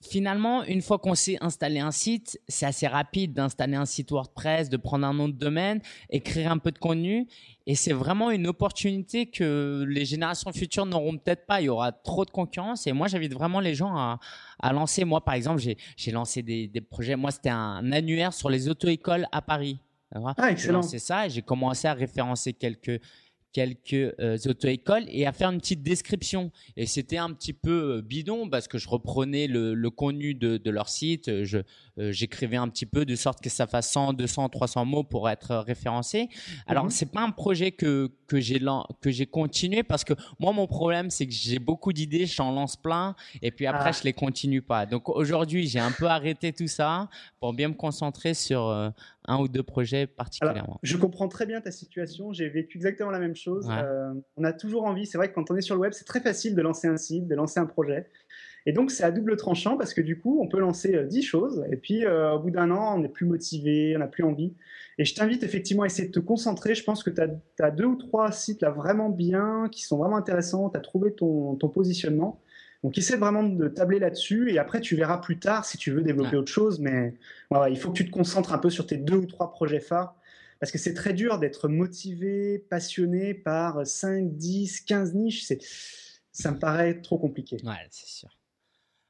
finalement, 0.00 0.64
une 0.64 0.82
fois 0.82 0.98
qu'on 0.98 1.14
s'est 1.14 1.36
installé 1.40 1.80
un 1.80 1.90
site, 1.90 2.40
c'est 2.48 2.66
assez 2.66 2.86
rapide 2.86 3.32
d'installer 3.32 3.76
un 3.76 3.86
site 3.86 4.10
WordPress, 4.10 4.68
de 4.68 4.76
prendre 4.76 5.06
un 5.06 5.14
nom 5.14 5.28
de 5.28 5.34
domaine, 5.34 5.80
écrire 6.10 6.50
un 6.50 6.58
peu 6.58 6.70
de 6.70 6.78
contenu. 6.78 7.26
Et 7.66 7.74
c'est 7.74 7.92
vraiment 7.92 8.30
une 8.30 8.46
opportunité 8.46 9.26
que 9.26 9.84
les 9.88 10.04
générations 10.04 10.52
futures 10.52 10.86
n'auront 10.86 11.16
peut-être 11.16 11.46
pas. 11.46 11.60
Il 11.60 11.64
y 11.64 11.68
aura 11.68 11.92
trop 11.92 12.24
de 12.24 12.30
concurrence. 12.30 12.86
Et 12.86 12.92
moi, 12.92 13.08
j'invite 13.08 13.34
vraiment 13.34 13.60
les 13.60 13.74
gens 13.74 13.96
à, 13.96 14.72
lancer. 14.72 15.04
Moi, 15.04 15.24
par 15.24 15.34
exemple, 15.34 15.60
j'ai 15.60 16.10
lancé 16.12 16.42
des, 16.42 16.68
des 16.68 16.80
projets. 16.80 17.16
Moi, 17.16 17.30
c'était 17.30 17.50
un 17.50 17.92
annuaire 17.92 18.32
sur 18.32 18.50
les 18.50 18.68
auto-écoles 18.68 19.26
à 19.32 19.42
Paris. 19.42 19.80
Ah, 20.14 20.50
excellent. 20.50 20.82
C'est 20.82 20.98
ça 20.98 21.26
et 21.26 21.30
j'ai 21.30 21.42
commencé 21.42 21.88
à 21.88 21.94
référencer 21.94 22.52
quelques 22.52 23.00
quelques 23.56 24.14
euh, 24.20 24.36
auto-écoles 24.44 25.06
et 25.08 25.26
à 25.26 25.32
faire 25.32 25.50
une 25.50 25.60
petite 25.60 25.82
description. 25.82 26.50
Et 26.76 26.84
c'était 26.84 27.16
un 27.16 27.32
petit 27.32 27.54
peu 27.54 27.96
euh, 27.96 28.02
bidon 28.02 28.50
parce 28.50 28.68
que 28.68 28.76
je 28.76 28.86
reprenais 28.86 29.46
le, 29.46 29.72
le 29.72 29.90
contenu 29.90 30.34
de, 30.34 30.58
de, 30.58 30.70
leur 30.70 30.90
site, 30.90 31.42
je, 31.44 31.60
euh, 31.98 32.12
j'écrivais 32.12 32.58
un 32.58 32.68
petit 32.68 32.84
peu 32.84 33.06
de 33.06 33.16
sorte 33.16 33.40
que 33.40 33.48
ça 33.48 33.66
fasse 33.66 33.90
100, 33.92 34.12
200, 34.12 34.50
300 34.50 34.84
mots 34.84 35.04
pour 35.04 35.30
être 35.30 35.56
référencé. 35.56 36.28
Alors 36.66 36.84
mhm. 36.84 36.90
c'est 36.90 37.10
pas 37.10 37.22
un 37.22 37.30
projet 37.30 37.70
que 37.72 38.12
que 38.26 38.40
j'ai 38.40 38.60
que 39.00 39.10
j'ai 39.10 39.24
continué 39.24 39.82
parce 39.82 40.04
que 40.04 40.12
moi 40.38 40.52
mon 40.52 40.66
problème 40.66 41.08
c'est 41.08 41.26
que 41.26 41.32
j'ai 41.32 41.58
beaucoup 41.58 41.94
d'idées, 41.94 42.26
j'en 42.26 42.52
lance 42.52 42.76
plein 42.76 43.14
et 43.40 43.50
puis 43.52 43.66
après 43.66 43.90
ah. 43.90 43.98
je 43.98 44.02
les 44.02 44.12
continue 44.12 44.60
pas. 44.60 44.84
Donc 44.84 45.08
aujourd'hui 45.08 45.66
j'ai 45.66 45.78
un 45.78 45.92
peu 45.92 46.06
arrêté 46.06 46.52
tout 46.52 46.66
ça 46.66 47.08
pour 47.40 47.54
bien 47.54 47.68
me 47.68 47.74
concentrer 47.74 48.34
sur 48.34 48.92
un 49.26 49.38
ou 49.38 49.48
deux 49.48 49.62
projets 49.62 50.06
particulièrement 50.06 50.78
Je 50.82 50.96
comprends 50.96 51.28
très 51.28 51.46
bien 51.46 51.60
ta 51.60 51.70
situation. 51.70 52.32
J'ai 52.32 52.48
vécu 52.48 52.78
exactement 52.78 53.10
la 53.10 53.18
même 53.18 53.36
chose. 53.36 53.68
Euh, 53.70 54.12
on 54.36 54.44
a 54.44 54.52
toujours 54.52 54.84
envie. 54.84 55.06
C'est 55.06 55.18
vrai 55.18 55.28
que 55.28 55.34
quand 55.34 55.50
on 55.50 55.56
est 55.56 55.62
sur 55.62 55.74
le 55.74 55.80
web, 55.80 55.92
c'est 55.92 56.04
très 56.04 56.20
facile 56.20 56.54
de 56.54 56.62
lancer 56.62 56.88
un 56.88 56.96
site, 56.96 57.26
de 57.26 57.34
lancer 57.34 57.60
un 57.60 57.66
projet. 57.66 58.08
Et 58.68 58.72
donc, 58.72 58.90
c'est 58.90 59.04
à 59.04 59.12
double 59.12 59.36
tranchant 59.36 59.76
parce 59.76 59.94
que 59.94 60.00
du 60.00 60.18
coup, 60.18 60.40
on 60.42 60.48
peut 60.48 60.58
lancer 60.58 61.04
10 61.04 61.22
choses 61.22 61.64
et 61.70 61.76
puis 61.76 62.04
au 62.06 62.38
bout 62.40 62.50
d'un 62.50 62.70
an, 62.72 62.96
on 62.96 62.98
n'est 62.98 63.08
plus 63.08 63.26
motivé, 63.26 63.94
on 63.96 64.00
n'a 64.00 64.08
plus 64.08 64.24
envie. 64.24 64.54
Et 64.98 65.04
je 65.04 65.14
t'invite 65.14 65.42
effectivement 65.42 65.82
à 65.82 65.86
essayer 65.86 66.08
de 66.08 66.12
te 66.12 66.20
concentrer. 66.20 66.74
Je 66.74 66.82
pense 66.82 67.02
que 67.02 67.10
tu 67.10 67.20
as, 67.62 67.70
deux 67.70 67.84
ou 67.84 67.96
trois 67.96 68.32
sites 68.32 68.62
là 68.62 68.70
vraiment 68.70 69.10
bien, 69.10 69.68
qui 69.70 69.82
sont 69.82 69.98
vraiment 69.98 70.16
intéressants. 70.16 70.70
Tu 70.70 70.76
as 70.76 70.80
trouvé 70.80 71.12
ton, 71.12 71.54
ton 71.56 71.68
positionnement. 71.68 72.40
Donc 72.82 72.98
essaie 72.98 73.16
vraiment 73.16 73.42
de 73.42 73.68
tabler 73.68 73.98
là-dessus 73.98 74.52
et 74.52 74.58
après 74.58 74.80
tu 74.80 74.96
verras 74.96 75.18
plus 75.18 75.38
tard 75.38 75.64
si 75.64 75.78
tu 75.78 75.90
veux 75.90 76.02
développer 76.02 76.36
autre 76.36 76.52
chose. 76.52 76.78
Mais 76.80 77.14
il 77.70 77.78
faut 77.78 77.90
que 77.90 77.96
tu 77.96 78.06
te 78.06 78.10
concentres 78.10 78.52
un 78.52 78.58
peu 78.58 78.70
sur 78.70 78.86
tes 78.86 78.96
deux 78.96 79.16
ou 79.16 79.26
trois 79.26 79.50
projets 79.50 79.80
phares 79.80 80.14
parce 80.60 80.72
que 80.72 80.78
c'est 80.78 80.94
très 80.94 81.12
dur 81.12 81.38
d'être 81.38 81.68
motivé, 81.68 82.58
passionné 82.70 83.34
par 83.34 83.86
5, 83.86 84.36
10, 84.36 84.80
15 84.82 85.14
niches. 85.14 85.52
Ça 86.32 86.50
me 86.50 86.58
paraît 86.58 87.00
trop 87.00 87.18
compliqué. 87.18 87.56
Ouais, 87.64 87.74
c'est 87.90 88.08
sûr. 88.08 88.30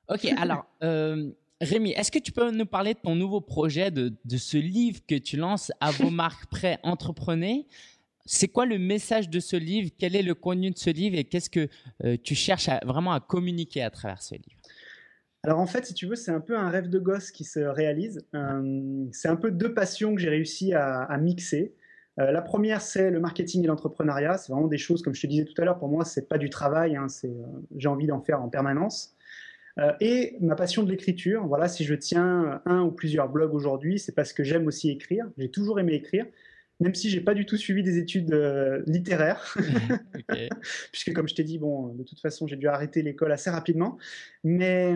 Ok, 0.09 0.25
alors 0.39 0.67
euh, 0.83 1.31
Rémi, 1.61 1.93
est-ce 1.93 2.11
que 2.11 2.19
tu 2.19 2.33
peux 2.33 2.51
nous 2.51 2.67
parler 2.67 2.95
de 2.95 2.99
ton 2.99 3.15
nouveau 3.15 3.41
projet, 3.41 3.91
de, 3.91 4.13
de 4.25 4.37
ce 4.37 4.57
livre 4.57 5.01
que 5.07 5.15
tu 5.17 5.37
lances 5.37 5.73
à 5.81 5.91
vos 5.91 6.11
marques 6.11 6.47
prêts 6.47 6.79
entreprenez 6.83 7.67
c'est 8.27 8.49
quoi 8.49 8.67
le 8.67 8.79
message 8.79 9.31
de 9.31 9.41
ce 9.41 9.57
livre? 9.57 9.91
Quel 9.97 10.17
est 10.17 10.23
le 10.23 10.35
contenu 10.35 10.71
de 10.71 10.79
ce 10.79 10.91
livre? 10.91 11.17
Et 11.17 11.25
qu'est-ce 11.25 11.49
que 11.49 11.69
euh, 12.05 12.17
tu 12.23 12.35
cherches 12.35 12.69
vraiment 12.85 13.13
à 13.13 13.21
communiquer 13.21 13.83
à 13.83 13.91
travers 13.91 14.21
ce 14.21 14.35
livre? 14.35 14.61
Alors 15.45 15.61
en 15.61 15.67
fait, 15.67 15.87
si 15.87 15.95
tu 15.95 16.07
veux, 16.07 16.17
c'est 16.17 16.33
un 16.33 16.41
peu 16.41 16.57
un 16.57 16.69
rêve 16.69 16.89
de 16.89 16.99
gosse 16.99 17.31
qui 17.31 17.45
se 17.45 17.61
réalise. 17.61 18.21
Euh, 18.35 19.07
c'est 19.13 19.29
un 19.29 19.37
peu 19.37 19.53
deux 19.53 19.73
passions 19.73 20.15
que 20.15 20.21
j'ai 20.21 20.29
réussi 20.29 20.75
à, 20.75 21.17
mixer. 21.19 21.73
Euh, 22.19 22.33
la 22.33 22.43
première, 22.43 22.81
c'est 22.81 23.11
le 23.11 23.21
marketing 23.21 23.63
et 23.63 23.69
l'entrepreneuriat. 23.69 24.39
C'est 24.39 24.53
vraiment 24.53 24.67
des 24.67 24.79
choses, 24.79 25.03
comme 25.03 25.15
je 25.15 25.23
te 25.23 25.27
disais 25.29 25.45
tout 25.45 25.61
à 25.63 25.65
l'heure, 25.65 25.79
pour 25.79 25.89
moi, 25.89 26.05
c'est 26.05 26.29
pas 26.29 26.39
du 26.39 26.51
travail. 26.51 26.97
Hein, 26.97 27.07
j'ai 27.77 27.89
envie 27.89 28.09
d'en 28.09 28.21
faire 28.21 28.43
en 28.43 28.49
permanence. 28.49 29.15
et 30.01 30.37
ma 30.41 30.57
passion 30.57 30.83
de 30.83 30.91
l'écriture. 30.91 31.47
Voilà, 31.47 31.69
si 31.69 31.85
je 31.85 31.95
tiens 31.95 32.61
un 32.65 32.83
ou 32.83 32.91
plusieurs 32.91 33.29
blogs 33.29 33.55
aujourd'hui, 33.55 34.01
c'est 34.01 34.15
parce 34.17 34.33
que 34.33 34.43
j'aime 34.43 34.67
aussi 34.67 34.91
écrire. 34.91 35.27
J'ai 35.39 35.51
toujours 35.51 35.79
aimé 35.79 35.93
écrire 35.93 36.27
même 36.81 36.95
si 36.95 37.09
j'ai 37.09 37.21
pas 37.21 37.35
du 37.35 37.47
tout 37.47 37.57
suivi 37.57 37.83
des 37.83 37.99
études 37.99 38.33
euh, 38.33 38.83
littéraires, 38.87 39.57
puisque 40.93 41.13
comme 41.13 41.29
je 41.29 41.35
t'ai 41.35 41.45
dit, 41.45 41.59
bon, 41.59 41.89
de 41.95 42.03
toute 42.03 42.21
façon, 42.21 42.47
j'ai 42.47 42.57
dû 42.57 42.69
arrêter 42.69 43.03
l'école 43.03 43.33
assez 43.33 43.51
rapidement. 43.51 43.99
Mais 44.45 44.95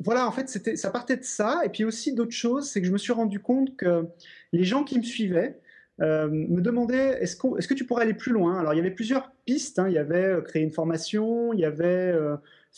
voilà, 0.00 0.26
en 0.26 0.32
fait, 0.32 0.48
c'était, 0.48 0.76
ça 0.76 0.90
partait 0.90 1.16
de 1.16 1.24
ça, 1.24 1.62
et 1.64 1.68
puis 1.68 1.84
aussi 1.84 2.14
d'autres 2.14 2.32
choses, 2.32 2.70
c'est 2.70 2.80
que 2.80 2.86
je 2.86 2.92
me 2.92 2.98
suis 2.98 3.12
rendu 3.12 3.40
compte 3.40 3.76
que 3.76 4.06
les 4.52 4.64
gens 4.64 4.84
qui 4.84 4.98
me 4.98 5.04
suivaient 5.04 5.58
euh, 6.00 6.28
me 6.28 6.60
demandaient 6.60 7.20
est-ce, 7.20 7.36
est-ce, 7.58 7.66
que 7.66 7.74
tu 7.74 7.84
pourrais 7.84 8.04
aller 8.04 8.14
plus 8.14 8.32
loin? 8.32 8.58
Alors, 8.58 8.72
il 8.72 8.76
y 8.76 8.80
avait 8.80 8.92
plusieurs 8.92 9.32
pistes. 9.44 9.80
Hein. 9.80 9.88
Il 9.88 9.94
y 9.94 9.98
avait 9.98 10.24
euh, 10.24 10.40
créer 10.40 10.62
une 10.62 10.70
formation, 10.70 11.52
il 11.52 11.58
y 11.58 11.64
avait 11.64 12.14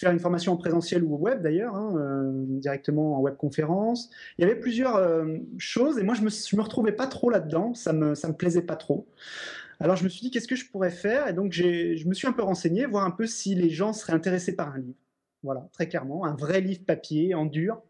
faire 0.00 0.10
une 0.10 0.18
formation 0.18 0.52
en 0.52 0.56
présentiel 0.56 1.04
ou 1.04 1.14
au 1.14 1.18
web 1.18 1.42
d'ailleurs, 1.42 1.74
hein, 1.74 1.94
euh, 1.96 2.32
directement 2.58 3.18
en 3.18 3.20
webconférence. 3.20 4.10
Il 4.38 4.42
y 4.42 4.44
avait 4.44 4.58
plusieurs 4.58 4.96
euh, 4.96 5.36
choses 5.58 5.98
et 5.98 6.02
moi 6.02 6.14
je 6.14 6.22
me, 6.22 6.56
me 6.56 6.62
retrouvais 6.62 6.92
pas 6.92 7.06
trop 7.06 7.28
là-dedans, 7.28 7.74
ça 7.74 7.92
me, 7.92 8.14
ça 8.14 8.28
me 8.28 8.32
plaisait 8.32 8.62
pas 8.62 8.76
trop. 8.76 9.06
Alors 9.78 9.96
je 9.96 10.04
me 10.04 10.08
suis 10.08 10.22
dit 10.22 10.30
qu'est-ce 10.30 10.48
que 10.48 10.56
je 10.56 10.70
pourrais 10.70 10.90
faire? 10.90 11.28
Et 11.28 11.34
donc 11.34 11.52
je 11.52 12.08
me 12.08 12.14
suis 12.14 12.26
un 12.26 12.32
peu 12.32 12.42
renseigné, 12.42 12.86
voir 12.86 13.04
un 13.04 13.10
peu 13.10 13.26
si 13.26 13.54
les 13.54 13.68
gens 13.68 13.92
seraient 13.92 14.14
intéressés 14.14 14.56
par 14.56 14.74
un 14.74 14.78
livre. 14.78 14.98
Voilà, 15.42 15.68
très 15.72 15.86
clairement, 15.86 16.24
un 16.24 16.34
vrai 16.34 16.60
livre 16.60 16.84
papier 16.86 17.34
en 17.34 17.44
dur. 17.44 17.82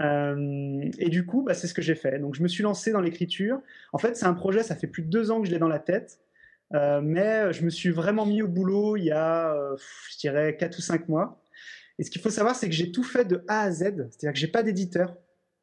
Euh, 0.00 0.90
et 0.98 1.08
du 1.08 1.24
coup, 1.24 1.42
bah, 1.42 1.54
c'est 1.54 1.66
ce 1.66 1.74
que 1.74 1.82
j'ai 1.82 1.94
fait. 1.94 2.18
Donc 2.18 2.34
je 2.34 2.42
me 2.42 2.48
suis 2.48 2.62
lancé 2.62 2.90
dans 2.90 3.00
l'écriture. 3.00 3.60
En 3.92 3.98
fait, 3.98 4.16
c'est 4.16 4.26
un 4.26 4.34
projet, 4.34 4.62
ça 4.62 4.76
fait 4.76 4.86
plus 4.86 5.02
de 5.02 5.08
deux 5.08 5.30
ans 5.30 5.40
que 5.40 5.46
je 5.46 5.52
l'ai 5.52 5.58
dans 5.58 5.68
la 5.68 5.78
tête. 5.78 6.20
Euh, 6.72 7.00
mais 7.02 7.52
je 7.52 7.64
me 7.64 7.70
suis 7.70 7.90
vraiment 7.90 8.26
mis 8.26 8.42
au 8.42 8.48
boulot 8.48 8.96
il 8.96 9.04
y 9.04 9.10
a, 9.10 9.54
euh, 9.54 9.76
je 10.10 10.18
dirais, 10.18 10.56
4 10.56 10.78
ou 10.78 10.82
5 10.82 11.08
mois. 11.08 11.42
Et 11.98 12.04
ce 12.04 12.10
qu'il 12.10 12.20
faut 12.20 12.30
savoir, 12.30 12.56
c'est 12.56 12.68
que 12.68 12.74
j'ai 12.74 12.90
tout 12.90 13.04
fait 13.04 13.24
de 13.24 13.44
A 13.46 13.62
à 13.62 13.70
Z, 13.70 13.78
c'est-à-dire 14.10 14.32
que 14.32 14.38
j'ai 14.38 14.48
pas 14.48 14.62
d'éditeur. 14.62 15.16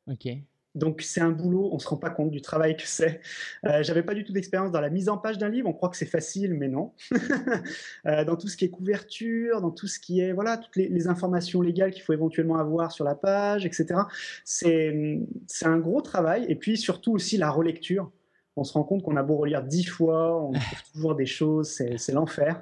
Ok. 0.08 0.28
Donc 0.74 1.02
c'est 1.02 1.20
un 1.20 1.32
boulot, 1.32 1.70
on 1.74 1.80
se 1.80 1.88
rend 1.88 1.98
pas 1.98 2.10
compte 2.10 2.32
du 2.32 2.42
travail 2.42 2.78
que 2.78 2.86
c'est. 2.86 3.20
Euh, 3.66 3.84
J'avais 3.84 4.04
pas 4.04 4.14
du 4.14 4.24
tout 4.24 4.32
d'expérience 4.32 4.72
dans 4.72 4.80
la 4.80 4.90
mise 4.90 5.10
en 5.10 5.18
page 5.18 5.38
d'un 5.38 5.50
livre. 5.50 5.68
On 5.68 5.74
croit 5.74 5.90
que 5.90 5.98
c'est 5.98 6.06
facile, 6.06 6.54
mais 6.54 6.70
non. 6.70 6.94
euh, 8.06 8.24
dans 8.24 8.38
tout 8.38 8.48
ce 8.48 8.56
qui 8.56 8.66
est 8.66 8.70
couverture, 8.70 9.60
dans 9.60 9.72
tout 9.72 9.88
ce 9.88 10.00
qui 10.00 10.22
est 10.22 10.32
voilà 10.32 10.58
toutes 10.58 10.78
les, 10.78 10.88
les 10.88 11.08
informations 11.08 11.62
légales 11.62 11.92
qu'il 11.92 12.04
faut 12.04 12.14
éventuellement 12.14 12.58
avoir 12.58 12.92
sur 12.92 13.04
la 13.04 13.16
page, 13.16 13.66
etc. 13.66 14.02
C'est 14.46 15.20
c'est 15.46 15.66
un 15.66 15.78
gros 15.78 16.02
travail. 16.02 16.46
Et 16.48 16.56
puis 16.56 16.78
surtout 16.78 17.12
aussi 17.12 17.38
la 17.38 17.50
relecture 17.50 18.12
on 18.56 18.64
se 18.64 18.74
rend 18.74 18.84
compte 18.84 19.04
qu'on 19.04 19.18
a 19.18 19.24
beau 19.24 19.38
relire 19.38 19.64
dix 19.64 19.86
fois, 19.86 20.42
on 20.44 20.52
trouve 20.52 20.92
toujours 20.94 21.16
des 21.16 21.26
choses, 21.26 21.70
c'est 21.70 22.12
l'enfer. 22.12 22.62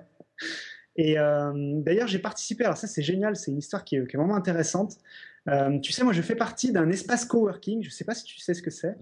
Et 0.96 1.18
euh, 1.18 1.54
d'ailleurs, 1.82 2.08
j'ai 2.08 2.20
participé, 2.20 2.66
alors 2.66 2.78
ça 2.78 2.88
c'est 2.88 3.02
génial, 3.02 3.36
c'est 3.36 3.52
une 3.52 3.58
histoire 3.58 3.84
qui 3.84 3.96
est, 3.96 4.02
vraiment 4.02 4.36
intéressante. 4.36 4.98
Euh, 5.48 5.80
tu 5.80 5.94
sais, 5.94 6.04
moi 6.04 6.14
je 6.14 6.22
fais 6.22 6.36
partie 6.36 6.72
d'un 6.72 6.90
espace 6.90 7.26
coworking, 7.26 7.82
je 7.82 7.88
ne 7.88 7.92
sais 7.92 8.04
pas 8.04 8.14
si 8.14 8.26
tu 8.26 8.40
sais 8.40 8.54
ce 8.54 8.62
que 8.62 8.70
c'est. 8.70 8.98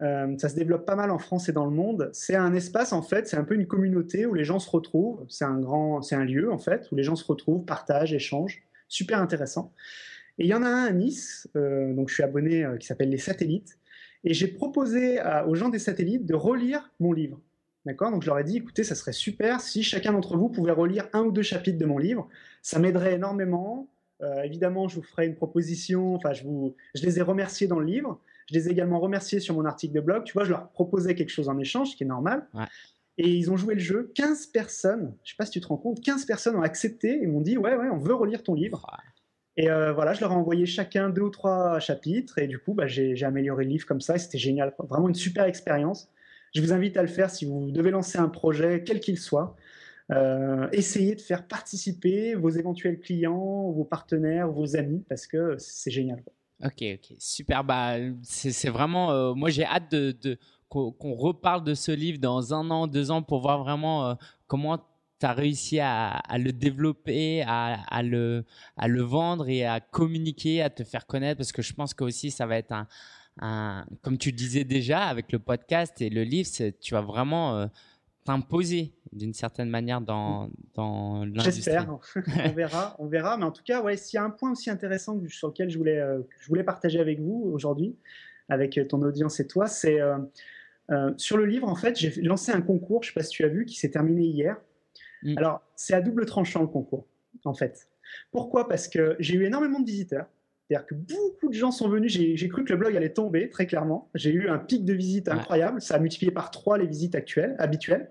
Euh, 0.00 0.38
ça 0.38 0.48
se 0.48 0.54
développe 0.54 0.86
pas 0.86 0.94
mal 0.94 1.10
en 1.10 1.18
France 1.18 1.48
et 1.48 1.52
dans 1.52 1.64
le 1.64 1.72
monde. 1.72 2.08
C'est 2.12 2.36
un 2.36 2.54
espace 2.54 2.92
en 2.92 3.02
fait, 3.02 3.26
c'est 3.26 3.36
un 3.36 3.42
peu 3.42 3.56
une 3.56 3.66
communauté 3.66 4.26
où 4.26 4.34
les 4.34 4.44
gens 4.44 4.60
se 4.60 4.70
retrouvent. 4.70 5.26
C'est 5.28 5.44
un 5.44 5.58
grand, 5.58 6.02
c'est 6.02 6.14
un 6.14 6.24
lieu 6.24 6.52
en 6.52 6.58
fait 6.58 6.86
où 6.92 6.94
les 6.94 7.02
gens 7.02 7.16
se 7.16 7.24
retrouvent, 7.24 7.64
partagent, 7.64 8.12
échangent. 8.12 8.62
Super 8.86 9.20
intéressant. 9.20 9.72
Et 10.38 10.44
il 10.44 10.48
y 10.48 10.54
en 10.54 10.62
a 10.62 10.68
un 10.68 10.84
à 10.84 10.92
Nice, 10.92 11.48
donc 11.56 12.10
je 12.10 12.14
suis 12.14 12.22
abonné, 12.22 12.64
qui 12.78 12.86
s'appelle 12.86 13.10
les 13.10 13.18
Satellites. 13.18 13.76
Et 14.24 14.34
j'ai 14.34 14.48
proposé 14.48 15.20
aux 15.46 15.54
gens 15.54 15.68
des 15.68 15.78
satellites 15.78 16.26
de 16.26 16.34
relire 16.34 16.90
mon 17.00 17.12
livre. 17.12 17.40
D'accord? 17.86 18.10
Donc 18.10 18.22
je 18.22 18.26
leur 18.26 18.38
ai 18.38 18.44
dit, 18.44 18.58
écoutez, 18.58 18.84
ça 18.84 18.94
serait 18.94 19.12
super 19.12 19.60
si 19.60 19.82
chacun 19.82 20.12
d'entre 20.12 20.36
vous 20.36 20.48
pouvait 20.48 20.72
relire 20.72 21.08
un 21.12 21.22
ou 21.22 21.32
deux 21.32 21.42
chapitres 21.42 21.78
de 21.78 21.86
mon 21.86 21.98
livre. 21.98 22.28
Ça 22.62 22.78
m'aiderait 22.78 23.14
énormément. 23.14 23.88
Euh, 24.20 24.42
évidemment, 24.42 24.88
je 24.88 24.96
vous 24.96 25.02
ferai 25.02 25.26
une 25.26 25.34
proposition. 25.34 26.14
Enfin, 26.14 26.32
je, 26.32 26.42
vous, 26.42 26.74
je 26.94 27.02
les 27.02 27.18
ai 27.18 27.22
remerciés 27.22 27.66
dans 27.66 27.78
le 27.78 27.86
livre. 27.86 28.20
Je 28.46 28.54
les 28.54 28.68
ai 28.68 28.72
également 28.72 28.98
remerciés 28.98 29.40
sur 29.40 29.54
mon 29.54 29.64
article 29.64 29.94
de 29.94 30.00
blog. 30.00 30.24
Tu 30.24 30.32
vois, 30.32 30.44
je 30.44 30.50
leur 30.50 30.68
proposais 30.70 31.14
quelque 31.14 31.30
chose 31.30 31.48
en 31.48 31.58
échange, 31.58 31.90
ce 31.90 31.96
qui 31.96 32.04
est 32.04 32.06
normal. 32.06 32.46
Et 33.16 33.28
ils 33.28 33.50
ont 33.50 33.56
joué 33.56 33.74
le 33.74 33.80
jeu. 33.80 34.12
15 34.14 34.46
personnes, 34.46 35.14
je 35.24 35.30
ne 35.30 35.34
sais 35.34 35.36
pas 35.36 35.44
si 35.44 35.52
tu 35.52 35.60
te 35.60 35.66
rends 35.66 35.76
compte, 35.76 36.00
15 36.00 36.24
personnes 36.24 36.56
ont 36.56 36.62
accepté 36.62 37.22
et 37.22 37.26
m'ont 37.26 37.40
dit, 37.40 37.58
ouais, 37.58 37.74
ouais, 37.74 37.88
on 37.90 37.98
veut 37.98 38.14
relire 38.14 38.42
ton 38.42 38.54
livre. 38.54 38.86
Et 39.58 39.68
euh, 39.68 39.92
voilà, 39.92 40.12
je 40.12 40.20
leur 40.20 40.30
ai 40.30 40.36
envoyé 40.36 40.66
chacun 40.66 41.10
deux 41.10 41.22
ou 41.22 41.30
trois 41.30 41.80
chapitres 41.80 42.38
et 42.38 42.46
du 42.46 42.60
coup, 42.60 42.74
bah, 42.74 42.86
j'ai 42.86 43.20
amélioré 43.24 43.64
le 43.64 43.70
livre 43.70 43.86
comme 43.86 44.00
ça 44.00 44.14
et 44.14 44.18
c'était 44.20 44.38
génial. 44.38 44.72
Vraiment 44.88 45.08
une 45.08 45.16
super 45.16 45.46
expérience. 45.46 46.08
Je 46.54 46.62
vous 46.62 46.72
invite 46.72 46.96
à 46.96 47.02
le 47.02 47.08
faire 47.08 47.28
si 47.28 47.44
vous 47.44 47.72
devez 47.72 47.90
lancer 47.90 48.18
un 48.18 48.28
projet, 48.28 48.84
quel 48.86 49.00
qu'il 49.00 49.18
soit. 49.18 49.56
Euh, 50.12 50.68
essayez 50.70 51.16
de 51.16 51.20
faire 51.20 51.48
participer 51.48 52.36
vos 52.36 52.50
éventuels 52.50 53.00
clients, 53.00 53.72
vos 53.72 53.84
partenaires, 53.84 54.48
vos 54.48 54.76
amis 54.76 55.04
parce 55.08 55.26
que 55.26 55.56
c'est 55.58 55.90
génial. 55.90 56.22
Ok, 56.64 56.84
ok, 56.94 57.16
super. 57.18 57.64
Bah, 57.64 57.96
c'est 58.22 58.70
vraiment. 58.70 59.10
Euh, 59.10 59.34
moi, 59.34 59.50
j'ai 59.50 59.64
hâte 59.64 59.90
de, 59.90 60.38
qu'on 60.68 61.14
reparle 61.14 61.64
de 61.64 61.74
ce 61.74 61.90
livre 61.90 62.20
dans 62.20 62.54
un 62.54 62.70
an, 62.70 62.86
deux 62.86 63.10
ans 63.10 63.22
pour 63.22 63.40
voir 63.40 63.64
vraiment 63.64 64.16
comment 64.46 64.78
tu 65.18 65.26
as 65.26 65.32
réussi 65.32 65.80
à, 65.80 66.20
le 66.38 66.52
développer, 66.52 67.42
à, 67.46 68.02
le, 68.02 68.44
à 68.76 68.88
le 68.88 69.02
vendre 69.02 69.48
et 69.48 69.64
à 69.64 69.80
communiquer, 69.80 70.62
à 70.62 70.70
te 70.70 70.84
faire 70.84 71.06
connaître 71.06 71.38
parce 71.38 71.52
que 71.52 71.62
je 71.62 71.74
pense 71.74 71.94
que 71.94 72.04
aussi 72.04 72.30
ça 72.30 72.46
va 72.46 72.56
être 72.56 72.72
un, 73.40 73.86
comme 74.02 74.18
tu 74.18 74.32
disais 74.32 74.64
déjà 74.64 75.04
avec 75.04 75.32
le 75.32 75.38
podcast 75.38 76.00
et 76.00 76.10
le 76.10 76.22
livre, 76.22 76.48
tu 76.80 76.94
vas 76.94 77.00
vraiment 77.00 77.56
euh, 77.56 77.66
t'imposer 78.24 78.92
d'une 79.12 79.32
certaine 79.32 79.70
manière 79.70 80.00
dans, 80.00 80.50
dans 80.74 81.24
l'industrie. 81.24 81.52
J'espère, 81.52 81.88
on 82.44 82.52
verra, 82.52 82.96
on 82.98 83.06
verra. 83.06 83.36
Mais 83.36 83.44
en 83.44 83.52
tout 83.52 83.62
cas, 83.64 83.82
ouais, 83.82 83.96
s'il 83.96 84.16
y 84.16 84.20
a 84.20 84.24
un 84.24 84.30
point 84.30 84.52
aussi 84.52 84.70
intéressant 84.70 85.20
sur 85.28 85.48
lequel 85.48 85.70
je 85.70 85.78
voulais, 85.78 85.98
euh, 85.98 86.20
je 86.40 86.48
voulais 86.48 86.64
partager 86.64 87.00
avec 87.00 87.20
vous 87.20 87.50
aujourd'hui, 87.52 87.96
avec 88.48 88.80
ton 88.88 89.02
audience 89.02 89.40
et 89.40 89.46
toi, 89.46 89.66
c'est 89.66 90.00
euh, 90.90 91.12
sur 91.16 91.36
le 91.36 91.44
livre, 91.44 91.68
en 91.68 91.74
fait, 91.74 91.98
j'ai 91.98 92.10
lancé 92.22 92.50
un 92.52 92.62
concours, 92.62 93.02
je 93.02 93.08
ne 93.08 93.12
sais 93.12 93.20
pas 93.20 93.24
si 93.24 93.30
tu 93.30 93.44
as 93.44 93.48
vu, 93.48 93.66
qui 93.66 93.76
s'est 93.76 93.90
terminé 93.90 94.24
hier. 94.24 94.56
Mm. 95.22 95.38
Alors, 95.38 95.62
c'est 95.76 95.94
à 95.94 96.00
double 96.00 96.26
tranchant 96.26 96.62
le 96.62 96.68
concours, 96.68 97.06
en 97.44 97.54
fait. 97.54 97.88
Pourquoi? 98.30 98.68
Parce 98.68 98.88
que 98.88 99.16
j'ai 99.18 99.34
eu 99.34 99.44
énormément 99.44 99.80
de 99.80 99.86
visiteurs. 99.86 100.26
C'est-à-dire 100.68 100.86
que 100.86 100.94
beaucoup 100.94 101.48
de 101.48 101.54
gens 101.54 101.70
sont 101.70 101.88
venus. 101.88 102.12
J'ai 102.12 102.48
cru 102.48 102.64
que 102.64 102.72
le 102.72 102.78
blog 102.78 102.94
allait 102.94 103.12
tomber, 103.12 103.48
très 103.48 103.66
clairement. 103.66 104.10
J'ai 104.14 104.32
eu 104.32 104.48
un 104.48 104.58
pic 104.58 104.84
de 104.84 104.92
visites 104.92 105.28
incroyable. 105.28 105.80
Ça 105.80 105.94
a 105.94 105.98
multiplié 105.98 106.30
par 106.30 106.50
trois 106.50 106.76
les 106.76 106.86
visites 106.86 107.14
actuelles, 107.14 107.56
habituelles. 107.58 108.10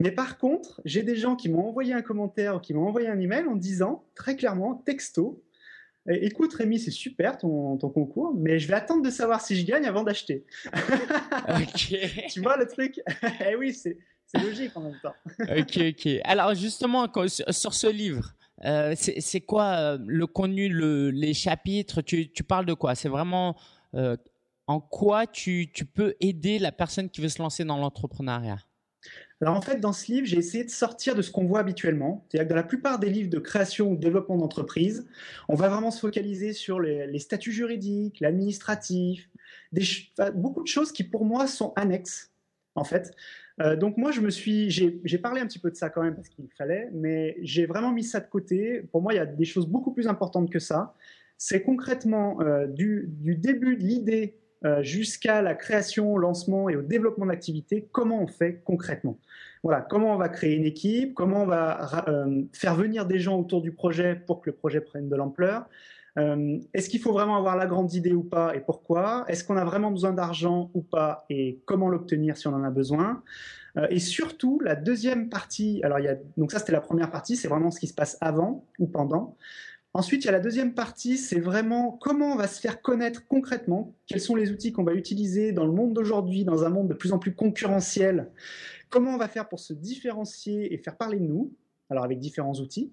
Mais 0.00 0.10
par 0.10 0.38
contre, 0.38 0.80
j'ai 0.84 1.02
des 1.02 1.14
gens 1.14 1.36
qui 1.36 1.48
m'ont 1.48 1.68
envoyé 1.68 1.92
un 1.92 2.02
commentaire 2.02 2.56
ou 2.56 2.58
qui 2.58 2.74
m'ont 2.74 2.88
envoyé 2.88 3.08
un 3.08 3.20
email 3.20 3.44
en 3.44 3.54
disant, 3.54 4.04
très 4.14 4.34
clairement, 4.34 4.74
texto, 4.74 5.44
Écoute 6.08 6.54
Rémi, 6.54 6.78
c'est 6.78 6.90
super 6.90 7.36
ton, 7.36 7.76
ton, 7.76 7.90
concours, 7.90 8.34
mais 8.34 8.58
je 8.58 8.66
vais 8.66 8.74
attendre 8.74 9.02
de 9.02 9.10
savoir 9.10 9.42
si 9.42 9.54
je 9.54 9.66
gagne 9.66 9.84
avant 9.86 10.02
d'acheter. 10.02 10.46
tu 11.76 12.40
vois 12.40 12.56
le 12.56 12.66
truc? 12.66 13.00
Eh 13.46 13.54
oui, 13.54 13.74
c'est 13.74 13.98
c'est 14.32 14.42
logique 14.42 14.76
en 14.76 14.80
même 14.82 14.98
temps. 15.02 15.14
ok, 15.40 15.78
ok. 15.90 16.08
Alors 16.24 16.54
justement, 16.54 17.08
sur 17.26 17.74
ce 17.74 17.86
livre, 17.86 18.34
euh, 18.64 18.94
c'est 18.96 19.40
quoi 19.40 19.76
euh, 19.76 19.98
le 20.06 20.26
contenu, 20.26 20.68
le, 20.68 21.10
les 21.10 21.34
chapitres? 21.34 22.02
Tu, 22.02 22.30
tu, 22.30 22.44
parles 22.44 22.66
de 22.66 22.74
quoi? 22.74 22.94
C'est 22.94 23.08
vraiment 23.08 23.56
euh, 23.94 24.16
en 24.66 24.80
quoi 24.80 25.26
tu, 25.26 25.70
peux 25.94 26.14
aider 26.20 26.58
la 26.58 26.72
personne 26.72 27.08
qui 27.08 27.20
veut 27.20 27.28
se 27.28 27.40
lancer 27.40 27.64
dans 27.64 27.78
l'entrepreneuriat? 27.78 28.58
Alors 29.40 29.56
en 29.56 29.62
fait, 29.62 29.80
dans 29.80 29.94
ce 29.94 30.12
livre, 30.12 30.26
j'ai 30.26 30.36
essayé 30.36 30.64
de 30.64 30.70
sortir 30.70 31.14
de 31.14 31.22
ce 31.22 31.30
qu'on 31.30 31.46
voit 31.46 31.60
habituellement. 31.60 32.26
C'est-à-dire 32.28 32.48
que 32.48 32.50
dans 32.50 32.56
la 32.56 32.62
plupart 32.62 32.98
des 32.98 33.08
livres 33.08 33.30
de 33.30 33.38
création 33.38 33.90
ou 33.90 33.96
de 33.96 34.00
développement 34.00 34.36
d'entreprise, 34.36 35.08
on 35.48 35.54
va 35.54 35.70
vraiment 35.70 35.90
se 35.90 35.98
focaliser 35.98 36.52
sur 36.52 36.78
les, 36.80 37.18
statuts 37.18 37.52
juridiques, 37.52 38.20
l'administratif, 38.20 39.30
beaucoup 40.34 40.62
de 40.62 40.68
choses 40.68 40.92
qui 40.92 41.04
pour 41.04 41.24
moi 41.24 41.46
sont 41.46 41.72
annexes, 41.76 42.30
en 42.74 42.84
fait. 42.84 43.16
Euh, 43.60 43.76
donc 43.76 43.96
moi, 43.96 44.10
je 44.10 44.20
me 44.20 44.30
suis, 44.30 44.70
j'ai 44.70 45.18
parlé 45.18 45.40
un 45.40 45.46
petit 45.46 45.58
peu 45.58 45.70
de 45.70 45.76
ça 45.76 45.90
quand 45.90 46.02
même 46.02 46.14
parce 46.14 46.28
qu'il 46.28 46.48
fallait, 46.56 46.88
mais 46.92 47.36
j'ai 47.42 47.66
vraiment 47.66 47.92
mis 47.92 48.04
ça 48.04 48.20
de 48.20 48.28
côté. 48.28 48.82
Pour 48.90 49.02
moi, 49.02 49.12
il 49.12 49.16
y 49.16 49.20
a 49.20 49.26
des 49.26 49.44
choses 49.44 49.66
beaucoup 49.66 49.92
plus 49.92 50.08
importantes 50.08 50.50
que 50.50 50.58
ça. 50.58 50.94
C'est 51.36 51.62
concrètement 51.62 52.40
euh, 52.40 52.66
du, 52.66 53.08
début 53.08 53.76
de 53.76 53.82
l'idée 53.82 54.34
euh, 54.64 54.82
jusqu'à 54.82 55.42
la 55.42 55.54
création, 55.54 56.12
au 56.12 56.18
lancement 56.18 56.68
et 56.68 56.76
au 56.76 56.82
développement 56.82 57.26
d'activités, 57.26 57.88
comment 57.92 58.22
on 58.22 58.26
fait 58.26 58.60
concrètement. 58.64 59.18
Voilà, 59.62 59.82
comment 59.82 60.14
on 60.14 60.18
va 60.18 60.28
créer 60.30 60.54
une 60.54 60.64
équipe, 60.64 61.14
comment 61.14 61.42
on 61.42 61.46
va 61.46 62.04
faire 62.52 62.74
venir 62.74 63.04
des 63.04 63.18
gens 63.18 63.38
autour 63.38 63.60
du 63.60 63.72
projet 63.72 64.14
pour 64.14 64.40
que 64.40 64.48
le 64.48 64.56
projet 64.56 64.80
prenne 64.80 65.08
de 65.08 65.16
l'ampleur. 65.16 65.66
Euh, 66.20 66.58
est-ce 66.74 66.88
qu'il 66.88 67.00
faut 67.00 67.12
vraiment 67.12 67.36
avoir 67.36 67.56
la 67.56 67.66
grande 67.66 67.92
idée 67.94 68.12
ou 68.12 68.22
pas 68.22 68.54
et 68.54 68.60
pourquoi? 68.60 69.24
Est-ce 69.26 69.42
qu'on 69.42 69.56
a 69.56 69.64
vraiment 69.64 69.90
besoin 69.90 70.12
d'argent 70.12 70.70
ou 70.74 70.82
pas 70.82 71.24
et 71.30 71.60
comment 71.64 71.88
l'obtenir 71.88 72.36
si 72.36 72.46
on 72.46 72.54
en 72.54 72.62
a 72.62 72.70
besoin? 72.70 73.22
Et 73.90 74.00
surtout, 74.00 74.58
la 74.64 74.74
deuxième 74.74 75.28
partie, 75.28 75.80
alors 75.84 75.98
donc 76.36 76.50
ça 76.50 76.58
c'était 76.58 76.72
la 76.72 76.80
première 76.80 77.08
partie, 77.08 77.36
c'est 77.36 77.46
vraiment 77.46 77.70
ce 77.70 77.78
qui 77.78 77.86
se 77.86 77.94
passe 77.94 78.18
avant 78.20 78.66
ou 78.80 78.88
pendant. 78.88 79.36
Ensuite, 79.92 80.24
il 80.24 80.26
y 80.26 80.28
a 80.28 80.32
la 80.32 80.40
deuxième 80.40 80.74
partie, 80.74 81.16
c'est 81.16 81.40
vraiment 81.40 81.92
comment 82.00 82.32
on 82.32 82.36
va 82.36 82.48
se 82.48 82.60
faire 82.60 82.80
connaître 82.80 83.26
concrètement, 83.26 83.94
quels 84.06 84.20
sont 84.20 84.36
les 84.36 84.50
outils 84.50 84.72
qu'on 84.72 84.84
va 84.84 84.94
utiliser 84.94 85.52
dans 85.52 85.64
le 85.64 85.72
monde 85.72 85.94
d'aujourd'hui, 85.94 86.44
dans 86.44 86.64
un 86.64 86.68
monde 86.68 86.88
de 86.88 86.94
plus 86.94 87.12
en 87.12 87.18
plus 87.18 87.34
concurrentiel, 87.34 88.30
comment 88.88 89.14
on 89.14 89.18
va 89.18 89.28
faire 89.28 89.48
pour 89.48 89.60
se 89.60 89.72
différencier 89.72 90.74
et 90.74 90.78
faire 90.78 90.96
parler 90.96 91.18
de 91.18 91.24
nous, 91.24 91.52
alors 91.90 92.04
avec 92.04 92.18
différents 92.18 92.54
outils. 92.54 92.92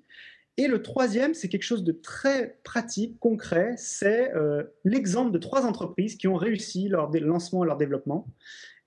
Et 0.60 0.68
le 0.68 0.82
troisième, 0.82 1.36
c'est 1.36 1.49
quelque 1.49 1.64
chose 1.64 1.84
de 1.84 1.91
très 1.91 2.58
pratique, 2.64 3.20
concret, 3.20 3.76
c'est 3.78 4.34
euh, 4.34 4.64
l'exemple 4.84 5.32
de 5.32 5.38
trois 5.38 5.66
entreprises 5.68 6.16
qui 6.16 6.28
ont 6.28 6.36
réussi 6.36 6.89
leur 6.89 7.12
lancement 7.12 7.64
et 7.64 7.68
leur 7.68 7.78
développement. 7.78 8.28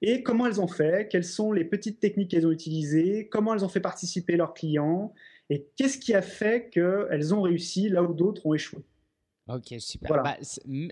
Et 0.02 0.24
comment 0.24 0.46
elles 0.46 0.60
ont 0.60 0.66
fait, 0.66 1.08
quelles 1.08 1.24
sont 1.24 1.52
les 1.52 1.64
petites 1.64 2.00
techniques 2.00 2.32
qu'elles 2.32 2.46
ont 2.46 2.50
utilisées, 2.50 3.28
comment 3.30 3.54
elles 3.54 3.64
ont 3.64 3.68
fait 3.68 3.80
participer 3.80 4.36
leurs 4.36 4.52
clients, 4.52 5.14
et 5.48 5.68
qu'est-ce 5.76 5.98
qui 5.98 6.12
a 6.12 6.22
fait 6.22 6.70
qu'elles 6.70 7.34
ont 7.34 7.42
réussi 7.42 7.88
là 7.88 8.02
où 8.02 8.14
d'autres 8.14 8.46
ont 8.46 8.54
échoué? 8.54 8.80
Ok, 9.52 9.74
super. 9.80 10.22
Bah, 10.22 10.36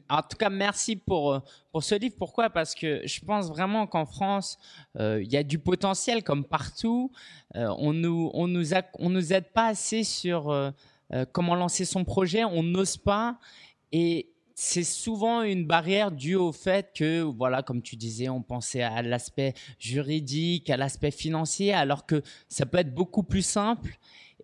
en 0.09 0.23
tout 0.23 0.37
cas, 0.37 0.51
merci 0.51 0.97
pour, 0.97 1.33
euh, 1.33 1.39
pour 1.71 1.85
ce 1.85 1.95
livre. 1.95 2.17
Pourquoi? 2.19 2.51
Parce 2.51 2.75
que 2.75 3.03
je 3.07 3.21
pense 3.21 3.49
vraiment 3.49 3.87
qu'en 3.87 4.05
France, 4.05 4.59
euh, 4.99 5.23
il 5.23 5.31
y 5.31 5.37
a 5.37 5.45
du 5.45 5.59
potentiel 5.59 6.25
comme 6.25 6.45
partout. 6.45 7.13
Euh, 7.55 7.73
on 7.79 7.93
nous, 7.93 8.31
on 8.35 8.49
nous, 8.49 8.71
on 8.95 9.11
nous 9.11 9.33
aide 9.33 9.53
pas 9.53 9.69
assez 9.69 10.03
sur 10.03 10.73
comment 11.33 11.55
lancer 11.55 11.85
son 11.85 12.05
projet. 12.05 12.45
On 12.45 12.63
n'ose 12.63 12.97
pas. 12.97 13.39
Et 13.93 14.33
c'est 14.55 14.85
souvent 14.85 15.43
une 15.43 15.65
barrière 15.65 16.11
due 16.11 16.35
au 16.35 16.53
fait 16.53 16.91
que, 16.95 17.21
voilà, 17.23 17.63
comme 17.63 17.81
tu 17.81 17.97
disais, 17.97 18.29
on 18.29 18.43
pensait 18.43 18.83
à 18.83 19.03
l'aspect 19.03 19.55
juridique, 19.79 20.69
à 20.69 20.77
l'aspect 20.77 21.13
financier, 21.13 21.73
alors 21.73 22.07
que 22.07 22.23
ça 22.49 22.67
peut 22.67 22.79
être 22.79 22.93
beaucoup 22.93 23.23
plus 23.23 23.43
simple. 23.43 23.99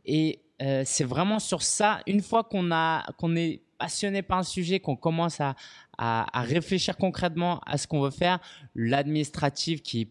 Et 0.06 0.40
c'est 0.84 1.04
vraiment 1.04 1.40
sur 1.40 1.62
ça, 1.62 2.00
une 2.06 2.22
fois 2.22 2.44
qu'on 2.44 2.70
a 2.70 3.04
qu'on 3.18 3.36
est 3.36 3.63
passionné 3.78 4.22
par 4.22 4.38
un 4.38 4.42
sujet, 4.42 4.80
qu'on 4.80 4.96
commence 4.96 5.40
à, 5.40 5.56
à, 5.98 6.42
réfléchir 6.42 6.96
concrètement 6.96 7.60
à 7.66 7.78
ce 7.78 7.86
qu'on 7.86 8.00
veut 8.00 8.10
faire, 8.10 8.40
l'administratif 8.74 9.82
qui 9.82 10.02
est 10.02 10.08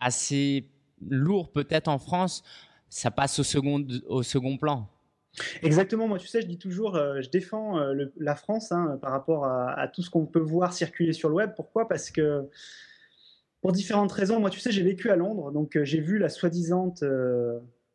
assez 0.00 0.68
lourd 1.08 1.50
peut-être 1.50 1.88
en 1.88 1.98
France, 1.98 2.42
ça 2.88 3.10
passe 3.10 3.38
au 3.38 3.42
second, 3.42 3.84
au 4.06 4.22
second 4.22 4.56
plan. 4.56 4.88
Exactement, 5.62 6.08
moi 6.08 6.18
tu 6.18 6.26
sais, 6.26 6.40
je 6.40 6.46
dis 6.46 6.58
toujours, 6.58 6.96
euh, 6.96 7.20
je 7.20 7.28
défends 7.28 7.78
euh, 7.78 8.06
la 8.16 8.34
France 8.34 8.72
hein, 8.72 8.98
par 9.00 9.12
rapport 9.12 9.44
à, 9.44 9.86
tout 9.88 10.02
ce 10.02 10.10
qu'on 10.10 10.26
peut 10.26 10.40
voir 10.40 10.72
circuler 10.72 11.12
sur 11.12 11.28
le 11.28 11.36
web. 11.36 11.52
Pourquoi? 11.54 11.86
Parce 11.86 12.10
que 12.10 12.48
pour 13.60 13.72
différentes 13.72 14.10
raisons, 14.10 14.40
moi 14.40 14.50
tu 14.50 14.58
sais, 14.58 14.72
j'ai 14.72 14.82
vécu 14.82 15.10
à 15.10 15.16
Londres, 15.16 15.52
donc 15.52 15.78
j'ai 15.82 16.00
vu 16.00 16.18
la 16.18 16.28
soi-disant 16.28 16.94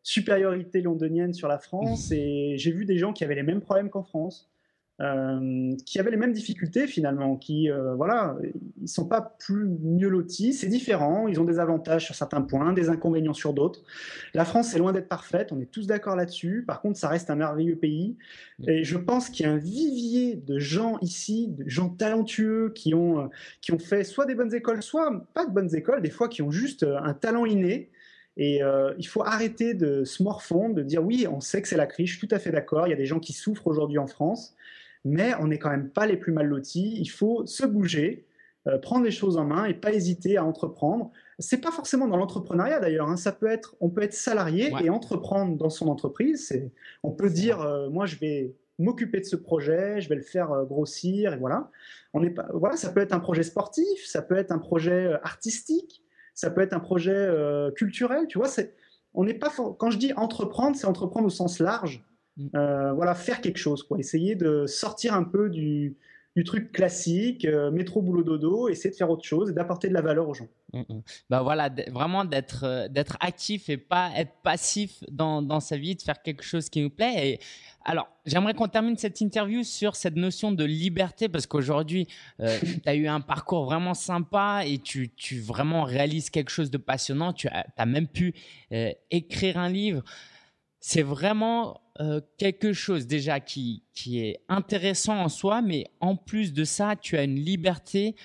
supériorité 0.03 0.81
londonienne 0.81 1.33
sur 1.33 1.47
la 1.47 1.57
France 1.57 2.11
et 2.11 2.55
j'ai 2.57 2.71
vu 2.71 2.85
des 2.85 2.97
gens 2.97 3.13
qui 3.13 3.23
avaient 3.23 3.35
les 3.35 3.43
mêmes 3.43 3.61
problèmes 3.61 3.89
qu'en 3.89 4.03
France. 4.03 4.52
Euh, 5.01 5.75
qui 5.87 5.97
avaient 5.99 6.11
les 6.11 6.17
mêmes 6.17 6.33
difficultés 6.33 6.85
finalement, 6.85 7.35
qui 7.35 7.67
euh, 7.71 7.95
voilà, 7.95 8.37
ils 8.79 8.87
sont 8.87 9.07
pas 9.07 9.35
plus 9.39 9.65
mieux 9.81 10.07
lotis, 10.07 10.53
c'est 10.53 10.67
différent, 10.67 11.27
ils 11.27 11.41
ont 11.41 11.45
des 11.45 11.57
avantages 11.57 12.05
sur 12.05 12.13
certains 12.13 12.43
points, 12.43 12.73
des 12.73 12.89
inconvénients 12.89 13.33
sur 13.33 13.55
d'autres. 13.55 13.81
La 14.35 14.45
France 14.45 14.75
est 14.75 14.77
loin 14.77 14.93
d'être 14.93 15.09
parfaite, 15.09 15.51
on 15.51 15.59
est 15.59 15.71
tous 15.71 15.87
d'accord 15.87 16.15
là-dessus. 16.15 16.63
Par 16.67 16.79
contre, 16.79 16.99
ça 16.99 17.09
reste 17.09 17.31
un 17.31 17.35
merveilleux 17.35 17.75
pays 17.75 18.17
et 18.67 18.83
je 18.83 18.97
pense 18.99 19.31
qu'il 19.31 19.47
y 19.47 19.49
a 19.49 19.51
un 19.51 19.57
vivier 19.57 20.35
de 20.35 20.59
gens 20.59 20.99
ici, 21.01 21.47
de 21.47 21.67
gens 21.67 21.89
talentueux 21.89 22.71
qui 22.75 22.93
ont 22.93 23.19
euh, 23.19 23.27
qui 23.61 23.71
ont 23.71 23.79
fait 23.79 24.03
soit 24.03 24.27
des 24.27 24.35
bonnes 24.35 24.53
écoles, 24.53 24.83
soit 24.83 25.25
pas 25.33 25.47
de 25.47 25.51
bonnes 25.51 25.75
écoles, 25.75 26.03
des 26.03 26.11
fois 26.11 26.29
qui 26.29 26.43
ont 26.43 26.51
juste 26.51 26.83
un 26.83 27.15
talent 27.15 27.47
inné 27.47 27.89
et 28.35 28.63
euh, 28.63 28.93
il 28.97 29.07
faut 29.07 29.23
arrêter 29.23 29.73
de 29.73 30.03
se 30.03 30.23
morfondre, 30.23 30.75
de 30.75 30.81
dire 30.81 31.03
oui, 31.03 31.27
on 31.29 31.39
sait 31.39 31.61
que 31.61 31.67
c'est 31.67 31.77
la 31.77 31.85
crise, 31.85 32.07
je 32.07 32.17
suis 32.17 32.27
tout 32.27 32.33
à 32.33 32.39
fait 32.39 32.51
d'accord, 32.51 32.87
il 32.87 32.89
y 32.89 32.93
a 32.93 32.97
des 32.97 33.05
gens 33.05 33.19
qui 33.19 33.33
souffrent 33.33 33.67
aujourd'hui 33.67 33.99
en 33.99 34.07
France, 34.07 34.55
mais 35.05 35.33
on 35.39 35.47
n'est 35.47 35.59
quand 35.59 35.69
même 35.69 35.89
pas 35.89 36.05
les 36.05 36.17
plus 36.17 36.31
mal 36.31 36.47
lotis, 36.47 36.95
il 36.99 37.09
faut 37.09 37.45
se 37.45 37.65
bouger, 37.65 38.25
euh, 38.67 38.77
prendre 38.77 39.03
les 39.03 39.11
choses 39.11 39.37
en 39.37 39.45
main 39.45 39.65
et 39.65 39.73
pas 39.73 39.93
hésiter 39.93 40.37
à 40.37 40.45
entreprendre. 40.45 41.11
C'est 41.39 41.61
pas 41.61 41.71
forcément 41.71 42.07
dans 42.07 42.17
l'entrepreneuriat 42.17 42.79
d'ailleurs, 42.79 43.09
hein. 43.09 43.17
ça 43.17 43.31
peut 43.31 43.47
être, 43.47 43.75
on 43.79 43.89
peut 43.89 44.01
être 44.01 44.13
salarié 44.13 44.71
et 44.83 44.89
entreprendre 44.89 45.57
dans 45.57 45.69
son 45.69 45.87
entreprise. 45.87 46.53
On 47.03 47.11
peut 47.11 47.29
dire, 47.29 47.61
euh, 47.61 47.89
moi 47.89 48.05
je 48.05 48.17
vais 48.17 48.55
m'occuper 48.79 49.19
de 49.19 49.25
ce 49.25 49.35
projet, 49.35 50.01
je 50.01 50.09
vais 50.09 50.15
le 50.15 50.21
faire 50.21 50.65
grossir 50.65 51.33
et 51.33 51.37
voilà. 51.37 51.69
On 52.13 52.23
est 52.23 52.29
pas, 52.29 52.47
voilà, 52.53 52.75
ça 52.75 52.91
peut 52.91 53.01
être 53.01 53.13
un 53.13 53.19
projet 53.19 53.43
sportif, 53.43 54.05
ça 54.05 54.21
peut 54.21 54.35
être 54.35 54.51
un 54.51 54.59
projet 54.59 55.13
artistique 55.23 56.03
ça 56.33 56.49
peut 56.49 56.61
être 56.61 56.73
un 56.73 56.79
projet 56.79 57.13
euh, 57.15 57.71
culturel, 57.71 58.27
tu 58.27 58.37
vois. 58.37 58.47
C'est, 58.47 58.73
on 59.13 59.23
n'est 59.23 59.33
pas 59.33 59.51
quand 59.77 59.91
je 59.91 59.97
dis 59.97 60.13
entreprendre, 60.13 60.75
c'est 60.75 60.87
entreprendre 60.87 61.27
au 61.27 61.31
sens 61.31 61.59
large. 61.59 62.03
Mm. 62.37 62.47
Euh, 62.55 62.93
voilà, 62.93 63.15
faire 63.15 63.41
quelque 63.41 63.57
chose, 63.57 63.83
quoi. 63.83 63.99
Essayer 63.99 64.35
de 64.35 64.65
sortir 64.65 65.13
un 65.13 65.23
peu 65.23 65.49
du, 65.49 65.97
du 66.35 66.43
truc 66.43 66.71
classique, 66.71 67.45
euh, 67.45 67.69
métro 67.69 68.01
boulot 68.01 68.23
dodo, 68.23 68.67
essayer 68.67 68.89
de 68.89 68.95
faire 68.95 69.09
autre 69.09 69.23
chose 69.23 69.51
et 69.51 69.53
d'apporter 69.53 69.87
de 69.87 69.93
la 69.93 70.01
valeur 70.01 70.27
aux 70.27 70.33
gens. 70.33 70.47
Mm, 70.73 70.79
mm. 70.79 71.01
Bah 71.29 71.43
voilà, 71.43 71.69
vraiment 71.91 72.25
d'être 72.25 72.87
d'être 72.89 73.17
actif 73.19 73.69
et 73.69 73.77
pas 73.77 74.11
être 74.15 74.33
passif 74.41 75.03
dans, 75.11 75.43
dans 75.43 75.59
sa 75.59 75.77
vie, 75.77 75.95
de 75.95 76.01
faire 76.01 76.21
quelque 76.23 76.43
chose 76.43 76.69
qui 76.69 76.81
nous 76.81 76.89
plaît. 76.89 77.29
Et 77.29 77.39
alors, 77.85 78.07
j'aimerais 78.25 78.55
qu'on 78.55 78.67
termine 78.67 78.97
cette 78.97 79.21
interview 79.21 79.63
sur 79.63 79.95
cette 79.95 80.15
notion 80.15 80.51
de 80.51 80.63
liberté 80.63 81.29
parce 81.29 81.45
qu'aujourd'hui, 81.45 82.07
euh, 82.39 82.57
tu 82.83 82.89
as 82.89 82.95
eu 82.95 83.07
un 83.07 83.21
parcours 83.21 83.65
vraiment 83.65 83.93
sympa 83.93 84.63
et 84.65 84.79
tu, 84.79 85.13
tu 85.13 85.39
vraiment 85.39 85.83
réalises 85.83 86.31
quelque 86.31 86.49
chose 86.49 86.71
de 86.71 86.77
passionnant. 86.77 87.33
Tu 87.33 87.47
as, 87.49 87.67
as 87.77 87.85
même 87.85 88.07
pu 88.07 88.33
euh, 88.71 88.91
écrire 89.11 89.59
un 89.59 89.69
livre. 89.69 90.01
C'est 90.79 91.03
vraiment 91.03 91.82
euh, 91.99 92.21
quelque 92.37 92.73
chose 92.73 93.05
déjà 93.05 93.39
qui, 93.39 93.83
qui 93.93 94.19
est 94.19 94.39
intéressant 94.49 95.17
en 95.19 95.29
soi, 95.29 95.61
mais 95.61 95.85
en 95.99 96.15
plus 96.15 96.51
de 96.51 96.63
ça, 96.63 96.95
tu 96.95 97.17
as 97.17 97.23
une 97.23 97.35
liberté 97.35 98.15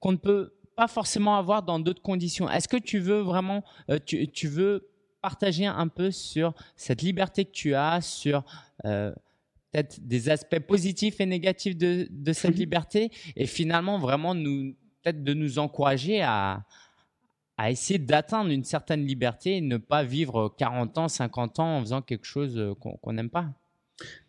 qu'on 0.00 0.12
ne 0.12 0.16
peut 0.16 0.54
pas 0.76 0.88
forcément 0.88 1.36
avoir 1.36 1.62
dans 1.62 1.78
d'autres 1.78 2.00
conditions. 2.00 2.48
Est-ce 2.48 2.68
que 2.68 2.76
tu 2.76 2.98
veux 3.00 3.20
vraiment, 3.20 3.64
euh, 3.90 3.98
tu, 4.04 4.28
tu 4.28 4.48
veux 4.48 4.88
partager 5.20 5.66
un 5.66 5.88
peu 5.88 6.10
sur 6.10 6.54
cette 6.76 7.02
liberté 7.02 7.44
que 7.44 7.50
tu 7.50 7.74
as, 7.74 8.00
sur 8.00 8.44
euh, 8.84 9.12
peut-être 9.72 10.00
des 10.00 10.30
aspects 10.30 10.60
positifs 10.60 11.20
et 11.20 11.26
négatifs 11.26 11.76
de, 11.76 12.06
de 12.10 12.32
cette 12.32 12.56
liberté, 12.56 13.10
et 13.36 13.46
finalement 13.46 13.98
vraiment 13.98 14.34
nous 14.34 14.74
peut-être 15.02 15.22
de 15.22 15.34
nous 15.34 15.58
encourager 15.58 16.22
à, 16.22 16.64
à 17.58 17.70
essayer 17.70 17.98
d'atteindre 17.98 18.50
une 18.50 18.64
certaine 18.64 19.04
liberté 19.04 19.56
et 19.56 19.60
ne 19.60 19.76
pas 19.76 20.04
vivre 20.04 20.54
40 20.56 20.98
ans, 20.98 21.08
50 21.08 21.58
ans 21.58 21.76
en 21.78 21.80
faisant 21.80 22.02
quelque 22.02 22.24
chose 22.24 22.56
euh, 22.56 22.74
qu'on 22.74 23.12
n'aime 23.12 23.30
pas. 23.30 23.46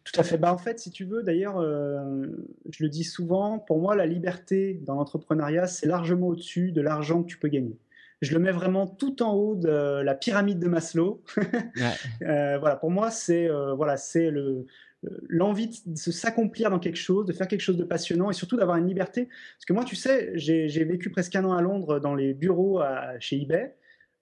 Tout 0.04 0.20
à 0.20 0.24
fait. 0.24 0.38
Bah, 0.38 0.52
en 0.52 0.58
fait, 0.58 0.80
si 0.80 0.90
tu 0.90 1.06
veux, 1.06 1.22
d'ailleurs, 1.22 1.60
euh, 1.60 2.26
je 2.72 2.84
le 2.84 2.90
dis 2.90 3.04
souvent, 3.04 3.60
pour 3.60 3.80
moi, 3.80 3.96
la 3.96 4.08
liberté 4.08 4.82
dans 4.84 4.96
l'entrepreneuriat, 4.96 5.68
c'est 5.68 5.86
largement 5.86 6.30
au-dessus 6.30 6.72
de 6.72 6.82
l'argent 6.82 7.22
que 7.22 7.28
tu 7.28 7.38
peux 7.38 7.50
gagner 7.50 7.78
je 8.22 8.34
le 8.34 8.40
mets 8.40 8.52
vraiment 8.52 8.86
tout 8.86 9.24
en 9.24 9.34
haut 9.34 9.56
de 9.56 10.02
la 10.02 10.14
pyramide 10.14 10.60
de 10.60 10.68
Maslow. 10.68 11.24
euh, 12.22 12.58
voilà, 12.60 12.76
pour 12.76 12.92
moi, 12.92 13.12
c'est 13.12 13.50
euh, 13.50 13.74
voilà, 13.74 13.98
c'est 13.98 14.30
le 14.30 14.66
l'envie 15.28 15.82
de 15.86 15.96
s'accomplir 15.96 16.70
dans 16.70 16.80
quelque 16.80 16.98
chose, 16.98 17.26
de 17.26 17.34
faire 17.34 17.48
quelque 17.48 17.62
chose 17.62 17.78
de 17.78 17.84
passionnant 17.84 18.30
et 18.30 18.34
surtout 18.34 18.58
d'avoir 18.58 18.78
une 18.78 18.88
liberté. 18.88 19.26
Parce 19.26 19.66
que 19.66 19.74
moi, 19.74 19.86
tu 19.86 19.96
sais, 19.96 20.32
j'ai 20.36 20.84
vécu 20.84 21.10
presque 21.10 21.36
un 21.36 21.46
an 21.46 21.54
à 21.54 21.62
Londres 21.62 22.00
dans 22.00 22.16
les 22.16 22.34
bureaux 22.34 22.82
chez 23.20 23.42
eBay. 23.42 23.76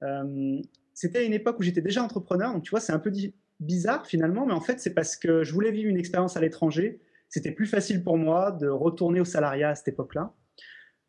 Euh, 0.03 0.61
C'était 0.93 1.25
une 1.25 1.33
époque 1.33 1.59
où 1.59 1.63
j'étais 1.63 1.81
déjà 1.81 2.03
entrepreneur, 2.03 2.53
donc 2.53 2.63
tu 2.63 2.71
vois, 2.71 2.79
c'est 2.79 2.93
un 2.93 2.99
peu 2.99 3.11
bizarre 3.59 4.05
finalement, 4.05 4.45
mais 4.45 4.53
en 4.53 4.61
fait, 4.61 4.79
c'est 4.79 4.93
parce 4.93 5.15
que 5.15 5.43
je 5.43 5.53
voulais 5.53 5.71
vivre 5.71 5.89
une 5.89 5.97
expérience 5.97 6.37
à 6.37 6.41
l'étranger. 6.41 6.99
C'était 7.29 7.51
plus 7.51 7.65
facile 7.65 8.03
pour 8.03 8.17
moi 8.17 8.51
de 8.51 8.67
retourner 8.67 9.19
au 9.19 9.25
salariat 9.25 9.69
à 9.69 9.75
cette 9.75 9.87
époque-là. 9.87 10.33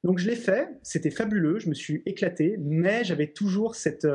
Donc 0.04 0.18
je 0.18 0.28
l'ai 0.28 0.36
fait, 0.36 0.70
c'était 0.82 1.10
fabuleux, 1.10 1.58
je 1.58 1.68
me 1.68 1.74
suis 1.74 2.02
éclaté, 2.06 2.56
mais 2.58 3.04
j'avais 3.04 3.28
toujours 3.28 3.74
cette... 3.74 4.06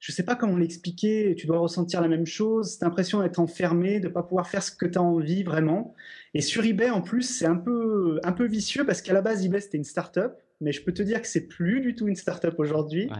Euh, 0.00 0.10
je 0.10 0.12
ne 0.12 0.14
sais 0.14 0.22
pas 0.22 0.34
comment 0.34 0.56
l'expliquer, 0.56 1.34
tu 1.36 1.46
dois 1.46 1.58
ressentir 1.58 2.00
la 2.00 2.08
même 2.08 2.26
chose, 2.26 2.72
cette 2.72 2.82
impression 2.82 3.20
d'être 3.22 3.38
enfermé, 3.38 4.00
de 4.00 4.08
ne 4.08 4.12
pas 4.12 4.22
pouvoir 4.22 4.48
faire 4.48 4.62
ce 4.62 4.70
que 4.70 4.86
tu 4.86 4.98
as 4.98 5.02
envie 5.02 5.42
vraiment. 5.42 5.94
Et 6.34 6.40
sur 6.40 6.64
eBay, 6.64 6.90
en 6.90 7.02
plus, 7.02 7.22
c'est 7.22 7.46
un 7.46 7.56
peu, 7.56 8.20
un 8.24 8.32
peu 8.32 8.46
vicieux 8.46 8.84
parce 8.84 9.02
qu'à 9.02 9.12
la 9.12 9.22
base, 9.22 9.44
eBay, 9.44 9.60
c'était 9.60 9.78
une 9.78 9.84
start-up, 9.84 10.38
mais 10.60 10.72
je 10.72 10.82
peux 10.82 10.92
te 10.92 11.02
dire 11.02 11.20
que 11.20 11.28
c'est 11.28 11.46
plus 11.46 11.80
du 11.80 11.94
tout 11.94 12.08
une 12.08 12.16
start-up 12.16 12.54
aujourd'hui. 12.58 13.10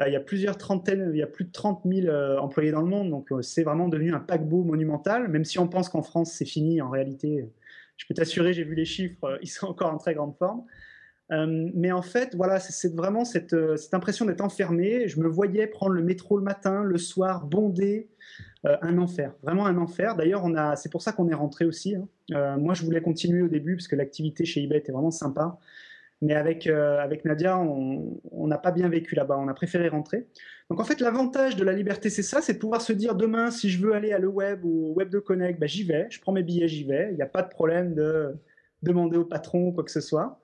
Euh, 0.00 0.08
il 0.08 0.12
y 0.12 0.16
a 0.16 0.20
plusieurs 0.20 0.56
trentaines, 0.56 1.10
il 1.12 1.18
y 1.18 1.22
a 1.22 1.26
plus 1.26 1.44
de 1.44 1.52
30 1.52 1.82
000 1.84 2.06
euh, 2.06 2.38
employés 2.38 2.70
dans 2.70 2.82
le 2.82 2.88
monde, 2.88 3.10
donc 3.10 3.28
c'est 3.42 3.62
vraiment 3.62 3.88
devenu 3.88 4.14
un 4.14 4.20
paquebot 4.20 4.64
monumental, 4.64 5.28
même 5.28 5.44
si 5.44 5.58
on 5.58 5.68
pense 5.68 5.88
qu'en 5.88 6.02
France, 6.02 6.32
c'est 6.32 6.44
fini, 6.44 6.80
en 6.80 6.90
réalité, 6.90 7.48
je 7.96 8.06
peux 8.06 8.14
t'assurer, 8.14 8.52
j'ai 8.52 8.64
vu 8.64 8.74
les 8.74 8.84
chiffres, 8.84 9.38
ils 9.42 9.48
sont 9.48 9.66
encore 9.66 9.92
en 9.92 9.98
très 9.98 10.14
grande 10.14 10.36
forme. 10.36 10.64
Euh, 11.30 11.70
mais 11.74 11.92
en 11.92 12.02
fait, 12.02 12.34
voilà, 12.34 12.58
c'est 12.58 12.94
vraiment 12.94 13.24
cette, 13.24 13.52
euh, 13.52 13.76
cette 13.76 13.94
impression 13.94 14.24
d'être 14.24 14.40
enfermé. 14.40 15.08
Je 15.08 15.20
me 15.20 15.28
voyais 15.28 15.66
prendre 15.66 15.92
le 15.92 16.02
métro 16.02 16.38
le 16.38 16.42
matin, 16.42 16.82
le 16.82 16.98
soir, 16.98 17.46
bondé, 17.46 18.08
euh, 18.64 18.76
un 18.80 18.98
enfer, 18.98 19.34
vraiment 19.42 19.66
un 19.66 19.76
enfer. 19.76 20.16
D'ailleurs, 20.16 20.44
c'est 20.76 20.90
pour 20.90 21.02
ça 21.02 21.12
qu'on 21.12 21.28
est 21.28 21.34
rentré 21.34 21.64
aussi. 21.64 21.96
Hein. 21.96 22.56
moi, 22.58 22.74
je 22.74 22.82
voulais 22.84 23.02
continuer 23.02 23.42
au 23.42 23.48
début 23.48 23.76
parce 23.76 23.88
que 23.88 23.96
l'activité 23.96 24.44
chez 24.44 24.62
eBay 24.62 24.78
était 24.78 24.92
vraiment 24.92 25.10
sympa. 25.10 25.58
Mais 26.20 26.34
avec, 26.34 26.68
Nadia, 27.24 27.58
on 27.60 28.46
n'a 28.48 28.58
pas 28.58 28.72
bien 28.72 28.88
vécu 28.88 29.14
là-bas. 29.14 29.38
On 29.38 29.46
a 29.46 29.54
préféré 29.54 29.88
rentrer. 29.88 30.26
Donc 30.68 30.80
en 30.80 30.84
fait, 30.84 31.00
l'avantage 31.00 31.54
de 31.54 31.64
la 31.64 31.72
liberté, 31.72 32.10
c'est 32.10 32.24
ça, 32.24 32.42
c'est 32.42 32.54
de 32.54 32.58
pouvoir 32.58 32.80
se 32.82 32.92
dire 32.92 33.14
demain, 33.14 33.52
si 33.52 33.70
je 33.70 33.80
veux 33.80 33.94
aller 33.94 34.12
à 34.12 34.18
le 34.18 34.26
web 34.26 34.64
ou 34.64 34.88
au 34.88 34.94
web 34.94 35.10
de 35.10 35.20
Connect, 35.20 35.60
bah, 35.60 35.66
j'y 35.66 35.84
vais. 35.84 36.08
Je 36.10 36.20
prends 36.20 36.32
mes 36.32 36.42
billets, 36.42 36.66
j'y 36.66 36.84
vais. 36.84 37.08
Il 37.12 37.16
n'y 37.16 37.22
a 37.22 37.26
pas 37.26 37.42
de 37.42 37.48
problème 37.48 37.94
de 37.94 38.34
demander 38.82 39.16
au 39.16 39.24
patron 39.24 39.70
quoi 39.72 39.84
que 39.84 39.92
ce 39.92 40.00
soit. 40.00 40.40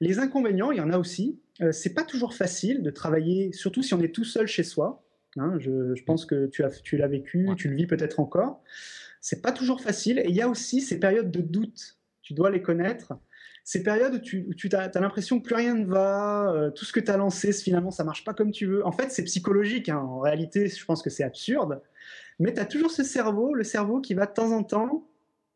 Les 0.00 0.18
inconvénients, 0.18 0.70
il 0.70 0.78
y 0.78 0.80
en 0.80 0.90
a 0.90 0.98
aussi. 0.98 1.40
Euh, 1.62 1.72
c'est 1.72 1.94
pas 1.94 2.04
toujours 2.04 2.34
facile 2.34 2.82
de 2.82 2.90
travailler, 2.90 3.52
surtout 3.52 3.82
si 3.82 3.94
on 3.94 4.00
est 4.00 4.14
tout 4.14 4.24
seul 4.24 4.46
chez 4.46 4.62
soi. 4.62 5.02
Hein, 5.38 5.58
je, 5.58 6.02
pense 6.04 6.24
que 6.24 6.46
tu, 6.46 6.64
as, 6.64 6.70
tu 6.70 6.96
l'as 6.96 7.08
vécu, 7.08 7.48
tu 7.56 7.68
le 7.68 7.76
vis 7.76 7.86
peut-être 7.86 8.20
encore. 8.20 8.62
C'est 9.20 9.42
pas 9.42 9.52
toujours 9.52 9.80
facile. 9.80 10.18
Et 10.20 10.28
il 10.28 10.34
y 10.34 10.40
a 10.40 10.48
aussi 10.48 10.80
ces 10.80 10.98
périodes 10.98 11.30
de 11.30 11.40
doute. 11.40 11.98
Tu 12.22 12.34
dois 12.34 12.50
les 12.50 12.62
connaître. 12.62 13.14
Ces 13.64 13.82
périodes 13.82 14.14
où 14.14 14.18
tu, 14.20 14.68
as, 14.72 15.00
l'impression 15.00 15.40
que 15.40 15.44
plus 15.44 15.56
rien 15.56 15.74
ne 15.74 15.86
va, 15.86 16.52
euh, 16.52 16.70
tout 16.70 16.84
ce 16.84 16.92
que 16.92 17.00
tu 17.00 17.10
as 17.10 17.16
lancé, 17.16 17.52
finalement, 17.52 17.90
ça 17.90 18.04
marche 18.04 18.24
pas 18.24 18.32
comme 18.32 18.52
tu 18.52 18.66
veux. 18.66 18.86
En 18.86 18.92
fait, 18.92 19.10
c'est 19.10 19.24
psychologique. 19.24 19.88
Hein. 19.88 19.98
En 19.98 20.20
réalité, 20.20 20.68
je 20.68 20.84
pense 20.84 21.02
que 21.02 21.10
c'est 21.10 21.24
absurde. 21.24 21.82
Mais 22.38 22.54
tu 22.54 22.60
as 22.60 22.66
toujours 22.66 22.90
ce 22.90 23.02
cerveau, 23.02 23.54
le 23.54 23.64
cerveau 23.64 24.00
qui 24.00 24.14
va 24.14 24.26
de 24.26 24.32
temps 24.32 24.52
en 24.52 24.62
temps 24.62 25.08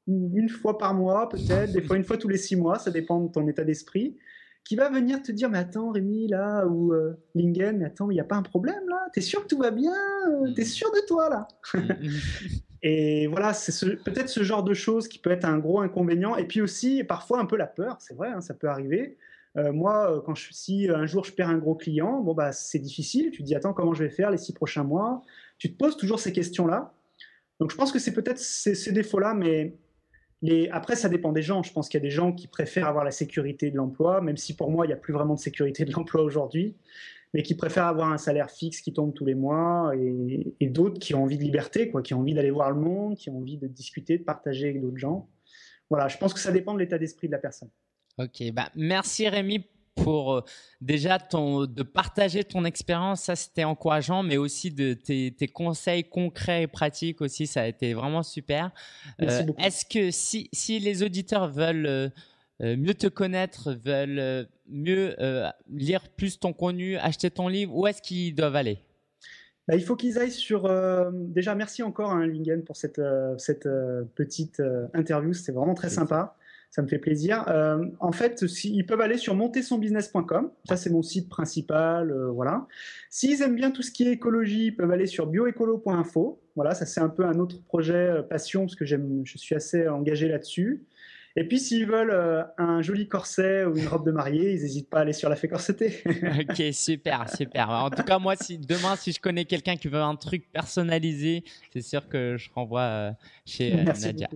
une 0.07 0.49
fois 0.49 0.79
par 0.79 0.95
mois 0.95 1.29
peut-être, 1.29 1.73
des 1.73 1.83
fois 1.83 1.97
une 1.97 2.05
fois 2.05 2.17
tous 2.17 2.29
les 2.29 2.37
six 2.37 2.57
mois, 2.57 2.79
ça 2.79 2.91
dépend 2.91 3.21
de 3.21 3.31
ton 3.31 3.47
état 3.49 3.65
d'esprit, 3.65 4.17
qui 4.65 4.77
va 4.77 4.91
venir 4.91 5.23
te 5.23 5.33
dire 5.33 5.51
mais 5.51 5.59
attends 5.59 5.91
Rémi 5.91 6.29
là 6.29 6.67
ou 6.67 6.93
euh, 6.93 7.19
Lingen, 7.35 7.79
mais 7.79 7.87
attends 7.87 8.11
il 8.11 8.15
n'y 8.15 8.21
a 8.21 8.25
pas 8.25 8.37
un 8.37 8.43
problème 8.43 8.89
là, 8.89 9.09
t'es 9.13 9.21
sûr 9.21 9.43
que 9.43 9.49
tout 9.49 9.59
va 9.59 9.71
bien, 9.71 9.93
euh, 10.29 10.53
t'es 10.55 10.65
sûr 10.65 10.91
de 10.91 11.07
toi 11.07 11.29
là? 11.29 11.49
et 12.83 13.27
voilà, 13.27 13.53
c'est 13.53 13.97
peut-être 14.03 14.29
ce 14.29 14.43
genre 14.43 14.63
de 14.63 14.75
choses 14.75 15.09
qui 15.09 15.19
peut 15.19 15.31
être 15.31 15.45
un 15.45 15.59
gros 15.59 15.81
inconvénient 15.81 16.37
et 16.37 16.47
puis 16.47 16.61
aussi 16.61 17.05
parfois 17.05 17.41
un 17.41 17.47
peu 17.47 17.57
la 17.57 17.67
peur, 17.67 17.97
c'est 18.01 18.15
vrai, 18.15 18.29
hein, 18.29 18.41
ça 18.41 18.55
peut 18.55 18.69
arriver. 18.69 19.17
Euh, 19.57 19.73
moi, 19.73 20.23
quand 20.25 20.37
je, 20.37 20.53
si 20.53 20.89
un 20.89 21.07
jour 21.07 21.25
je 21.25 21.33
perds 21.33 21.49
un 21.49 21.59
gros 21.59 21.75
client, 21.75 22.21
bon 22.21 22.35
bah 22.35 22.53
c'est 22.53 22.79
difficile. 22.79 23.33
Tu 23.33 23.39
te 23.39 23.43
dis 23.43 23.57
attends 23.57 23.73
comment 23.73 23.95
je 23.95 24.05
vais 24.05 24.11
faire 24.11 24.31
les 24.31 24.39
six 24.39 24.53
prochains 24.53 24.85
mois? 24.85 25.23
Tu 25.59 25.73
te 25.73 25.77
poses 25.77 25.97
toujours 25.97 26.21
ces 26.21 26.33
questions 26.33 26.67
là. 26.67 26.95
Donc 27.59 27.73
je 27.73 27.77
pense 27.77 27.91
que 27.91 27.99
c'est 27.99 28.13
peut-être 28.13 28.39
ces, 28.39 28.75
ces 28.77 28.93
défauts 28.93 29.19
là, 29.19 29.35
mais 29.35 29.77
après, 30.71 30.97
ça 30.97 31.09
dépend 31.09 31.33
des 31.33 31.43
gens. 31.43 31.63
Je 31.63 31.73
pense 31.73 31.89
qu'il 31.89 31.99
y 31.99 32.03
a 32.03 32.07
des 32.07 32.11
gens 32.11 32.33
qui 32.33 32.47
préfèrent 32.47 32.89
avoir 32.89 33.05
la 33.05 33.11
sécurité 33.11 33.71
de 33.71 33.77
l'emploi, 33.77 34.21
même 34.21 34.37
si 34.37 34.55
pour 34.55 34.71
moi, 34.71 34.87
il 34.87 34.89
n'y 34.89 34.95
a 34.95 34.99
plus 34.99 35.13
vraiment 35.13 35.35
de 35.35 35.41
sécurité 35.41 35.85
de 35.85 35.93
l'emploi 35.93 36.23
aujourd'hui, 36.23 36.77
mais 37.35 37.43
qui 37.43 37.55
préfèrent 37.55 37.87
avoir 37.87 38.11
un 38.11 38.19
salaire 38.19 38.51
fixe 38.51 38.81
qui 38.81 38.93
tombe 38.93 39.13
tous 39.13 39.25
les 39.25 39.35
mois, 39.35 39.93
et, 39.97 40.69
d'autres 40.69 40.99
qui 40.99 41.15
ont 41.15 41.25
envie 41.25 41.37
de 41.37 41.43
liberté, 41.43 41.91
quoi, 41.91 42.03
qui 42.03 42.15
ont 42.15 42.21
envie 42.21 42.35
d'aller 42.35 42.51
voir 42.51 42.71
le 42.71 42.81
monde, 42.81 43.17
qui 43.17 43.29
ont 43.31 43.39
envie 43.39 43.59
de 43.59 43.67
discuter, 43.67 44.19
de 44.19 44.25
partager 44.25 44.71
avec 44.71 44.81
d'autres 44.81 44.99
gens. 44.99 45.29
Voilà, 45.91 46.09
je 46.09 46.17
pense 46.17 46.33
que 46.33 46.41
ça 46.41 46.53
dépend 46.53 46.73
de 46.75 46.79
l'état 46.79 46.99
d'esprit 46.99 47.27
de 47.27 47.33
la 47.33 47.39
personne. 47.39 47.69
Ok, 48.19 48.43
bah 48.53 48.71
merci 48.75 49.29
Rémi 49.29 49.65
pour 50.03 50.35
euh, 50.35 50.41
déjà 50.81 51.19
ton, 51.19 51.67
de 51.67 51.83
partager 51.83 52.45
ton 52.45 52.65
expérience, 52.65 53.23
ça 53.23 53.37
c'était 53.37 53.65
encourageant, 53.65 54.23
mais 54.23 54.37
aussi 54.37 54.71
de 54.71 54.95
tes, 54.95 55.49
conseils 55.49 56.05
concrets 56.05 56.63
et 56.63 56.67
pratiques 56.67 57.21
aussi, 57.21 57.47
ça 57.47 57.63
a 57.63 57.67
été 57.67 57.95
vraiment 57.95 58.23
super. 58.23 58.71
Euh, 59.23 59.43
est-ce 59.59 59.85
que 59.85 60.11
si, 60.11 60.49
si, 60.53 60.79
les 60.79 61.03
auditeurs 61.03 61.51
veulent 61.51 61.87
euh, 61.87 62.11
mieux 62.61 62.95
te 62.95 63.07
connaître, 63.07 63.73
veulent 63.85 64.47
mieux 64.69 65.17
lire 65.71 66.09
plus 66.11 66.39
ton 66.39 66.53
contenu, 66.53 66.97
acheter 66.97 67.31
ton 67.31 67.49
livre, 67.49 67.75
où 67.75 67.87
est-ce 67.87 68.03
qu'ils 68.03 68.35
doivent 68.35 68.57
aller? 68.57 68.79
Bah, 69.69 69.77
il 69.77 69.83
faut 69.83 69.97
qu'ils 69.97 70.19
aillent 70.19 70.31
sur. 70.31 70.69
déjà, 71.13 71.55
merci 71.55 71.83
encore, 71.83 72.11
hein, 72.11 72.27
Lingen, 72.27 72.63
pour 72.63 72.77
cette, 72.77 73.01
cette 73.39 73.69
petite 74.15 74.63
interview. 74.95 75.33
C'était 75.33 75.53
vraiment 75.53 75.75
très 75.75 75.91
sympa 75.91 76.37
ça 76.71 76.83
me 76.83 76.87
fait 76.87 76.99
plaisir. 76.99 77.45
Euh, 77.49 77.85
en 77.99 78.13
fait, 78.13 78.45
ils 78.65 78.87
peuvent 78.87 79.01
aller 79.01 79.19
sur 79.19 79.35
montezsonbusiness.com. 79.35 80.51
Ça, 80.69 80.77
c'est 80.77 80.91
mon 80.91 81.03
site 81.03 81.29
principal. 81.29 82.13
Euh, 82.13 82.31
voilà. 82.31 82.67
S'ils 83.11 83.43
aiment 83.43 83.57
bien 83.57 83.73
tout 83.73 83.83
ce 83.83 83.91
qui 83.91 84.07
est 84.07 84.13
écologie, 84.13 84.67
ils 84.67 84.77
peuvent 84.77 84.91
aller 84.91 85.07
sur 85.07 85.27
bioécolo.info. 85.27 86.41
Voilà, 86.55 86.75
ça 86.75 86.87
c'est 86.87 87.01
un 87.01 87.09
peu 87.09 87.25
un 87.25 87.39
autre 87.39 87.63
projet 87.65 87.95
euh, 87.95 88.23
passion 88.23 88.63
parce 88.63 88.77
que 88.77 88.85
je 88.85 88.97
suis 89.37 89.55
assez 89.55 89.89
engagé 89.89 90.29
là-dessus. 90.29 90.85
Et 91.37 91.45
puis, 91.45 91.61
s'ils 91.61 91.87
veulent 91.87 92.11
euh, 92.11 92.43
un 92.59 92.83
joli 92.83 93.07
corset 93.07 93.65
ou 93.65 93.77
une 93.77 93.87
robe 93.87 94.05
de 94.05 94.11
mariée, 94.11 94.53
ils 94.53 94.63
n'hésitent 94.63 94.91
pas 94.91 94.99
à 94.99 95.01
aller 95.03 95.13
sur 95.13 95.29
la 95.29 95.37
fée 95.37 95.47
corsetée. 95.49 96.03
ok, 96.07 96.63
super, 96.73 97.29
super. 97.35 97.71
En 97.71 97.91
tout 97.91 98.03
cas, 98.03 98.19
moi, 98.19 98.35
si 98.35 98.59
demain, 98.59 98.97
si 98.97 99.13
je 99.13 99.21
connais 99.21 99.45
quelqu'un 99.45 99.77
qui 99.77 99.89
veut 99.89 100.01
un 100.01 100.17
truc 100.17 100.51
personnalisé, 100.53 101.45
c'est 101.73 101.83
sûr 101.83 102.09
que 102.09 102.37
je 102.37 102.51
renvoie 102.53 102.81
euh, 102.81 103.13
chez 103.47 103.75
euh, 103.75 103.85
Nadia. 103.85 104.29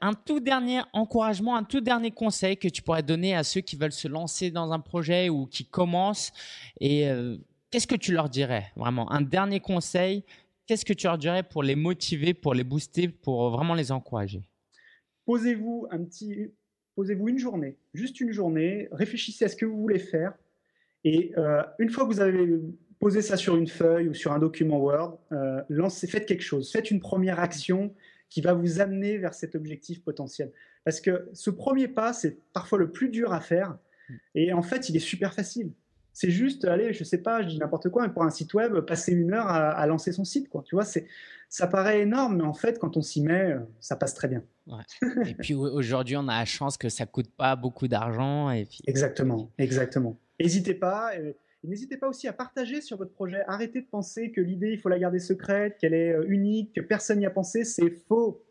un 0.00 0.14
tout 0.14 0.40
dernier 0.40 0.80
encouragement, 0.92 1.56
un 1.56 1.64
tout 1.64 1.80
dernier 1.80 2.10
conseil 2.10 2.56
que 2.56 2.68
tu 2.68 2.82
pourrais 2.82 3.04
donner 3.04 3.36
à 3.36 3.44
ceux 3.44 3.60
qui 3.60 3.76
veulent 3.76 3.92
se 3.92 4.08
lancer 4.08 4.50
dans 4.50 4.72
un 4.72 4.80
projet 4.80 5.28
ou 5.28 5.46
qui 5.46 5.64
commencent. 5.64 6.32
Et 6.80 7.08
qu'est-ce 7.70 7.86
que 7.86 7.94
tu 7.94 8.12
leur 8.12 8.28
dirais 8.28 8.72
Vraiment, 8.76 9.10
un 9.12 9.20
dernier 9.20 9.60
conseil. 9.60 10.24
Qu'est-ce 10.66 10.84
que 10.84 10.94
tu 10.94 11.06
leur 11.06 11.18
dirais 11.18 11.42
pour 11.42 11.62
les 11.62 11.76
motiver, 11.76 12.34
pour 12.34 12.54
les 12.54 12.64
booster, 12.64 13.08
pour 13.08 13.50
vraiment 13.50 13.74
les 13.74 13.92
encourager? 13.92 14.42
Posez-vous 15.26 15.86
un 15.90 16.02
petit, 16.04 16.50
posez-vous 16.94 17.28
une 17.28 17.38
journée, 17.38 17.76
juste 17.92 18.20
une 18.20 18.32
journée, 18.32 18.88
réfléchissez 18.92 19.44
à 19.44 19.48
ce 19.48 19.56
que 19.56 19.66
vous 19.66 19.80
voulez 19.80 19.98
faire, 19.98 20.34
et 21.04 21.32
euh, 21.36 21.62
une 21.78 21.90
fois 21.90 22.04
que 22.04 22.12
vous 22.12 22.20
avez 22.20 22.60
posé 22.98 23.20
ça 23.20 23.36
sur 23.36 23.56
une 23.56 23.66
feuille 23.66 24.08
ou 24.08 24.14
sur 24.14 24.32
un 24.32 24.38
document 24.38 24.78
Word, 24.78 25.18
euh, 25.32 25.62
lancez, 25.68 26.06
faites 26.06 26.26
quelque 26.26 26.42
chose, 26.42 26.70
faites 26.70 26.90
une 26.90 27.00
première 27.00 27.40
action 27.40 27.94
qui 28.30 28.40
va 28.40 28.54
vous 28.54 28.80
amener 28.80 29.18
vers 29.18 29.34
cet 29.34 29.54
objectif 29.54 30.02
potentiel. 30.02 30.50
Parce 30.84 31.00
que 31.00 31.28
ce 31.32 31.50
premier 31.50 31.88
pas, 31.88 32.12
c'est 32.12 32.38
parfois 32.52 32.78
le 32.78 32.90
plus 32.90 33.08
dur 33.08 33.32
à 33.32 33.40
faire, 33.40 33.78
et 34.34 34.52
en 34.52 34.62
fait, 34.62 34.88
il 34.88 34.96
est 34.96 35.00
super 35.00 35.32
facile. 35.34 35.72
C'est 36.14 36.30
juste, 36.30 36.64
allez, 36.64 36.92
je 36.92 37.04
sais 37.04 37.18
pas, 37.18 37.42
je 37.42 37.48
dis 37.48 37.58
n'importe 37.58 37.90
quoi, 37.90 38.06
mais 38.06 38.12
pour 38.12 38.22
un 38.22 38.30
site 38.30 38.54
web, 38.54 38.78
passer 38.80 39.12
une 39.12 39.34
heure 39.34 39.48
à, 39.48 39.70
à 39.70 39.86
lancer 39.86 40.12
son 40.12 40.24
site, 40.24 40.48
quoi. 40.48 40.62
Tu 40.64 40.76
vois, 40.76 40.84
c'est, 40.84 41.06
ça 41.48 41.66
paraît 41.66 42.00
énorme, 42.00 42.38
mais 42.38 42.44
en 42.44 42.54
fait, 42.54 42.78
quand 42.78 42.96
on 42.96 43.02
s'y 43.02 43.22
met, 43.22 43.52
euh, 43.52 43.58
ça 43.80 43.96
passe 43.96 44.14
très 44.14 44.28
bien. 44.28 44.42
Et 45.26 45.34
puis 45.34 45.54
aujourd'hui, 45.54 46.16
on 46.16 46.26
a 46.28 46.38
la 46.38 46.44
chance 46.44 46.76
que 46.76 46.88
ça 46.88 47.06
coûte 47.06 47.30
pas 47.36 47.54
beaucoup 47.54 47.88
d'argent. 47.88 48.50
Et 48.50 48.66
Exactement, 48.86 49.50
exactement. 49.58 50.18
N'hésitez 50.40 50.74
pas. 50.74 51.12
N'hésitez 51.62 51.96
pas 51.96 52.08
aussi 52.08 52.28
à 52.28 52.32
partager 52.32 52.80
sur 52.80 52.96
votre 52.96 53.12
projet. 53.12 53.42
Arrêtez 53.46 53.80
de 53.80 53.86
penser 53.86 54.30
que 54.32 54.40
l'idée, 54.40 54.72
il 54.72 54.78
faut 54.78 54.88
la 54.88 54.98
garder 54.98 55.18
secrète, 55.18 55.78
qu'elle 55.78 55.94
est 55.94 56.12
euh, 56.12 56.24
unique, 56.28 56.74
que 56.74 56.80
personne 56.80 57.18
n'y 57.18 57.26
a 57.26 57.30
pensé. 57.30 57.64
C'est 57.64 57.90
faux. 57.90 58.42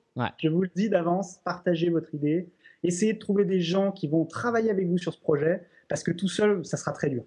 Je 0.41 0.47
vous 0.47 0.61
le 0.61 0.69
dis 0.75 0.89
d'avance, 0.89 1.39
partagez 1.43 1.89
votre 1.89 2.13
idée. 2.13 2.49
Essayez 2.83 3.13
de 3.13 3.19
trouver 3.19 3.45
des 3.45 3.61
gens 3.61 3.91
qui 3.91 4.07
vont 4.07 4.25
travailler 4.25 4.69
avec 4.69 4.87
vous 4.87 4.97
sur 4.97 5.13
ce 5.13 5.19
projet, 5.19 5.63
parce 5.89 6.03
que 6.03 6.11
tout 6.11 6.27
seul, 6.27 6.65
ça 6.65 6.77
sera 6.77 6.91
très 6.91 7.09
dur. 7.09 7.23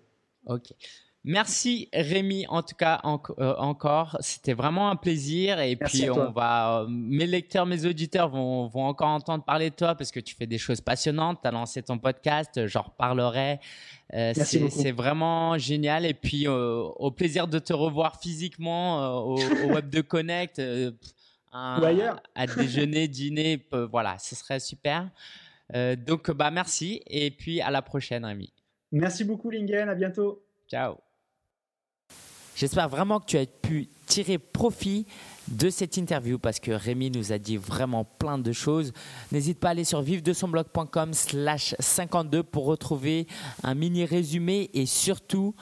Ok. 0.47 0.73
Merci 1.29 1.89
Rémi, 1.93 2.47
en 2.49 2.63
tout 2.63 2.77
cas 2.77 3.01
euh, 3.05 3.55
encore, 3.57 4.17
c'était 4.21 4.53
vraiment 4.53 4.91
un 4.91 4.95
plaisir. 4.95 5.59
Et 5.59 5.75
puis 5.75 6.09
on 6.09 6.31
va, 6.31 6.83
euh, 6.83 6.87
mes 6.89 7.27
lecteurs, 7.27 7.67
mes 7.67 7.85
auditeurs 7.85 8.29
vont, 8.29 8.69
vont 8.69 8.85
encore 8.85 9.09
entendre 9.09 9.43
parler 9.43 9.71
de 9.71 9.75
toi 9.75 9.97
parce 9.97 10.13
que 10.13 10.21
tu 10.21 10.37
fais 10.37 10.47
des 10.47 10.57
choses 10.57 10.81
passionnantes, 10.81 11.41
tu 11.43 11.49
as 11.49 11.51
lancé 11.51 11.83
ton 11.83 11.99
podcast, 11.99 12.69
j'en 12.69 12.83
reparlerai, 12.83 13.59
euh, 14.15 14.33
c'est 14.37 14.93
vraiment 14.93 15.59
génial. 15.59 16.07
Et 16.07 16.15
puis 16.15 16.47
au 16.47 17.11
plaisir 17.11 17.49
de 17.49 17.59
te 17.59 17.73
revoir 17.73 18.21
physiquement 18.21 19.19
au, 19.27 19.37
Web 19.67 19.91
de 19.91 20.03
Connect, 20.03 20.63
à 21.53 22.47
déjeuner, 22.57 23.09
dîner, 23.09 23.67
voilà, 23.91 24.17
ce 24.21 24.37
serait 24.37 24.61
super. 24.61 25.11
donc 25.75 26.31
bah 26.31 26.53
merci. 26.53 27.03
Et 27.09 27.33
puis 27.33 27.61
à 27.61 27.73
la 27.73 27.83
prochaine 27.83 28.25
Rémi. 28.25 28.53
Merci 28.93 29.25
beaucoup 29.25 29.51
Lingen, 29.51 29.89
à 29.89 29.95
bientôt. 29.95 30.43
Ciao. 30.69 30.97
J'espère 32.57 32.89
vraiment 32.89 33.21
que 33.21 33.27
tu 33.27 33.37
as 33.37 33.45
pu 33.45 33.89
tirer 34.07 34.39
profit 34.39 35.07
de 35.49 35.69
cette 35.69 35.99
interview 35.99 36.39
parce 36.39 36.59
que 36.59 36.71
Rémi 36.71 37.11
nous 37.11 37.33
a 37.33 37.39
dit 37.39 37.59
vraiment 37.59 38.05
plein 38.05 38.39
de 38.39 38.51
choses. 38.51 38.95
N'hésite 39.31 39.61
pas 39.61 39.69
à 39.69 39.71
aller 39.73 39.85
sur 39.85 40.01
vive-de-son-blog.com 40.01 41.13
slash 41.13 41.75
52 41.79 42.43
pour 42.43 42.65
retrouver 42.65 43.27
un 43.63 43.75
mini 43.75 44.07
résumé 44.07 44.71
et 44.73 44.87
surtout 44.87 45.55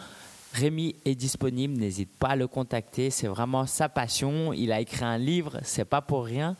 Rémi 0.53 0.95
est 1.05 1.17
disponible, 1.17 1.75
n'hésite 1.75 2.17
pas 2.17 2.29
à 2.29 2.37
le 2.37 2.47
contacter, 2.47 3.11
c'est 3.11 3.27
vraiment 3.27 3.67
sa 3.67 3.89
passion. 3.89 4.53
Il 4.53 4.71
a 4.71 4.81
écrit 4.81 5.05
un 5.05 5.19
livre, 5.19 5.59
c'est 5.65 5.85
pas 5.85 6.01
pour 6.01 6.25
rien. 6.25 6.57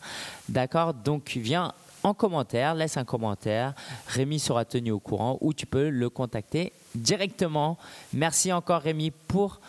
D'accord? 0.49 0.93
Donc 0.93 1.37
viens 1.37 1.73
en 2.05 2.13
commentaire, 2.13 2.75
laisse 2.75 2.97
un 2.97 3.03
commentaire. 3.03 3.73
Rémi 4.07 4.39
sera 4.39 4.63
tenu 4.63 4.91
au 4.91 4.99
courant 4.99 5.39
ou 5.41 5.55
tu 5.55 5.65
peux 5.65 5.89
le 5.89 6.07
contacter 6.11 6.71
directement. 6.93 7.79
Merci 8.13 8.53
encore 8.53 8.83
Rémi 8.83 9.09
pour 9.09 9.59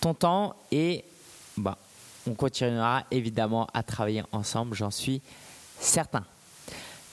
ton 0.00 0.14
temps 0.14 0.56
et 0.72 1.04
bah, 1.58 1.76
on 2.26 2.32
continuera 2.32 3.04
évidemment 3.10 3.68
à 3.74 3.82
travailler 3.82 4.22
ensemble, 4.32 4.74
j'en 4.74 4.90
suis 4.90 5.20
certain. 5.78 6.24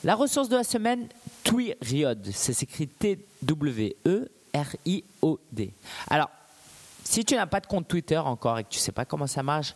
La 0.06 0.16
ressource 0.16 0.48
de 0.48 0.56
la 0.56 0.64
semaine, 0.64 1.10
Twiriod, 1.44 2.30
c'est 2.34 2.64
écrit 2.64 2.88
T-W-E-R-I-O-D. 2.88 3.34
Alors, 6.10 6.30
si 7.04 7.26
tu 7.26 7.36
n'as 7.36 7.46
pas 7.46 7.60
de 7.60 7.68
compte 7.68 7.90
Twitter 7.90 8.18
encore 8.18 8.58
et 8.58 8.64
que 8.64 8.70
tu 8.70 8.80
ne 8.80 8.84
sais 8.84 8.94
pas 8.94 9.04
comment 9.04 9.28
ça 9.28 9.44
marche, 9.44 9.76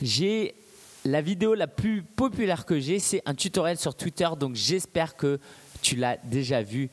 j'ai 0.00 0.54
la 1.04 1.20
vidéo 1.20 1.54
la 1.54 1.66
plus 1.66 2.02
populaire 2.02 2.64
que 2.64 2.78
j'ai, 2.78 2.98
c'est 2.98 3.22
un 3.26 3.34
tutoriel 3.34 3.78
sur 3.78 3.94
Twitter. 3.94 4.28
Donc 4.38 4.54
j'espère 4.54 5.16
que 5.16 5.38
tu 5.82 5.96
l'as 5.96 6.16
déjà 6.24 6.62
vu. 6.62 6.90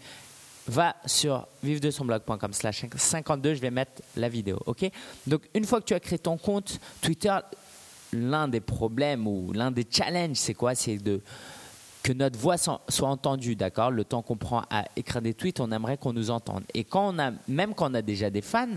Va 0.68 0.96
sur 1.06 1.48
vive 1.62 1.80
de 1.80 1.92
son 1.92 2.06
blog.com 2.06 2.52
slash 2.52 2.86
52, 2.96 3.54
je 3.54 3.62
vais 3.62 3.70
mettre 3.70 4.02
la 4.16 4.30
vidéo. 4.30 4.60
ok? 4.66 4.90
Donc 5.28 5.44
une 5.54 5.64
fois 5.66 5.80
que 5.80 5.86
tu 5.86 5.94
as 5.94 6.00
créé 6.00 6.18
ton 6.18 6.38
compte 6.38 6.80
Twitter, 7.02 7.38
l'un 8.14 8.48
des 8.48 8.62
problèmes 8.62 9.28
ou 9.28 9.54
l'un 9.54 9.70
des 9.70 9.86
challenges, 9.90 10.38
c'est 10.38 10.56
quoi? 10.56 10.74
C'est 10.74 10.98
de 10.98 11.22
que 12.02 12.14
notre 12.14 12.38
voix 12.38 12.58
soit 12.58 13.08
entendue, 13.08 13.56
d'accord? 13.56 13.90
Le 13.90 14.04
temps 14.06 14.22
qu'on 14.22 14.38
prend 14.38 14.64
à 14.70 14.86
écrire 14.96 15.24
des 15.24 15.34
tweets, 15.34 15.60
on 15.60 15.72
aimerait 15.72 15.98
qu'on 15.98 16.14
nous 16.14 16.30
entende. 16.30 16.64
Et 16.76 16.84
quand 16.84 17.16
on 17.16 17.18
a, 17.18 17.32
même 17.48 17.74
quand 17.74 17.90
on 17.90 17.96
a 17.96 18.04
déjà 18.04 18.30
des 18.30 18.44
fans, 18.44 18.68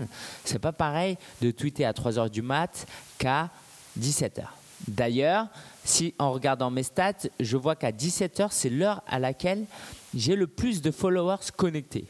c'est 0.43 0.57
pas 0.57 0.71
pareil 0.71 1.15
de 1.39 1.51
tweeter 1.51 1.85
à 1.85 1.93
3 1.93 2.17
heures 2.17 2.29
du 2.29 2.41
mat 2.41 2.87
qu'à 3.19 3.51
17 3.97 4.39
h 4.39 4.43
D'ailleurs, 4.87 5.47
si 5.83 6.13
en 6.19 6.31
regardant 6.31 6.71
mes 6.71 6.83
stats, 6.83 7.27
je 7.39 7.57
vois 7.57 7.75
qu'à 7.75 7.91
17 7.91 8.39
h 8.39 8.47
c'est 8.51 8.69
l'heure 8.69 9.03
à 9.07 9.19
laquelle 9.19 9.65
j'ai 10.15 10.35
le 10.35 10.47
plus 10.47 10.81
de 10.81 10.91
followers 10.91 11.51
connectés. 11.55 12.05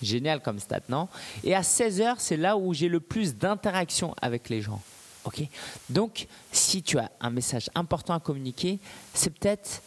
Génial 0.00 0.40
comme 0.40 0.60
stat, 0.60 0.82
non? 0.88 1.08
Et 1.42 1.54
à 1.54 1.62
16 1.62 2.00
h 2.00 2.14
c'est 2.18 2.36
là 2.36 2.56
où 2.56 2.72
j'ai 2.72 2.88
le 2.88 3.00
plus 3.00 3.34
d'interactions 3.34 4.14
avec 4.22 4.48
les 4.48 4.62
gens. 4.62 4.80
Ok? 5.24 5.42
Donc, 5.90 6.26
si 6.52 6.82
tu 6.82 6.98
as 6.98 7.10
un 7.20 7.30
message 7.30 7.68
important 7.74 8.14
à 8.14 8.20
communiquer, 8.20 8.78
c'est 9.12 9.30
peut-être 9.30 9.82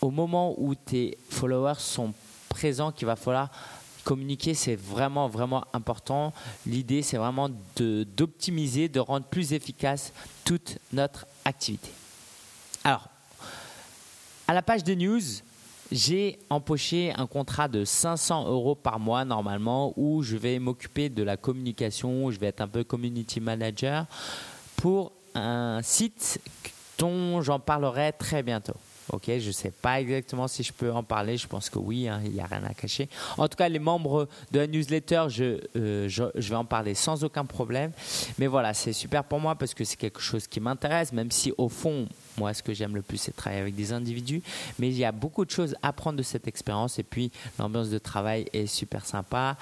au 0.00 0.10
moment 0.10 0.54
où 0.56 0.74
tes 0.74 1.18
followers 1.28 1.78
sont 1.80 2.14
présents 2.48 2.92
qu'il 2.92 3.06
va 3.06 3.16
falloir 3.16 3.50
communiquer, 4.08 4.54
c'est 4.54 4.74
vraiment, 4.74 5.28
vraiment 5.28 5.64
important. 5.74 6.32
L'idée, 6.64 7.02
c'est 7.02 7.18
vraiment 7.18 7.50
d'optimiser, 7.76 8.88
de, 8.88 9.00
rendre 9.00 9.26
plus 9.26 9.52
efficace 9.52 10.14
toute 10.46 10.78
notre 10.94 11.26
activité. 11.48 11.90
Alors, 12.84 13.08
à 14.46 14.54
la 14.54 14.62
page 14.62 14.84
de 14.84 14.94
news, 14.94 15.20
j'ai 15.90 16.38
empoché 16.50 17.12
un 17.16 17.26
contrat 17.26 17.68
de 17.68 17.84
500 17.84 18.48
euros 18.48 18.74
par 18.74 19.00
mois 19.00 19.24
normalement 19.24 19.92
où 19.96 20.22
je 20.22 20.36
vais 20.36 20.58
m'occuper 20.58 21.08
de 21.08 21.22
la 21.22 21.36
communication, 21.36 22.30
je 22.30 22.38
vais 22.38 22.46
être 22.48 22.60
un 22.60 22.68
peu 22.68 22.84
community 22.84 23.40
manager 23.40 24.06
pour 24.76 25.12
un 25.34 25.80
site 25.82 26.40
dont 26.98 27.40
j'en 27.40 27.58
parlerai 27.58 28.12
très 28.12 28.42
bientôt. 28.42 28.76
Ok, 29.12 29.24
je 29.26 29.46
ne 29.46 29.52
sais 29.52 29.70
pas 29.70 30.00
exactement 30.00 30.48
si 30.48 30.62
je 30.62 30.72
peux 30.72 30.92
en 30.92 31.02
parler. 31.02 31.36
Je 31.36 31.46
pense 31.46 31.70
que 31.70 31.78
oui, 31.78 32.08
hein, 32.08 32.20
il 32.24 32.32
n'y 32.32 32.40
a 32.40 32.46
rien 32.46 32.62
à 32.64 32.74
cacher. 32.74 33.08
En 33.36 33.48
tout 33.48 33.56
cas, 33.56 33.68
les 33.68 33.78
membres 33.78 34.28
de 34.52 34.60
la 34.60 34.66
newsletter, 34.66 35.26
je, 35.28 35.60
euh, 35.76 36.08
je, 36.08 36.48
vais 36.48 36.56
en 36.56 36.64
parler 36.64 36.94
sans 36.94 37.24
aucun 37.24 37.44
problème. 37.44 37.92
Mais 38.38 38.46
voilà, 38.46 38.74
c'est 38.74 38.92
super 38.92 39.24
pour 39.24 39.40
moi 39.40 39.54
parce 39.54 39.74
que 39.74 39.84
c'est 39.84 39.96
quelque 39.96 40.20
chose 40.20 40.46
qui 40.46 40.60
m'intéresse, 40.60 41.12
même 41.12 41.30
si 41.30 41.52
au 41.56 41.68
fond, 41.68 42.06
moi, 42.36 42.52
ce 42.54 42.62
que 42.62 42.74
j'aime 42.74 42.94
le 42.94 43.02
plus, 43.02 43.18
c'est 43.18 43.34
travailler 43.34 43.62
avec 43.62 43.74
des 43.74 43.92
individus. 43.92 44.42
Mais 44.78 44.88
il 44.88 44.96
y 44.98 45.04
a 45.04 45.12
beaucoup 45.12 45.44
de 45.44 45.50
choses 45.50 45.74
à 45.82 45.92
prendre 45.92 46.18
de 46.18 46.22
cette 46.22 46.46
expérience. 46.46 46.98
Et 46.98 47.02
puis, 47.02 47.32
l'ambiance 47.58 47.88
de 47.90 47.98
travail 47.98 48.46
est 48.52 48.66
super 48.66 49.06
sympa. 49.06 49.56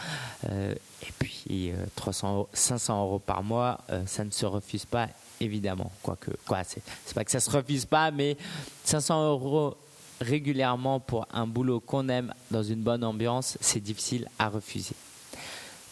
Euh, 0.50 0.74
et 1.02 1.12
puis, 1.18 1.72
300, 1.94 2.48
500 2.52 3.02
euros 3.02 3.18
par 3.18 3.42
mois, 3.42 3.78
euh, 3.90 4.02
ça 4.06 4.24
ne 4.24 4.30
se 4.30 4.46
refuse 4.46 4.84
pas 4.84 5.08
évidemment. 5.40 5.90
Quoique, 6.02 6.30
quoi, 6.46 6.62
c'est, 6.64 6.82
pas 7.14 7.24
que 7.24 7.30
ça 7.30 7.40
se 7.40 7.50
refuse 7.50 7.84
pas, 7.84 8.10
mais 8.10 8.36
500 8.84 9.30
euros 9.30 9.76
régulièrement 10.20 11.00
pour 11.00 11.26
un 11.32 11.46
boulot 11.46 11.80
qu'on 11.80 12.08
aime 12.08 12.32
dans 12.50 12.62
une 12.62 12.80
bonne 12.80 13.04
ambiance, 13.04 13.58
c'est 13.60 13.80
difficile 13.80 14.28
à 14.38 14.48
refuser. 14.48 14.94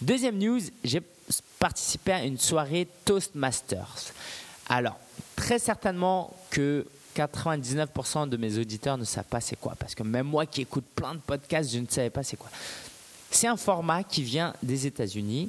Deuxième 0.00 0.38
news, 0.38 0.60
j'ai 0.82 1.02
participé 1.58 2.12
à 2.12 2.24
une 2.24 2.38
soirée 2.38 2.88
Toastmasters. 3.04 4.12
Alors, 4.68 4.98
très 5.36 5.58
certainement 5.58 6.34
que 6.50 6.86
99% 7.14 8.28
de 8.28 8.36
mes 8.36 8.58
auditeurs 8.58 8.98
ne 8.98 9.04
savent 9.04 9.24
pas 9.24 9.40
c'est 9.40 9.56
quoi, 9.56 9.74
parce 9.78 9.94
que 9.94 10.02
même 10.02 10.26
moi 10.26 10.46
qui 10.46 10.62
écoute 10.62 10.84
plein 10.94 11.14
de 11.14 11.20
podcasts, 11.20 11.72
je 11.72 11.78
ne 11.78 11.86
savais 11.88 12.10
pas 12.10 12.22
c'est 12.22 12.36
quoi. 12.36 12.50
C'est 13.30 13.46
un 13.46 13.56
format 13.56 14.04
qui 14.04 14.22
vient 14.22 14.54
des 14.62 14.86
États-Unis 14.86 15.48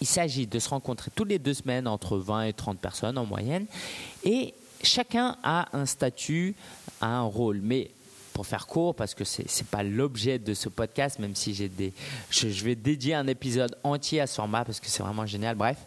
il 0.00 0.06
s'agit 0.06 0.46
de 0.46 0.58
se 0.58 0.68
rencontrer 0.68 1.10
toutes 1.14 1.28
les 1.28 1.38
deux 1.38 1.54
semaines 1.54 1.86
entre 1.86 2.18
20 2.18 2.44
et 2.44 2.52
30 2.52 2.78
personnes 2.78 3.18
en 3.18 3.24
moyenne. 3.24 3.66
Et 4.24 4.54
chacun 4.82 5.36
a 5.42 5.68
un 5.76 5.86
statut, 5.86 6.54
a 7.00 7.06
un 7.06 7.22
rôle. 7.22 7.60
Mais 7.62 7.90
pour 8.32 8.46
faire 8.46 8.66
court, 8.66 8.94
parce 8.94 9.14
que 9.14 9.24
ce 9.24 9.42
n'est 9.42 9.68
pas 9.70 9.82
l'objet 9.82 10.38
de 10.38 10.52
ce 10.52 10.68
podcast, 10.68 11.18
même 11.18 11.34
si 11.34 11.54
j'ai 11.54 11.68
des, 11.68 11.92
je, 12.30 12.48
je, 12.48 12.64
vais 12.64 12.74
dédier 12.74 13.14
un 13.14 13.26
épisode 13.26 13.76
entier 13.82 14.20
à 14.20 14.26
ce 14.26 14.34
format 14.34 14.64
parce 14.64 14.80
que 14.80 14.88
c'est 14.88 15.02
vraiment 15.02 15.24
génial. 15.24 15.56
Bref, 15.56 15.78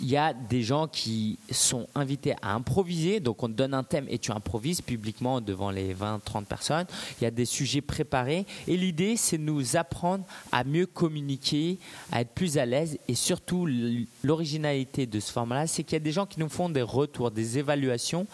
il 0.00 0.08
y 0.08 0.16
a 0.16 0.32
des 0.32 0.62
gens 0.62 0.88
qui 0.88 1.38
sont 1.50 1.86
invités 1.94 2.34
à 2.42 2.54
improviser. 2.54 3.20
Donc, 3.20 3.42
on 3.42 3.48
te 3.48 3.52
donne 3.52 3.74
un 3.74 3.82
thème 3.82 4.06
et 4.08 4.18
tu 4.18 4.32
improvises 4.32 4.80
publiquement 4.80 5.40
devant 5.40 5.70
les 5.70 5.94
20-30 5.94 6.44
personnes. 6.44 6.86
Il 7.20 7.24
y 7.24 7.26
a 7.26 7.30
des 7.30 7.44
sujets 7.44 7.80
préparés. 7.80 8.46
Et 8.66 8.76
l'idée, 8.76 9.16
c'est 9.16 9.38
de 9.38 9.42
nous 9.42 9.76
apprendre 9.76 10.24
à 10.52 10.64
mieux 10.64 10.86
communiquer, 10.86 11.78
à 12.12 12.22
être 12.22 12.32
plus 12.32 12.58
à 12.58 12.66
l'aise. 12.66 12.98
Et 13.08 13.14
surtout, 13.14 13.68
l'originalité 14.24 15.06
de 15.06 15.20
ce 15.20 15.32
format-là, 15.32 15.66
c'est 15.66 15.84
qu'il 15.84 15.94
y 15.94 15.96
a 15.96 16.00
des 16.00 16.12
gens 16.12 16.26
qui 16.26 16.40
nous 16.40 16.48
font 16.48 16.68
des 16.68 16.82
retours, 16.82 17.30
des 17.30 17.58
évaluations 17.58 18.26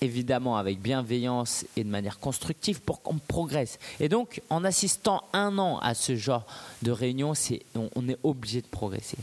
évidemment 0.00 0.56
avec 0.56 0.80
bienveillance 0.80 1.64
et 1.76 1.84
de 1.84 1.88
manière 1.88 2.18
constructive 2.18 2.80
pour 2.80 3.02
qu'on 3.02 3.18
progresse. 3.18 3.78
Et 4.00 4.08
donc, 4.08 4.42
en 4.50 4.64
assistant 4.64 5.22
un 5.32 5.58
an 5.58 5.78
à 5.78 5.94
ce 5.94 6.16
genre 6.16 6.46
de 6.82 6.90
réunion, 6.90 7.32
on 7.74 8.08
est 8.08 8.18
obligé 8.22 8.60
de 8.60 8.66
progresser. 8.66 9.16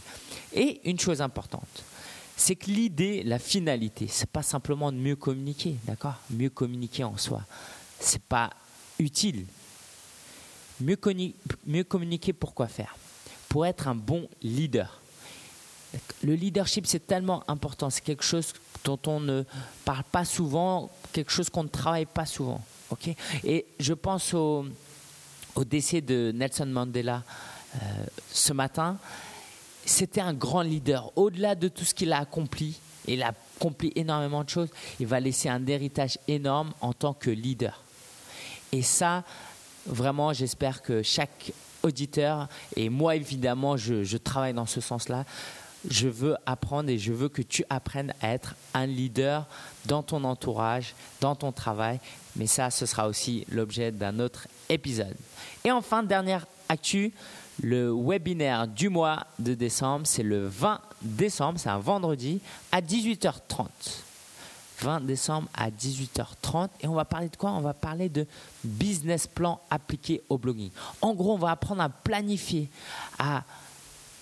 Et 0.54 0.82
une 0.90 1.00
chose 1.00 1.22
importante, 1.22 1.84
c'est 2.36 2.56
que 2.56 2.72
l'idée, 2.72 3.22
la 3.24 3.38
finalité, 3.38 4.08
c'est 4.10 4.30
pas 4.30 4.42
simplement 4.42 4.92
de 4.92 4.98
mieux 4.98 5.16
communiquer, 5.16 5.76
d'accord? 5.86 6.16
Mieux 6.32 6.50
communiquer 6.50 7.04
en 7.04 7.18
soi, 7.18 7.44
c'est 8.00 8.24
pas 8.24 8.50
utile. 8.98 9.46
Mieux, 10.82 10.98
mieux 11.68 11.84
communiquer, 11.84 12.34
pourquoi 12.34 12.68
faire? 12.68 12.96
Pour 13.48 13.68
être 13.68 13.88
un 13.88 13.96
bon 13.96 14.28
leader. 14.42 15.00
Le 16.24 16.36
leadership, 16.36 16.88
c'est 16.88 17.06
tellement 17.06 17.44
important. 17.48 17.90
C'est 17.90 18.04
quelque 18.04 18.24
chose 18.24 18.54
dont 18.84 19.00
on 19.08 19.20
ne 19.20 19.44
parle 19.86 20.04
pas 20.12 20.26
souvent, 20.26 20.92
quelque 21.12 21.32
chose 21.32 21.50
qu'on 21.50 21.64
ne 21.64 21.70
travaille 21.70 22.06
pas 22.06 22.26
souvent. 22.26 22.62
ok? 22.90 23.10
Et 23.44 23.66
je 23.80 23.94
pense 23.94 24.34
au, 24.34 24.66
au 25.56 25.64
décès 25.64 26.02
de 26.02 26.32
Nelson 26.34 26.66
Mandela 26.66 27.24
euh, 27.76 28.06
ce 28.32 28.54
matin 28.54 28.98
c'était 29.86 30.22
un 30.22 30.34
grand 30.34 30.62
leader. 30.62 31.12
Au-delà 31.16 31.56
de 31.56 31.68
tout 31.68 31.84
ce 31.84 31.94
qu'il 31.94 32.14
a 32.14 32.20
accompli, 32.20 32.80
il 33.08 33.24
a 33.24 33.34
accompli 33.58 33.92
énormément 33.96 34.44
de 34.44 34.50
choses, 34.50 34.70
il 35.00 35.08
va 35.08 35.20
laisser 35.20 35.50
un 35.50 35.66
héritage 35.68 36.18
énorme 36.28 36.74
en 36.82 36.94
tant 36.94 37.14
que 37.14 37.30
leader. 37.30 37.82
Et 38.72 38.82
ça, 38.82 39.24
vraiment, 39.86 40.34
j'espère 40.34 40.82
que 40.82 41.04
chaque 41.04 41.52
auditeur, 41.84 42.48
et 42.76 42.90
moi 42.90 43.16
évidemment, 43.16 43.78
je, 43.78 44.18
travaille 44.18 44.54
dans 44.54 44.66
ce 44.66 44.82
sens-là, 44.82 45.26
je 45.90 46.08
veux 46.08 46.36
apprendre 46.46 46.90
et 46.90 46.98
je 46.98 47.12
veux 47.12 47.30
que 47.30 47.42
tu 47.42 47.64
apprennes 47.70 48.14
à 48.22 48.30
être 48.30 48.56
un 48.74 48.86
leader 48.86 49.48
dans 49.86 50.04
ton 50.04 50.24
entourage, 50.24 50.96
dans 51.22 51.36
ton 51.36 51.52
travail. 51.52 52.00
Mais 52.36 52.48
ça, 52.48 52.70
ce 52.72 52.86
sera 52.86 53.08
aussi 53.08 53.46
l'objet 53.50 53.92
d'un 53.92 54.20
autre 54.20 54.48
épisode. 54.70 55.16
Et 55.64 55.72
enfin, 55.72 56.04
dernière 56.04 56.46
actu, 56.70 57.14
le 57.62 57.94
webinaire 57.94 58.68
du 58.68 58.90
mois 58.90 59.28
de 59.40 59.54
décembre, 59.54 60.08
c'est 60.08 60.24
le 60.24 60.48
20 60.48 60.80
décembre, 61.02 61.60
c'est 61.60 61.70
un 61.70 61.80
vendredi 61.80 62.42
à 62.72 62.82
18h30. 62.82 63.68
20 64.80 65.02
décembre 65.02 65.48
à 65.54 65.70
18h30 65.70 66.70
et 66.82 66.88
on 66.88 66.94
va 66.94 67.06
parler 67.06 67.30
de 67.30 67.36
quoi? 67.36 67.52
On 67.52 67.62
va 67.62 67.74
parler 67.74 68.10
de 68.10 68.26
business 68.64 69.28
plan 69.28 69.62
appliqué 69.70 70.22
au 70.30 70.38
blogging. 70.38 70.72
En 71.02 71.14
gros, 71.14 71.34
on 71.34 71.38
va 71.38 71.52
apprendre 71.52 71.82
à 71.82 71.90
planifier, 71.90 72.70
à 73.20 73.44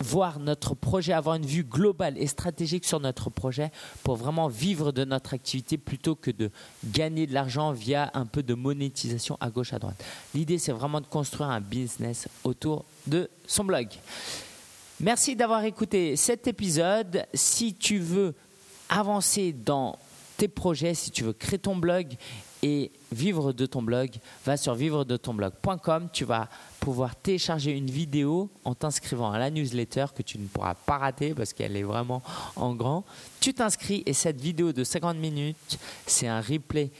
voir 0.01 0.39
notre 0.39 0.75
projet, 0.75 1.13
avoir 1.13 1.35
une 1.35 1.45
vue 1.45 1.63
globale 1.63 2.17
et 2.17 2.27
stratégique 2.27 2.85
sur 2.85 2.99
notre 2.99 3.29
projet 3.29 3.71
pour 4.03 4.15
vraiment 4.15 4.47
vivre 4.47 4.91
de 4.91 5.05
notre 5.05 5.33
activité 5.33 5.77
plutôt 5.77 6.15
que 6.15 6.31
de 6.31 6.51
gagner 6.85 7.27
de 7.27 7.33
l'argent 7.33 7.71
via 7.71 8.11
un 8.13 8.25
peu 8.25 8.43
de 8.43 8.53
monétisation 8.53 9.37
à 9.39 9.49
gauche, 9.49 9.73
à 9.73 9.79
droite. 9.79 10.03
L'idée, 10.33 10.57
c'est 10.57 10.71
vraiment 10.71 11.01
de 11.01 11.07
construire 11.07 11.49
un 11.49 11.61
business 11.61 12.27
autour 12.43 12.85
de 13.07 13.29
son 13.47 13.63
blog. 13.63 13.87
Merci 14.99 15.35
d'avoir 15.35 15.63
écouté 15.63 16.15
cet 16.15 16.47
épisode. 16.47 17.25
Si 17.33 17.73
tu 17.73 17.97
veux 17.97 18.35
avancer 18.89 19.53
dans 19.53 19.97
tes 20.37 20.47
projets, 20.47 20.93
si 20.93 21.11
tu 21.11 21.23
veux 21.23 21.33
créer 21.33 21.59
ton 21.59 21.75
blog 21.75 22.15
et 22.61 22.91
vivre 23.11 23.53
de 23.53 23.65
ton 23.65 23.81
blog, 23.81 24.11
va 24.45 24.57
sur 24.57 24.75
vivre 24.75 25.03
de 25.03 25.17
ton 25.17 25.33
blog.com. 25.33 26.09
Tu 26.13 26.25
vas 26.25 26.47
pouvoir 26.79 27.15
télécharger 27.15 27.71
une 27.71 27.89
vidéo 27.89 28.49
en 28.63 28.75
t'inscrivant 28.75 29.31
à 29.31 29.39
la 29.39 29.49
newsletter 29.49 30.05
que 30.15 30.21
tu 30.21 30.37
ne 30.37 30.47
pourras 30.47 30.75
pas 30.75 30.97
rater 30.97 31.33
parce 31.33 31.53
qu'elle 31.53 31.75
est 31.75 31.83
vraiment 31.83 32.21
en 32.55 32.75
grand. 32.75 33.03
Tu 33.39 33.53
t'inscris 33.53 34.03
et 34.05 34.13
cette 34.13 34.39
vidéo 34.39 34.73
de 34.73 34.83
50 34.83 35.17
minutes, 35.17 35.79
c'est 36.05 36.27
un 36.27 36.41
replay 36.41 36.91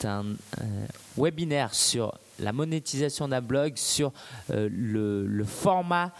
d'un 0.00 0.24
euh, 0.24 0.86
webinaire 1.16 1.74
sur 1.74 2.16
la 2.38 2.52
monétisation 2.52 3.28
d'un 3.28 3.40
blog, 3.40 3.72
sur 3.76 4.12
euh, 4.50 4.68
le, 4.72 5.26
le 5.26 5.44
format 5.44 6.12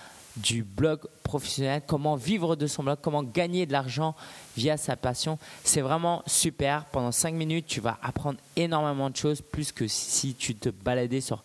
du 0.43 0.63
blog 0.63 1.01
professionnel, 1.23 1.83
comment 1.87 2.17
vivre 2.17 2.57
de 2.57 2.67
son 2.67 2.83
blog, 2.83 2.99
comment 3.01 3.23
gagner 3.23 3.67
de 3.67 3.73
l'argent 3.73 4.15
via 4.57 4.77
sa 4.77 4.97
passion. 4.97 5.39
C'est 5.65 5.81
vraiment 5.81 6.23
super. 6.27 6.85
Pendant 6.87 7.13
5 7.13 7.35
minutes, 7.35 7.67
tu 7.67 7.81
vas 7.81 7.99
apprendre 8.03 8.39
énormément 8.57 9.11
de 9.11 9.17
choses, 9.17 9.41
plus 9.41 9.73
que 9.73 9.87
si 9.87 10.35
tu 10.35 10.55
te 10.55 10.69
baladais 10.69 11.21
sur 11.21 11.43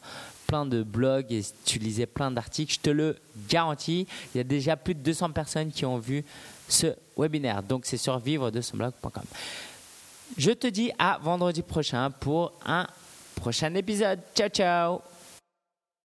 plein 0.47 0.65
de 0.65 0.83
blogs 0.83 1.31
et 1.31 1.41
tu 1.65 1.79
lisais 1.79 2.05
plein 2.05 2.31
d'articles. 2.31 2.73
Je 2.73 2.79
te 2.79 2.89
le 2.89 3.17
garantis. 3.49 4.07
Il 4.33 4.37
y 4.37 4.41
a 4.41 4.43
déjà 4.43 4.75
plus 4.75 4.93
de 4.93 4.99
200 4.99 5.31
personnes 5.31 5.71
qui 5.71 5.85
ont 5.85 5.97
vu 5.97 6.23
ce 6.67 6.87
webinaire. 7.17 7.63
Donc, 7.63 7.85
c'est 7.85 7.97
sur 7.97 8.17
vivre 8.19 8.51
de 8.51 8.61
son 8.61 8.77
blog.com. 8.77 9.23
Je 10.37 10.51
te 10.51 10.67
dis 10.67 10.91
à 10.97 11.19
vendredi 11.21 11.61
prochain 11.61 12.09
pour 12.11 12.53
un 12.65 12.87
prochain 13.35 13.73
épisode. 13.75 14.19
Ciao, 14.35 14.49
ciao 14.49 15.14